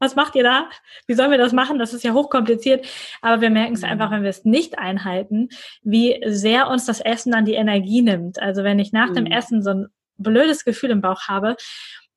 was 0.00 0.16
macht 0.16 0.34
ihr 0.34 0.42
da? 0.42 0.68
Wie 1.06 1.14
sollen 1.14 1.30
wir 1.30 1.38
das 1.38 1.52
machen? 1.52 1.78
Das 1.78 1.94
ist 1.94 2.02
ja 2.02 2.12
hochkompliziert. 2.12 2.86
Aber 3.20 3.40
wir 3.40 3.50
merken 3.50 3.74
es 3.74 3.84
einfach, 3.84 4.10
mhm. 4.10 4.14
wenn 4.14 4.22
wir 4.22 4.30
es 4.30 4.44
nicht 4.44 4.78
einhalten, 4.78 5.50
wie 5.82 6.20
sehr 6.26 6.68
uns 6.68 6.86
das 6.86 7.00
Essen 7.00 7.30
dann 7.30 7.44
die 7.44 7.54
Energie 7.54 8.02
nimmt. 8.02 8.40
Also 8.40 8.64
wenn 8.64 8.80
ich 8.80 8.92
nach 8.92 9.12
dem 9.12 9.24
mhm. 9.24 9.32
Essen 9.32 9.62
so 9.62 9.70
ein 9.70 9.86
blödes 10.16 10.64
Gefühl 10.64 10.90
im 10.90 11.02
Bauch 11.02 11.28
habe, 11.28 11.56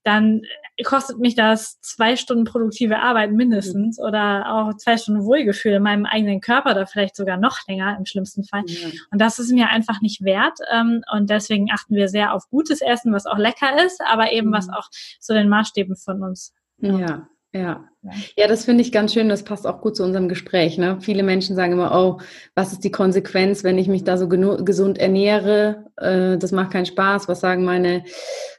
dann 0.03 0.41
kostet 0.83 1.19
mich 1.19 1.35
das 1.35 1.79
zwei 1.81 2.15
Stunden 2.15 2.45
produktive 2.45 2.99
Arbeit 2.99 3.31
mindestens 3.31 3.99
mhm. 3.99 4.05
oder 4.05 4.45
auch 4.51 4.75
zwei 4.77 4.97
Stunden 4.97 5.23
Wohlgefühl 5.23 5.73
in 5.73 5.83
meinem 5.83 6.05
eigenen 6.05 6.41
Körper 6.41 6.71
oder 6.71 6.87
vielleicht 6.87 7.15
sogar 7.15 7.37
noch 7.37 7.59
länger 7.67 7.95
im 7.97 8.05
schlimmsten 8.05 8.43
Fall. 8.43 8.63
Ja. 8.65 8.89
Und 9.11 9.21
das 9.21 9.39
ist 9.39 9.51
mir 9.51 9.69
einfach 9.69 10.01
nicht 10.01 10.23
wert. 10.23 10.57
Ähm, 10.71 11.03
und 11.13 11.29
deswegen 11.29 11.67
achten 11.71 11.95
wir 11.95 12.09
sehr 12.09 12.33
auf 12.33 12.49
gutes 12.49 12.81
Essen, 12.81 13.13
was 13.13 13.25
auch 13.25 13.37
lecker 13.37 13.83
ist, 13.85 14.01
aber 14.05 14.31
eben 14.31 14.51
was 14.51 14.69
auch 14.69 14.89
zu 15.19 15.33
den 15.33 15.49
Maßstäben 15.49 15.95
von 15.95 16.23
uns 16.23 16.53
ja. 16.79 17.27
Ja, 17.53 17.87
ja, 18.35 18.47
das 18.47 18.65
finde 18.65 18.81
ich 18.81 18.91
ganz 18.91 19.13
schön. 19.13 19.29
Das 19.29 19.43
passt 19.43 19.67
auch 19.67 19.79
gut 19.79 19.95
zu 19.95 20.03
unserem 20.03 20.27
Gespräch. 20.27 20.79
Ne? 20.79 20.99
Viele 21.01 21.21
Menschen 21.21 21.55
sagen 21.55 21.73
immer, 21.73 21.91
oh, 21.93 22.19
was 22.55 22.73
ist 22.73 22.83
die 22.83 22.91
Konsequenz, 22.91 23.63
wenn 23.63 23.77
ich 23.77 23.87
mich 23.87 24.03
da 24.03 24.17
so 24.17 24.27
gesund 24.27 24.97
ernähre? 24.97 25.85
Äh, 25.97 26.37
das 26.39 26.51
macht 26.51 26.71
keinen 26.71 26.87
Spaß. 26.87 27.27
Was 27.27 27.41
sagen 27.41 27.63
meine 27.63 28.05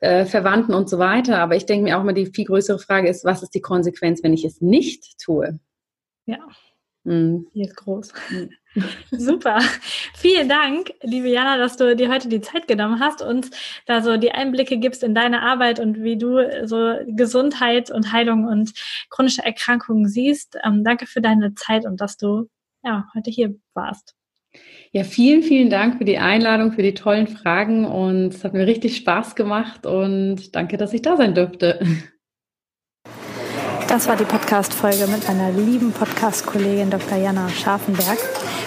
äh, 0.00 0.24
Verwandten 0.24 0.74
und 0.74 0.88
so 0.88 0.98
weiter? 0.98 1.40
Aber 1.40 1.56
ich 1.56 1.66
denke 1.66 1.84
mir 1.84 1.98
auch 1.98 2.02
immer, 2.02 2.12
die 2.12 2.26
viel 2.26 2.46
größere 2.46 2.78
Frage 2.78 3.08
ist, 3.08 3.24
was 3.24 3.42
ist 3.42 3.54
die 3.54 3.60
Konsequenz, 3.60 4.22
wenn 4.22 4.32
ich 4.32 4.44
es 4.44 4.60
nicht 4.60 5.18
tue? 5.18 5.58
Ja, 6.26 6.38
mhm. 7.02 7.48
die 7.52 7.62
ist 7.62 7.76
groß. 7.76 8.12
Mhm. 8.30 8.50
Super. 9.10 9.60
Vielen 10.14 10.48
Dank, 10.48 10.92
liebe 11.02 11.28
Jana, 11.28 11.58
dass 11.58 11.76
du 11.76 11.94
dir 11.94 12.10
heute 12.10 12.28
die 12.28 12.40
Zeit 12.40 12.66
genommen 12.66 13.00
hast 13.00 13.22
und 13.22 13.50
da 13.86 14.02
so 14.02 14.16
die 14.16 14.32
Einblicke 14.32 14.78
gibst 14.78 15.02
in 15.02 15.14
deine 15.14 15.42
Arbeit 15.42 15.80
und 15.80 16.02
wie 16.02 16.16
du 16.16 16.38
so 16.66 16.94
Gesundheit 17.06 17.90
und 17.90 18.12
Heilung 18.12 18.46
und 18.46 18.72
chronische 19.10 19.44
Erkrankungen 19.44 20.08
siehst. 20.08 20.56
Ähm, 20.64 20.84
danke 20.84 21.06
für 21.06 21.20
deine 21.20 21.54
Zeit 21.54 21.86
und 21.86 22.00
dass 22.00 22.16
du 22.16 22.48
ja 22.82 23.06
heute 23.14 23.30
hier 23.30 23.54
warst. 23.74 24.14
Ja, 24.92 25.02
vielen, 25.02 25.42
vielen 25.42 25.70
Dank 25.70 25.98
für 25.98 26.04
die 26.04 26.18
Einladung, 26.18 26.72
für 26.72 26.82
die 26.82 26.94
tollen 26.94 27.26
Fragen 27.26 27.84
und 27.84 28.28
es 28.28 28.44
hat 28.44 28.54
mir 28.54 28.66
richtig 28.66 28.96
Spaß 28.96 29.34
gemacht 29.34 29.86
und 29.86 30.54
danke, 30.54 30.76
dass 30.76 30.92
ich 30.92 31.02
da 31.02 31.16
sein 31.16 31.34
durfte. 31.34 31.80
Das 33.88 34.08
war 34.08 34.16
die 34.16 34.24
Podcast-Folge 34.24 35.06
mit 35.08 35.26
meiner 35.26 35.52
lieben 35.52 35.92
Podcast-Kollegin 35.92 36.90
Dr. 36.90 37.18
Jana 37.18 37.48
Scharfenberg. 37.48 38.18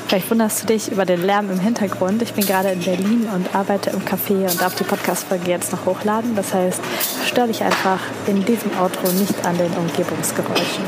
Vielleicht 0.07 0.31
wunderst 0.31 0.63
du 0.63 0.67
dich 0.67 0.89
über 0.89 1.03
den 1.03 1.21
Lärm 1.25 1.51
im 1.51 1.59
Hintergrund. 1.59 2.21
Ich 2.21 2.33
bin 2.33 2.45
gerade 2.45 2.69
in 2.69 2.79
Berlin 2.79 3.27
und 3.35 3.53
arbeite 3.53 3.89
im 3.89 3.99
Café 4.05 4.49
und 4.49 4.61
darf 4.61 4.73
die 4.75 4.85
Podcast-Folge 4.85 5.51
jetzt 5.51 5.73
noch 5.73 5.85
hochladen. 5.85 6.33
Das 6.33 6.53
heißt, 6.53 6.79
stör 7.25 7.47
dich 7.47 7.61
einfach 7.61 7.99
in 8.25 8.45
diesem 8.45 8.71
Outro 8.79 9.11
nicht 9.11 9.45
an 9.45 9.57
den 9.57 9.71
Umgebungsgeräuschen. 9.73 10.85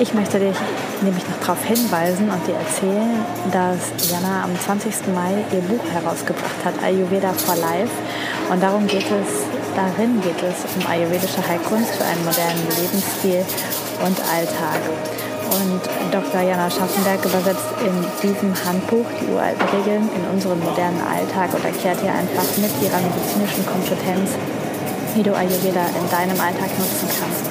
Ich 0.00 0.14
möchte 0.14 0.40
dich 0.40 0.56
nämlich 1.02 1.22
noch 1.28 1.38
darauf 1.46 1.64
hinweisen 1.64 2.28
und 2.28 2.44
dir 2.48 2.56
erzählen, 2.56 3.24
dass 3.52 4.10
Jana 4.10 4.42
am 4.42 4.58
20. 4.58 5.14
Mai 5.14 5.44
ihr 5.52 5.60
Buch 5.60 5.84
herausgebracht 5.92 6.64
hat, 6.64 6.74
Ayurveda 6.82 7.32
for 7.34 7.54
Life. 7.54 7.92
Und 8.50 8.60
darum 8.60 8.88
geht 8.88 9.06
es, 9.06 9.44
darin 9.76 10.20
geht 10.20 10.42
es 10.42 10.64
um 10.74 10.90
ayurvedische 10.90 11.46
Heilkunst 11.46 11.94
für 11.94 12.04
einen 12.04 12.24
modernen 12.24 12.66
Lebensstil 12.82 13.44
und 14.04 14.18
Alltag. 14.34 14.80
Und 15.54 15.80
Dr. 16.10 16.42
Jana 16.42 16.68
Schaffenberg 16.68 17.24
übersetzt 17.24 17.70
in 17.78 17.94
diesem 18.18 18.50
Handbuch 18.50 19.06
die 19.20 19.30
uralten 19.30 19.62
Regeln 19.70 20.10
in 20.10 20.24
unseren 20.34 20.58
modernen 20.58 20.98
Alltag 20.98 21.54
und 21.54 21.64
erklärt 21.64 22.02
dir 22.02 22.10
einfach 22.10 22.42
mit 22.58 22.74
ihrer 22.82 22.98
medizinischen 22.98 23.62
Kompetenz, 23.62 24.34
wie 25.14 25.22
du 25.22 25.30
Ayurveda 25.30 25.86
in 25.94 26.06
deinem 26.10 26.38
Alltag 26.42 26.74
nutzen 26.74 27.06
kannst. 27.06 27.46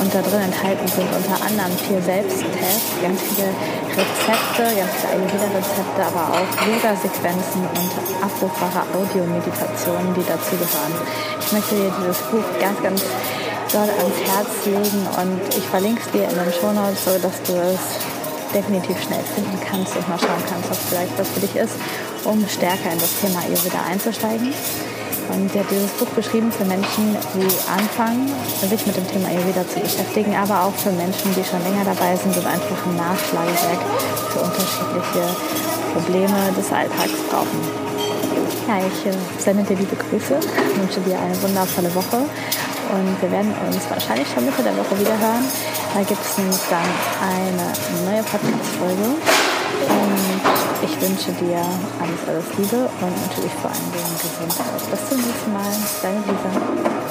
Und 0.00 0.08
da 0.08 0.24
drin 0.24 0.40
enthalten 0.40 0.88
sind 0.88 1.08
unter 1.12 1.36
anderem 1.36 1.76
vier 1.84 2.00
Selbsttests, 2.00 2.96
ganz 3.04 3.20
viele 3.28 3.52
Rezepte, 3.92 4.64
ganz 4.80 4.92
viele 4.96 5.12
Ayurveda-Rezepte, 5.20 6.00
aber 6.00 6.24
auch 6.40 6.50
Yoga-Sequenzen 6.64 7.60
und 7.60 7.92
abrufbare 8.24 8.88
Audiomeditationen, 8.88 10.16
die 10.16 10.24
dazugehören. 10.24 10.96
Ich 11.44 11.52
möchte 11.52 11.76
dir 11.76 11.92
dieses 12.00 12.24
Buch 12.32 12.44
ganz, 12.56 12.80
ganz 12.80 13.04
dort 13.74 13.90
ans 13.90 14.18
Herz 14.22 14.64
legen 14.64 15.02
und 15.18 15.40
ich 15.58 15.66
verlinke 15.66 16.00
es 16.00 16.10
dir 16.12 16.24
in 16.30 16.38
den 16.38 16.52
Shownotes, 16.54 17.04
so 17.04 17.18
dass 17.18 17.42
du 17.42 17.52
es 17.58 17.82
definitiv 18.54 18.94
schnell 19.02 19.22
finden 19.34 19.58
kannst 19.68 19.96
und 19.96 20.08
mal 20.08 20.18
schauen 20.18 20.42
kannst, 20.48 20.70
ob 20.70 20.78
vielleicht 20.78 21.18
was 21.18 21.28
für 21.28 21.40
dich 21.40 21.56
ist, 21.56 21.74
um 22.22 22.46
stärker 22.46 22.92
in 22.92 22.98
das 22.98 23.20
Thema 23.20 23.42
Ayurveda 23.42 23.82
einzusteigen. 23.90 24.54
Und 25.26 25.50
sie 25.50 25.58
hat 25.58 25.66
dieses 25.70 25.90
Buch 25.98 26.06
geschrieben 26.14 26.52
für 26.52 26.64
Menschen, 26.64 27.16
die 27.34 27.50
anfangen, 27.66 28.30
sich 28.62 28.86
mit 28.86 28.94
dem 28.94 29.08
Thema 29.10 29.28
Ayurveda 29.28 29.66
zu 29.66 29.80
beschäftigen, 29.80 30.36
aber 30.36 30.64
auch 30.64 30.74
für 30.74 30.92
Menschen, 30.92 31.34
die 31.34 31.42
schon 31.42 31.62
länger 31.64 31.82
dabei 31.84 32.14
sind 32.14 32.36
und 32.36 32.46
einfach 32.46 32.78
ein 32.86 32.94
Nachschlagewerk 32.94 33.82
für 34.30 34.38
unterschiedliche 34.38 35.24
Probleme 35.92 36.52
des 36.56 36.70
Alltags 36.70 37.18
brauchen. 37.28 37.58
Ja, 38.68 38.78
ich 38.78 39.06
äh, 39.06 39.16
sende 39.38 39.64
dir 39.64 39.76
liebe 39.76 39.96
Grüße, 39.96 40.38
wünsche 40.76 41.00
dir 41.00 41.18
eine 41.18 41.40
wundervolle 41.42 41.92
Woche 41.94 42.24
und 42.92 43.22
wir 43.22 43.30
werden 43.30 43.52
uns 43.66 43.78
wahrscheinlich 43.88 44.28
schon 44.32 44.44
Mitte 44.44 44.62
der 44.62 44.76
Woche 44.76 44.98
wieder 44.98 45.16
hören. 45.18 45.44
Da 45.94 46.00
gibt 46.02 46.20
es 46.20 46.38
nämlich 46.38 46.60
dann 46.68 46.88
eine 47.22 47.72
neue 48.04 48.22
Podcast-Folge. 48.22 49.16
Und 49.88 50.42
ich 50.82 51.00
wünsche 51.00 51.32
dir 51.32 51.58
alles, 52.00 52.20
alles 52.28 52.44
Liebe 52.58 52.88
und 53.00 53.26
natürlich 53.26 53.52
vor 53.60 53.70
allen 53.70 53.92
Dingen 53.92 54.14
Gesundheit. 54.18 54.90
Bis 54.90 55.08
zum 55.08 55.18
nächsten 55.18 55.52
Mal. 55.52 55.72
Deine 56.02 56.18
Lisa. 56.20 57.03